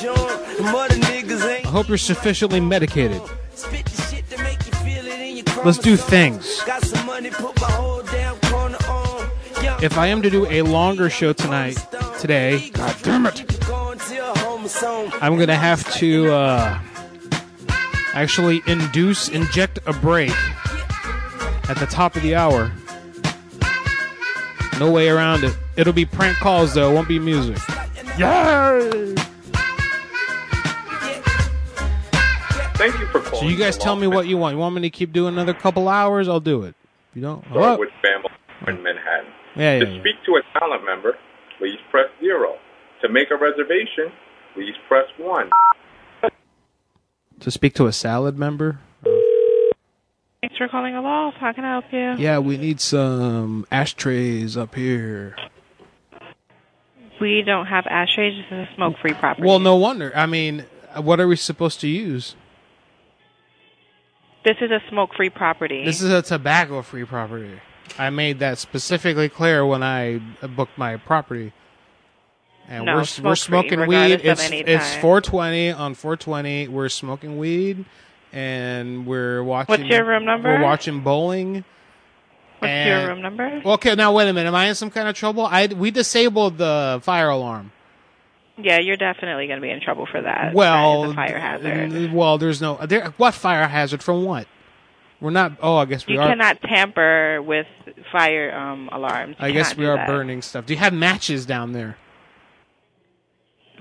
[0.00, 3.20] I hope you're sufficiently medicated.
[3.20, 3.32] to
[5.64, 6.62] Let's do things.
[9.80, 11.78] If I am to do a longer show tonight,
[12.20, 13.98] today, god damn it, going.
[15.20, 16.80] I'm gonna have to uh,
[18.14, 20.32] actually induce, inject a break
[21.68, 22.70] at the top of the hour.
[24.78, 25.56] No way around it.
[25.76, 27.58] It'll be prank calls though, it won't be music.
[28.16, 29.14] Yay!
[32.78, 33.40] Thank you for calling.
[33.40, 34.54] So you guys tell me what you want.
[34.54, 36.28] You want me to keep doing another couple hours?
[36.28, 36.76] I'll do it.
[37.10, 37.78] If you don't, Start hello?
[37.78, 38.30] with family
[38.68, 39.32] in Manhattan.
[39.56, 40.00] Yeah, yeah, to yeah.
[40.00, 41.16] speak to a talent member,
[41.58, 42.54] please press zero.
[43.02, 44.12] To make a reservation,
[44.54, 45.50] please press one.
[47.40, 48.78] To speak to a salad member?
[50.40, 51.38] Thanks for calling Aloft.
[51.38, 52.14] How can I help you?
[52.24, 55.34] Yeah, we need some ashtrays up here.
[57.20, 58.36] We don't have ashtrays.
[58.36, 59.46] This is a smoke-free property.
[59.46, 60.12] Well, no wonder.
[60.14, 60.64] I mean,
[60.96, 62.36] what are we supposed to use?
[64.48, 65.84] This is a smoke-free property.
[65.84, 67.60] This is a tobacco-free property.
[67.98, 70.22] I made that specifically clear when I
[70.56, 71.52] booked my property.
[72.66, 74.22] And No, we're we're smoking weed.
[74.24, 76.68] It's it's 420 on 420.
[76.68, 77.84] We're smoking weed,
[78.32, 79.82] and we're watching.
[79.82, 80.48] What's your room number?
[80.48, 81.64] We're watching bowling.
[82.60, 83.60] What's and- your room number?
[83.66, 84.48] Okay, now wait a minute.
[84.48, 85.44] Am I in some kind of trouble?
[85.44, 87.70] I we disabled the fire alarm.
[88.60, 90.52] Yeah, you're definitely going to be in trouble for that.
[90.52, 92.12] well, that is a fire hazard.
[92.12, 93.14] Well, there's no there.
[93.16, 94.46] What fire hazard from what?
[95.20, 95.52] We're not.
[95.62, 96.24] Oh, I guess we You are.
[96.24, 97.66] You cannot tamper with
[98.12, 99.36] fire um, alarms.
[99.40, 100.06] You I guess we are that.
[100.06, 100.66] burning stuff.
[100.66, 101.96] Do you have matches down there?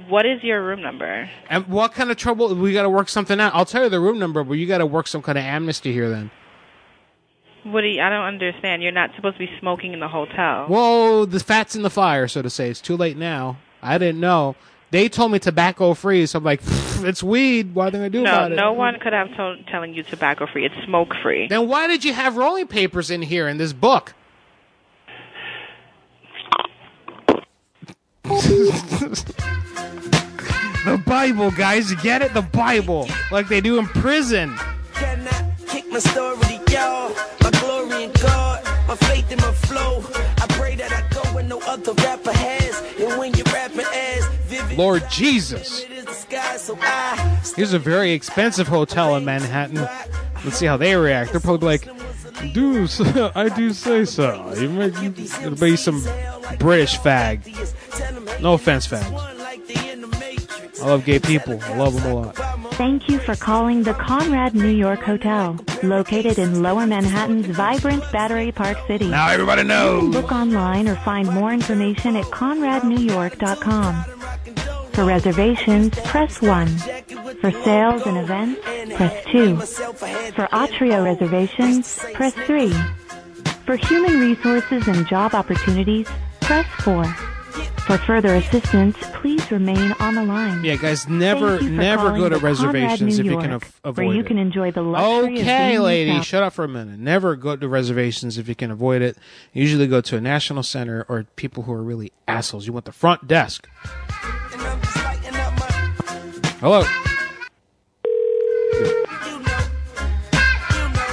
[0.07, 1.29] What is your room number?
[1.49, 2.53] And what kind of trouble?
[2.53, 3.53] We got to work something out.
[3.55, 5.91] I'll tell you the room number, but you got to work some kind of amnesty
[5.91, 6.29] here then.
[7.63, 8.83] What do you, I don't understand.
[8.83, 10.67] You're not supposed to be smoking in the hotel.
[10.67, 12.69] Whoa, the fat's in the fire, so to say.
[12.69, 13.57] It's too late now.
[13.87, 14.55] I didn't know.
[14.89, 17.75] They told me tobacco free, so I'm like, it's weed.
[17.75, 18.55] What are they gonna do no, about it?
[18.55, 20.65] no one could have told telling you tobacco free.
[20.65, 21.47] It's smoke free.
[21.47, 24.13] Then why did you have rolling papers in here in this book?
[28.23, 29.23] the
[31.05, 32.33] Bible, guys, get it?
[32.33, 34.55] The Bible, like they do in prison.
[35.67, 37.11] Kick my story y'all.
[37.41, 38.63] My glory in God.
[38.87, 40.03] My faith in my flow.
[40.43, 42.56] I pray that I go where no other rapper has.
[44.77, 45.81] Lord Jesus.
[45.83, 49.87] is the sky, so I Here's a very expensive hotel in Manhattan.
[50.45, 51.31] Let's see how they react.
[51.31, 52.87] They're probably like, "Do
[53.35, 56.03] I do say so?" You might, it'll be some
[56.59, 57.45] British fag.
[58.41, 59.33] No offense, fags.
[60.79, 61.59] I love gay people.
[61.63, 62.35] I love them a lot.
[62.75, 68.51] Thank you for calling the Conrad New York Hotel, located in Lower Manhattan's vibrant Battery
[68.51, 69.09] Park City.
[69.09, 70.13] Now everybody knows.
[70.13, 74.16] book online or find more information at conradnewyork.com.
[74.97, 76.67] For reservations, press 1.
[77.39, 78.59] For sales and events,
[78.95, 79.55] press 2.
[79.57, 82.73] For Atrio reservations, press 3.
[83.67, 86.07] For human resources and job opportunities,
[86.41, 87.03] press 4.
[87.05, 90.65] For further assistance, please remain on the line.
[90.65, 93.79] Yeah, guys, never, Thank you for never go to Conrad reservations if you can af-
[93.83, 94.25] avoid where you it.
[94.25, 96.97] can enjoy the luxury Okay, lady, shut up for a minute.
[96.97, 99.15] Never go to reservations if you can avoid it.
[99.53, 102.65] Usually go to a national center or people who are really assholes.
[102.65, 103.69] You want the front desk.
[106.59, 106.81] Hello.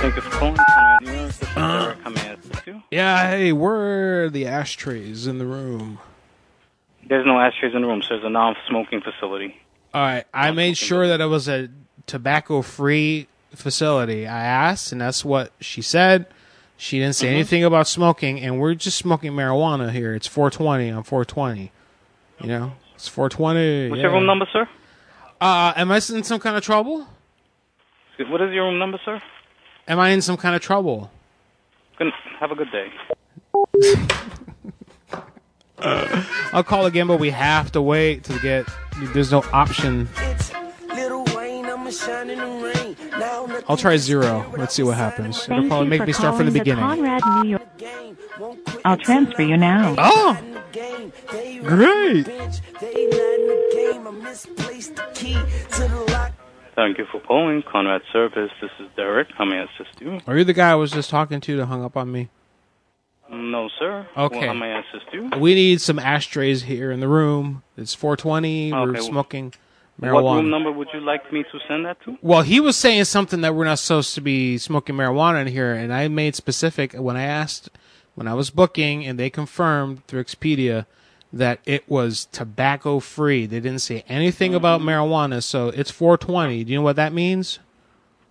[0.01, 1.29] Thank you for calling Conrad New York.
[1.29, 1.99] This is Derek.
[1.99, 2.83] How may I assist you?
[2.91, 5.99] Yeah, hey, where are the ashtrays in the room?
[7.07, 9.61] There's no ashtrays in the room, so there's a non-smoking facility.
[9.93, 11.69] All right, I made sure that it was a
[12.07, 14.27] tobacco-free facility.
[14.27, 16.27] I asked, and that's what she said.
[16.77, 17.35] She didn't say Mhm.
[17.35, 20.15] anything about smoking, and we're just smoking marijuana here.
[20.15, 21.71] It's 420 on 420.
[22.41, 23.91] You know, it's 420.
[23.91, 24.05] What's yeah.
[24.05, 24.67] your room number, sir?
[25.41, 27.07] Uh, am I in some kind of trouble?
[28.19, 29.21] What is your room number, sir?
[29.89, 31.11] Am I in some kind of trouble?
[31.99, 32.13] Good.
[32.41, 32.91] Have a good day.
[36.53, 38.67] I'll call again, but we have to wait to get.
[39.13, 40.09] There's no option.
[43.69, 44.51] I'll try zero.
[44.57, 45.45] Let's see what happens.
[45.49, 46.85] It'll probably make me start from the calling beginning.
[46.85, 47.63] Conrad New York.
[48.85, 49.95] I'll transfer you now.
[49.99, 50.39] Oh,
[51.65, 52.29] great!
[56.75, 58.51] Thank you for calling Conrad Service.
[58.61, 59.29] This is Derek.
[59.37, 60.21] How may I assist you?
[60.27, 62.29] Are you the guy I was just talking to that hung up on me?
[63.31, 64.07] No, sir.
[64.17, 64.39] Okay.
[64.39, 65.31] Well, how may I assist you?
[65.41, 67.65] We need some ashtrays here in the room.
[67.77, 68.73] It's 420.
[68.73, 69.55] Okay, We're well, smoking
[69.99, 72.17] What room number would you like me to send that to?
[72.23, 75.73] Well, he was saying something that we're not supposed to be smoking marijuana in here,
[75.73, 77.71] and I made specific when I asked
[78.15, 80.87] when I was booking, and they confirmed through Expedia
[81.35, 83.47] that it was tobacco free.
[83.47, 84.89] They didn't say anything about Mm-hmm.
[84.89, 86.65] marijuana, so it's 420.
[86.65, 87.59] Do you know what that means?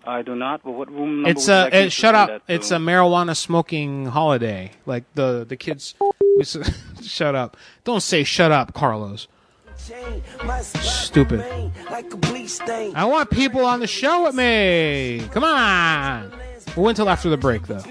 [0.05, 0.61] I do not.
[0.63, 2.41] But what room number It's a it, shut up.
[2.47, 4.71] It's a marijuana smoking holiday.
[4.85, 5.95] Like the the kids.
[6.38, 6.43] we
[7.03, 7.55] shut up.
[7.84, 9.27] Don't say shut up, Carlos.
[10.61, 11.41] Stupid.
[12.95, 15.27] I want people on the show with me.
[15.31, 16.31] Come on.
[16.75, 17.81] We'll wait until after the break, though.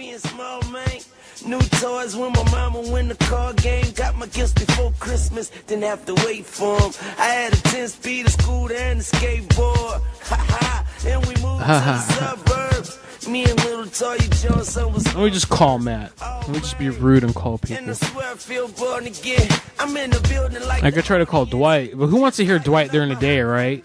[1.47, 3.85] New toys when my mama win the car game.
[3.95, 6.93] Got my gifts before Christmas, didn't have to wait for 'em.
[7.19, 10.01] I had a 10 speed, a scooter, and a skateboard.
[10.25, 12.99] Ha ha, and we moved to the suburbs.
[13.29, 15.07] Me and little Toya Johnson was.
[15.15, 16.13] Let me just call Matt.
[16.21, 17.91] Let me just be rude and call people.
[17.91, 19.49] I swear I feel born again.
[19.79, 20.83] I'm in the building like.
[20.85, 23.41] I could try to call Dwight, but who wants to hear Dwight during the day,
[23.41, 23.85] right?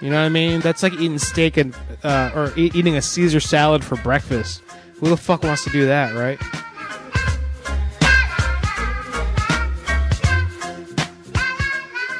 [0.00, 0.60] You know what I mean?
[0.60, 4.62] That's like eating steak and uh, or e- eating a Caesar salad for breakfast.
[5.00, 6.38] Who the fuck wants to do that, right?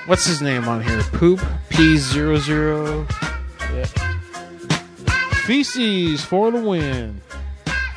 [0.07, 1.03] What's his name on here?
[1.13, 3.07] Poop P zero zero.
[3.75, 3.85] Yeah.
[5.45, 7.21] Feces for the win.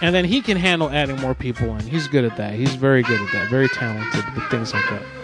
[0.01, 1.87] And then he can handle adding more people in.
[1.87, 2.53] He's good at that.
[2.53, 3.49] He's very good at that.
[3.49, 5.22] Very talented with things like that.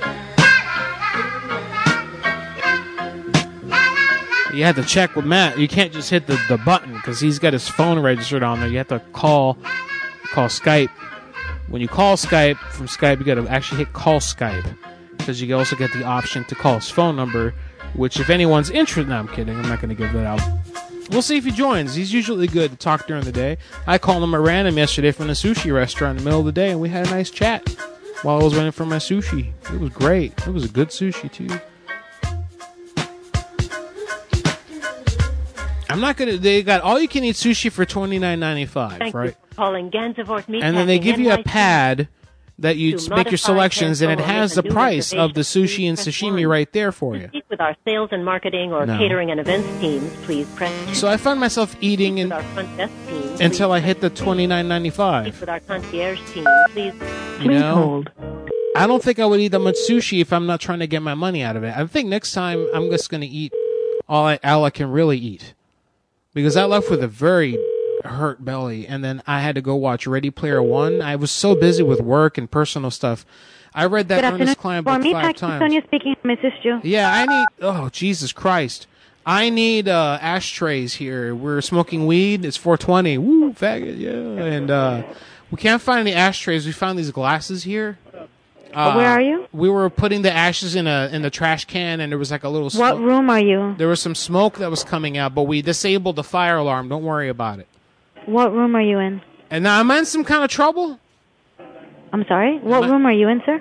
[4.59, 5.57] You have to check with Matt.
[5.57, 8.67] You can't just hit the, the button because he's got his phone registered on there.
[8.67, 9.57] You have to call
[10.33, 10.89] call Skype.
[11.69, 14.75] When you call Skype from Skype, you got to actually hit call Skype
[15.17, 17.53] because you also get the option to call his phone number.
[17.93, 19.55] Which, if anyone's interested, no, I'm kidding.
[19.55, 20.41] I'm not going to give that out.
[21.09, 21.95] We'll see if he joins.
[21.95, 23.59] He's usually good to talk during the day.
[23.87, 26.51] I called him at random yesterday from the sushi restaurant in the middle of the
[26.51, 27.65] day, and we had a nice chat
[28.23, 29.53] while I was waiting for my sushi.
[29.73, 30.33] It was great.
[30.45, 31.47] It was a good sushi too.
[35.89, 36.37] I'm not gonna.
[36.37, 39.25] They got all you can eat sushi for twenty nine ninety five, Thank right?
[39.27, 42.07] you for calling Gansevoort Meatpacking And then they give you a pad
[42.59, 46.47] that you make your selections, and it has the price of the sushi and sashimi
[46.47, 47.27] right there for you.
[47.29, 48.97] speak with our sales and marketing or No.
[48.97, 50.97] catering and events teams, please press.
[50.97, 54.09] So I found myself eating and With our front desk team, until I hit the
[54.09, 56.93] twenty nine ninety speak with our concierge team, please.
[57.41, 58.03] You know,
[58.75, 61.01] I don't think I would eat that much sushi if I'm not trying to get
[61.01, 61.75] my money out of it.
[61.75, 63.53] I think next time I'm just going to eat
[64.07, 65.53] all I, all I can really eat
[66.33, 67.57] because I left with a very
[68.03, 71.01] hurt belly, and then I had to go watch Ready Player One.
[71.01, 73.25] I was so busy with work and personal stuff.
[73.73, 74.57] I read that Ernest.
[74.57, 75.61] Cline book me, five times.
[75.61, 76.81] Sonia speaking, Mrs.
[76.83, 77.47] Yeah, I need.
[77.61, 78.87] Oh, Jesus Christ!
[79.25, 81.35] I need uh, ashtrays here.
[81.35, 82.45] We're smoking weed.
[82.45, 83.17] It's 420.
[83.19, 83.99] Woo, faggot.
[83.99, 85.03] Yeah, and uh,
[85.51, 86.65] we can't find any ashtrays.
[86.65, 87.99] We found these glasses here,
[88.73, 89.47] Uh, Where are you?
[89.51, 92.43] We were putting the ashes in a in the trash can, and there was like
[92.43, 92.69] a little.
[92.79, 93.75] What room are you?
[93.77, 96.87] There was some smoke that was coming out, but we disabled the fire alarm.
[96.89, 97.67] Don't worry about it.
[98.25, 99.21] What room are you in?
[99.49, 100.99] And now I'm in some kind of trouble?
[102.13, 102.59] I'm sorry.
[102.59, 103.59] What room are you in, sir?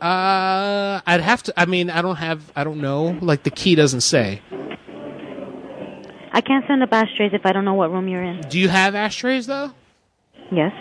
[0.00, 1.54] Uh, I'd have to.
[1.56, 2.52] I mean, I don't have.
[2.54, 3.18] I don't know.
[3.20, 4.40] Like the key doesn't say.
[6.32, 8.40] I can't send up ashtrays if I don't know what room you're in.
[8.48, 9.72] Do you have ashtrays though?
[10.50, 10.72] Yes.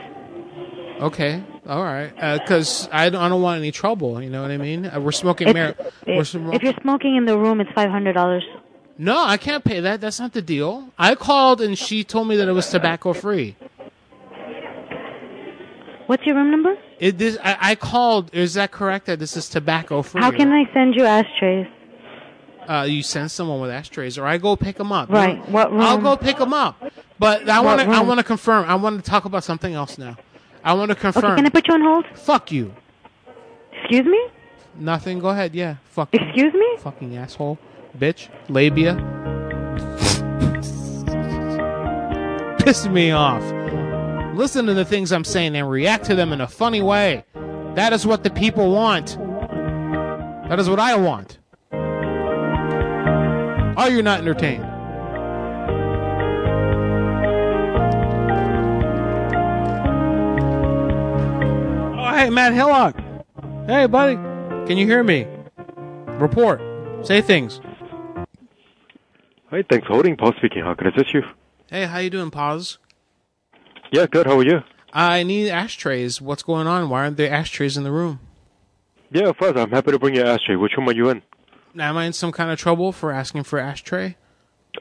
[0.99, 1.43] Okay.
[1.67, 2.13] All right.
[2.39, 3.21] Because I don't.
[3.21, 4.21] I don't want any trouble.
[4.21, 4.85] You know what I mean?
[4.85, 5.53] Uh, we're smoking.
[5.53, 5.75] Mar-
[6.05, 8.43] we're if, sm- if you're smoking in the room, it's five hundred dollars.
[8.97, 10.01] no, I can't pay that.
[10.01, 10.89] That's not the deal.
[10.97, 13.55] I called and she told me that it was tobacco free.
[16.07, 16.75] What's your room number?
[16.99, 18.29] It this I, I called.
[18.33, 19.05] Is that correct?
[19.05, 20.21] That this is tobacco free?
[20.21, 21.67] How can I send you ashtrays?
[22.67, 25.09] uh, you send someone with ashtrays, or I go pick them up.
[25.09, 25.47] Right.
[25.49, 25.81] What room?
[25.81, 26.81] I'll go pick them up.
[27.19, 27.87] But I want to.
[27.87, 28.65] I want to confirm.
[28.67, 30.17] I want to talk about something else now.
[30.63, 31.25] I want to confirm.
[31.25, 32.05] Okay, can I put you on hold?
[32.15, 32.73] Fuck you.
[33.71, 34.27] Excuse me?
[34.75, 35.19] Nothing.
[35.19, 35.53] Go ahead.
[35.53, 35.75] Yeah.
[35.85, 36.09] Fuck.
[36.13, 36.77] Excuse me?
[36.79, 37.59] Fucking asshole,
[37.97, 38.95] bitch, labia.
[42.59, 43.43] Piss me off.
[44.35, 47.25] Listen to the things I'm saying and react to them in a funny way.
[47.75, 49.17] That is what the people want.
[50.47, 51.39] That is what I want.
[53.77, 54.72] Are you not entertained?
[62.23, 62.95] Hey, Matt Hillock.
[63.67, 64.15] Hey, buddy.
[64.65, 65.27] Can you hear me?
[66.07, 66.61] Report.
[67.05, 67.59] Say things.
[69.49, 70.15] Hi, thanks for holding.
[70.15, 70.63] Paul speaking.
[70.63, 71.23] How can I assist you?
[71.69, 72.77] Hey, how you doing, Pause?
[73.91, 74.25] Yeah, good.
[74.25, 74.59] How are you?
[74.93, 76.21] I need ashtrays.
[76.21, 76.87] What's going on?
[76.89, 78.19] Why aren't there ashtrays in the room?
[79.11, 79.53] Yeah, of course.
[79.57, 80.55] I'm happy to bring your ashtray.
[80.55, 81.23] Which room are you in?
[81.77, 84.15] Am I in some kind of trouble for asking for ashtray?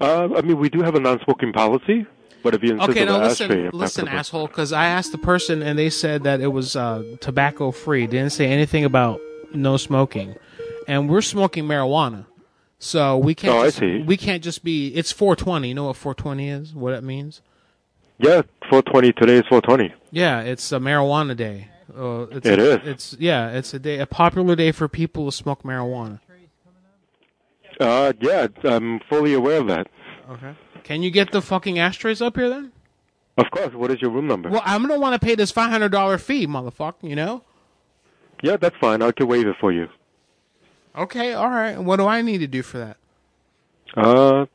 [0.00, 2.06] Uh, I mean, we do have a non-smoking policy,
[2.42, 5.62] but if you insist Okay, the listen, ashtray, listen, asshole, because I asked the person
[5.62, 8.06] and they said that it was uh, tobacco free.
[8.06, 9.20] Didn't say anything about
[9.54, 10.34] no smoking,
[10.88, 12.26] and we're smoking marijuana,
[12.78, 13.54] so we can't.
[13.54, 14.02] Oh, I see.
[14.02, 14.88] We can't just be.
[14.88, 15.68] It's 420.
[15.68, 16.74] You know what 420 is?
[16.74, 17.40] What it means?
[18.18, 19.12] Yeah, 420.
[19.12, 19.94] Today is 420.
[20.10, 21.68] Yeah, it's a marijuana day.
[21.96, 22.88] Uh, it's It a, is.
[22.88, 26.20] It's yeah, it's a day, a popular day for people to smoke marijuana.
[27.80, 29.88] Uh, yeah, I'm fully aware of that.
[30.30, 30.54] Okay.
[30.84, 32.72] Can you get the fucking ashtrays up here then?
[33.38, 33.74] Of course.
[33.74, 34.50] What is your room number?
[34.50, 37.02] Well, I'm gonna want to pay this five hundred dollar fee, motherfucker.
[37.02, 37.42] You know?
[38.42, 39.02] Yeah, that's fine.
[39.02, 39.88] I can waive it for you.
[40.96, 41.78] Okay, all right.
[41.78, 42.96] What do I need to do for that?
[43.96, 44.46] Uh,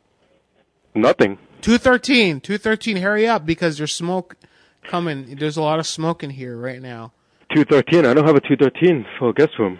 [0.93, 1.39] nothing.
[1.61, 2.39] Two thirteen.
[2.39, 2.97] Two thirteen.
[2.97, 4.35] Hurry up because there's smoke
[4.83, 5.35] coming.
[5.35, 7.13] There's a lot of smoke in here right now.
[7.55, 8.05] 213.
[8.05, 9.79] I don't have a 213 for a guest room.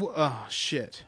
[0.00, 1.04] Oh shit.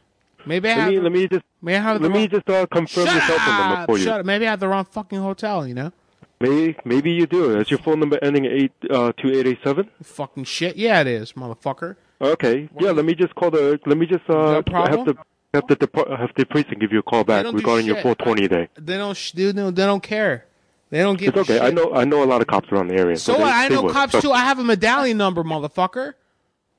[0.49, 0.91] Maybe I Let have.
[0.91, 3.15] me the- let me just may I have let me wrong- just uh, confirm Shut
[3.15, 4.05] your cell phone number for you.
[4.05, 4.27] Shut up.
[4.27, 5.67] Maybe I have the wrong fucking hotel.
[5.67, 5.93] You know?
[6.41, 7.59] Maybe maybe you do.
[7.59, 9.91] Is your phone number ending in eight uh two eight eight seven?
[10.03, 10.77] Fucking shit.
[10.77, 11.97] Yeah, it is, motherfucker.
[12.21, 12.69] Okay.
[12.81, 12.91] Yeah.
[12.93, 13.79] Let me just call the.
[13.87, 15.07] Let me just uh got a problem?
[15.07, 15.23] have the
[15.55, 18.69] have the depart, have the precinct give you a call back regarding your 420 day.
[18.77, 19.17] They don't.
[19.17, 19.75] sh- They don't.
[19.75, 20.45] They don't care.
[20.91, 21.37] They don't give.
[21.37, 21.61] It's okay.
[21.65, 23.17] I know I know a lot of cops around the area.
[23.17, 23.43] So they.
[23.43, 24.33] I know cops So- too.
[24.33, 26.15] I have a medallion number, motherfucker.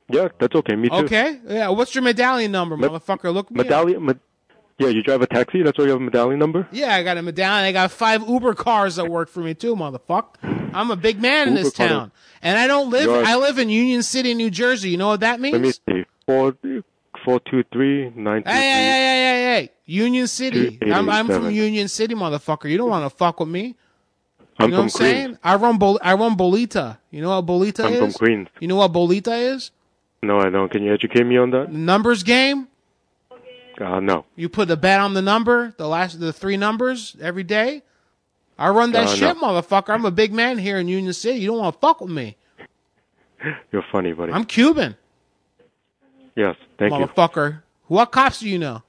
[0.09, 0.75] Yeah, that's okay.
[0.75, 0.95] Me too.
[0.95, 1.39] Okay.
[1.47, 1.69] Yeah.
[1.69, 3.33] What's your medallion number, motherfucker?
[3.33, 3.65] Look me up.
[3.65, 4.05] Medallion.
[4.05, 4.19] Med-
[4.77, 5.61] yeah, you drive a taxi.
[5.61, 6.65] That's why you have a medallion number.
[6.71, 7.65] Yeah, I got a medallion.
[7.65, 10.71] I got five Uber cars that work for me too, motherfucker.
[10.73, 12.11] I'm a big man in Uber this car- town,
[12.41, 13.03] and I don't live.
[13.03, 14.89] You're- I live in Union City, New Jersey.
[14.89, 15.53] You know what that means?
[15.53, 16.05] Let me see.
[16.25, 16.55] Four
[17.25, 18.71] four two three nine two Hey, hey, three.
[18.71, 19.21] hey, hey,
[19.57, 19.71] hey, hey!
[19.85, 20.77] Union City.
[20.77, 21.53] Two eight I'm, eight I'm from seven.
[21.55, 22.69] Union City, motherfucker.
[22.69, 23.75] You don't want to fuck with me.
[24.61, 25.25] I'm know from what I'm saying?
[25.25, 25.37] Queens.
[25.43, 26.97] I run Bol- I run Bolita.
[27.11, 27.99] You know what Bolita I'm is?
[27.99, 28.47] from Queens.
[28.61, 29.71] You know what Bolita is?
[30.21, 30.69] No, I don't.
[30.71, 31.71] Can you educate me on that?
[31.71, 32.67] Numbers game.
[33.79, 34.25] Uh, no.
[34.35, 37.81] You put a bet on the number, the last, the three numbers every day.
[38.57, 39.43] I run that Uh, shit, no.
[39.43, 39.89] motherfucker.
[39.93, 41.39] I'm a big man here in Union City.
[41.39, 42.35] You don't want to fuck with me.
[43.71, 44.33] You're funny, buddy.
[44.33, 44.97] I'm Cuban,
[46.35, 46.99] yes, thank you.
[46.99, 47.61] motherfucker.
[47.87, 48.83] What cops do you know?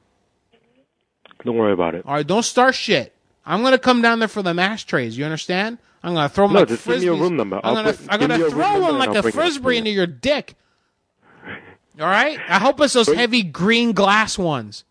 [1.44, 2.05] Don't worry about it.
[2.05, 3.15] All right, don't start shit.
[3.47, 5.16] I'm gonna come down there for the mash trays.
[5.16, 5.78] You understand?
[6.02, 7.57] I'm gonna throw them No, like just give me your room number.
[7.57, 9.28] I'm I'll gonna, bring- I'm gonna me your room throw one like a bring it
[9.28, 10.57] up frisbee into your dick.
[12.01, 12.39] All right.
[12.48, 14.85] I hope it's those heavy green glass ones.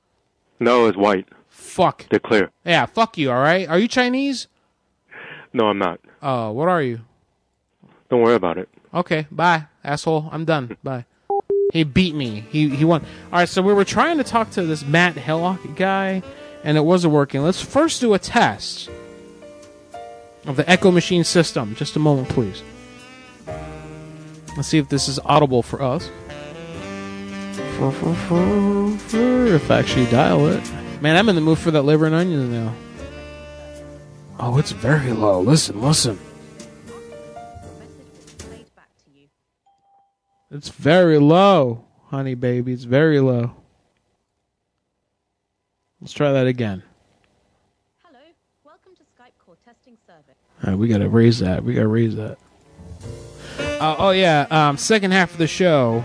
[0.59, 1.27] No, it's white.
[1.47, 2.07] Fuck.
[2.09, 2.51] They're clear.
[2.65, 3.31] Yeah, fuck you.
[3.31, 3.67] All right.
[3.67, 4.47] Are you Chinese?
[5.53, 5.99] No, I'm not.
[6.21, 7.01] Oh, what are you?
[8.09, 8.69] Don't worry about it.
[8.93, 10.29] Okay, bye, asshole.
[10.31, 10.77] I'm done.
[10.83, 11.05] Bye.
[11.71, 12.45] He beat me.
[12.49, 13.05] He he won.
[13.31, 16.23] All right, so we were trying to talk to this Matt Hellock guy,
[16.63, 17.43] and it wasn't working.
[17.43, 18.89] Let's first do a test
[20.45, 21.75] of the Echo Machine system.
[21.75, 22.63] Just a moment, please.
[24.57, 26.09] Let's see if this is audible for us.
[27.81, 30.61] If I actually dial it.
[31.01, 32.73] Man, I'm in the mood for that liver and onions now.
[34.37, 35.39] Oh, it's very low.
[35.39, 36.19] Listen, listen.
[40.51, 41.85] It's very low.
[42.07, 42.73] honey baby.
[42.73, 43.51] It's very low.
[46.01, 46.83] Let's try that again.
[48.03, 48.19] Hello.
[48.65, 50.35] Welcome to Skype Call Testing Service.
[50.63, 51.63] All right, we gotta raise that.
[51.63, 52.37] We gotta raise that.
[53.79, 56.03] Uh, oh yeah, um, second half of the show,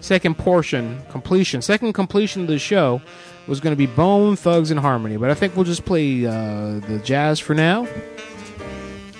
[0.00, 3.00] second portion completion, second completion of the show
[3.46, 6.80] was going to be Bone Thugs and Harmony, but I think we'll just play uh,
[6.80, 7.86] the jazz for now.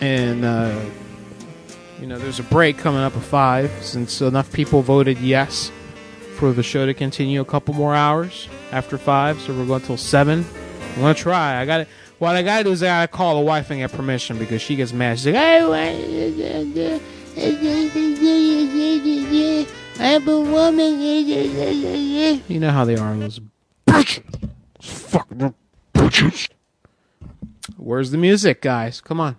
[0.00, 0.78] And uh,
[2.00, 5.70] you know, there's a break coming up at five since enough people voted yes
[6.36, 9.96] for the show to continue a couple more hours after five, so we're going till
[9.96, 10.44] seven.
[10.94, 11.60] I'm gonna try.
[11.60, 11.88] I got it.
[12.18, 14.76] What I gotta do is I gotta call the wife and get permission because she
[14.76, 15.18] gets mad.
[15.18, 15.60] She's like, "I
[20.00, 23.40] I'm a woman." You know how they are, those
[23.86, 24.50] bitches.
[24.80, 25.54] Fucking
[25.94, 26.48] bitches.
[27.76, 29.00] Where's the music, guys?
[29.00, 29.36] Come on.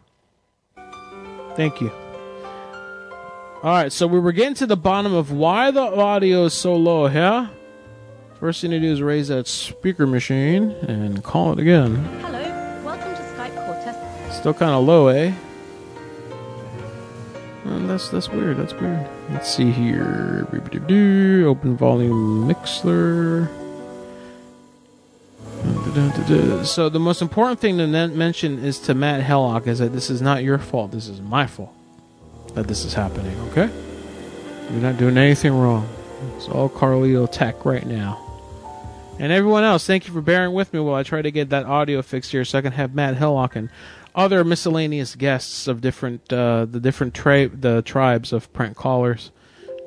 [1.56, 1.92] Thank you.
[3.64, 6.76] All right, so we were getting to the bottom of why the audio is so
[6.76, 7.50] low here.
[8.40, 11.96] First thing to do is raise that speaker machine and call it again.
[11.96, 14.38] Hello, welcome to Skype call test.
[14.38, 15.34] Still kind of low, eh?
[17.66, 18.58] Uh, that's that's weird.
[18.58, 19.10] That's weird.
[19.30, 20.48] Let's see here.
[20.52, 23.48] Open volume Mixler.
[26.66, 30.22] So the most important thing to mention is to Matt Hellock is that this is
[30.22, 30.92] not your fault.
[30.92, 31.74] This is my fault
[32.54, 33.38] that this is happening.
[33.50, 33.70] Okay,
[34.72, 35.88] you're not doing anything wrong.
[36.36, 38.24] It's all Carlito Tech right now.
[39.20, 41.66] And everyone else, thank you for bearing with me while I try to get that
[41.66, 43.70] audio fixed here, so I can have Matt Hellock and
[44.18, 49.32] other miscellaneous guests of different uh, the different tri- the tribes of prank callers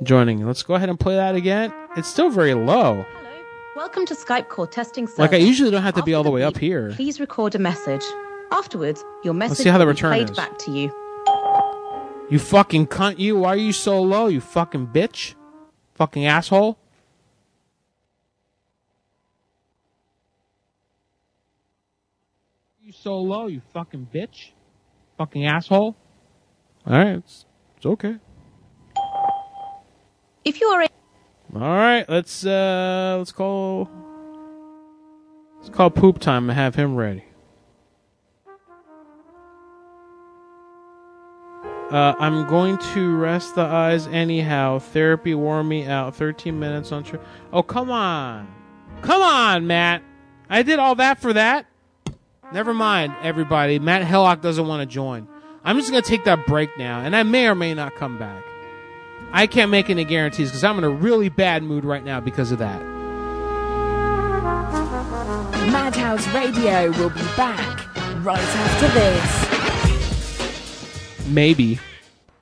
[0.03, 0.47] joining.
[0.47, 1.75] Let's go ahead and play that again.
[1.97, 3.05] It's still very low.
[3.13, 3.31] Hello.
[3.77, 5.19] Welcome to Skype call testing service.
[5.19, 6.93] Like I usually don't have to be all the way up here.
[6.95, 8.05] Please record a message.
[8.53, 10.37] Afterwards, your message see how the will be return played is.
[10.37, 10.93] back to you.
[12.31, 13.19] You fucking cunt!
[13.19, 14.29] You why are you so low?
[14.29, 15.35] You fucking bitch!
[15.95, 16.79] Fucking asshole!
[23.01, 24.51] So low, you fucking bitch!
[25.17, 25.97] Fucking asshole!
[26.87, 27.47] All right, it's,
[27.77, 28.17] it's okay.
[30.45, 30.89] If you are a
[31.55, 33.91] All right, let's uh let's call
[35.59, 37.25] let's call poop time and have him ready.
[41.91, 44.79] Uh, I'm going to rest the eyes anyhow.
[44.79, 46.15] Therapy wore me out.
[46.15, 47.03] 13 minutes on.
[47.03, 47.17] Tr-
[47.53, 48.47] oh come on,
[49.01, 50.03] come on, Matt.
[50.49, 51.67] I did all that for that.
[52.53, 53.79] Never mind, everybody.
[53.79, 55.29] Matt Hellock doesn't want to join.
[55.65, 58.43] I'm just gonna take that break now, and I may or may not come back.
[59.33, 62.51] I can't make any guarantees because I'm in a really bad mood right now because
[62.51, 62.83] of that.
[65.71, 67.87] Madhouse Radio will be back
[68.25, 69.51] right after this.
[71.29, 71.79] Maybe.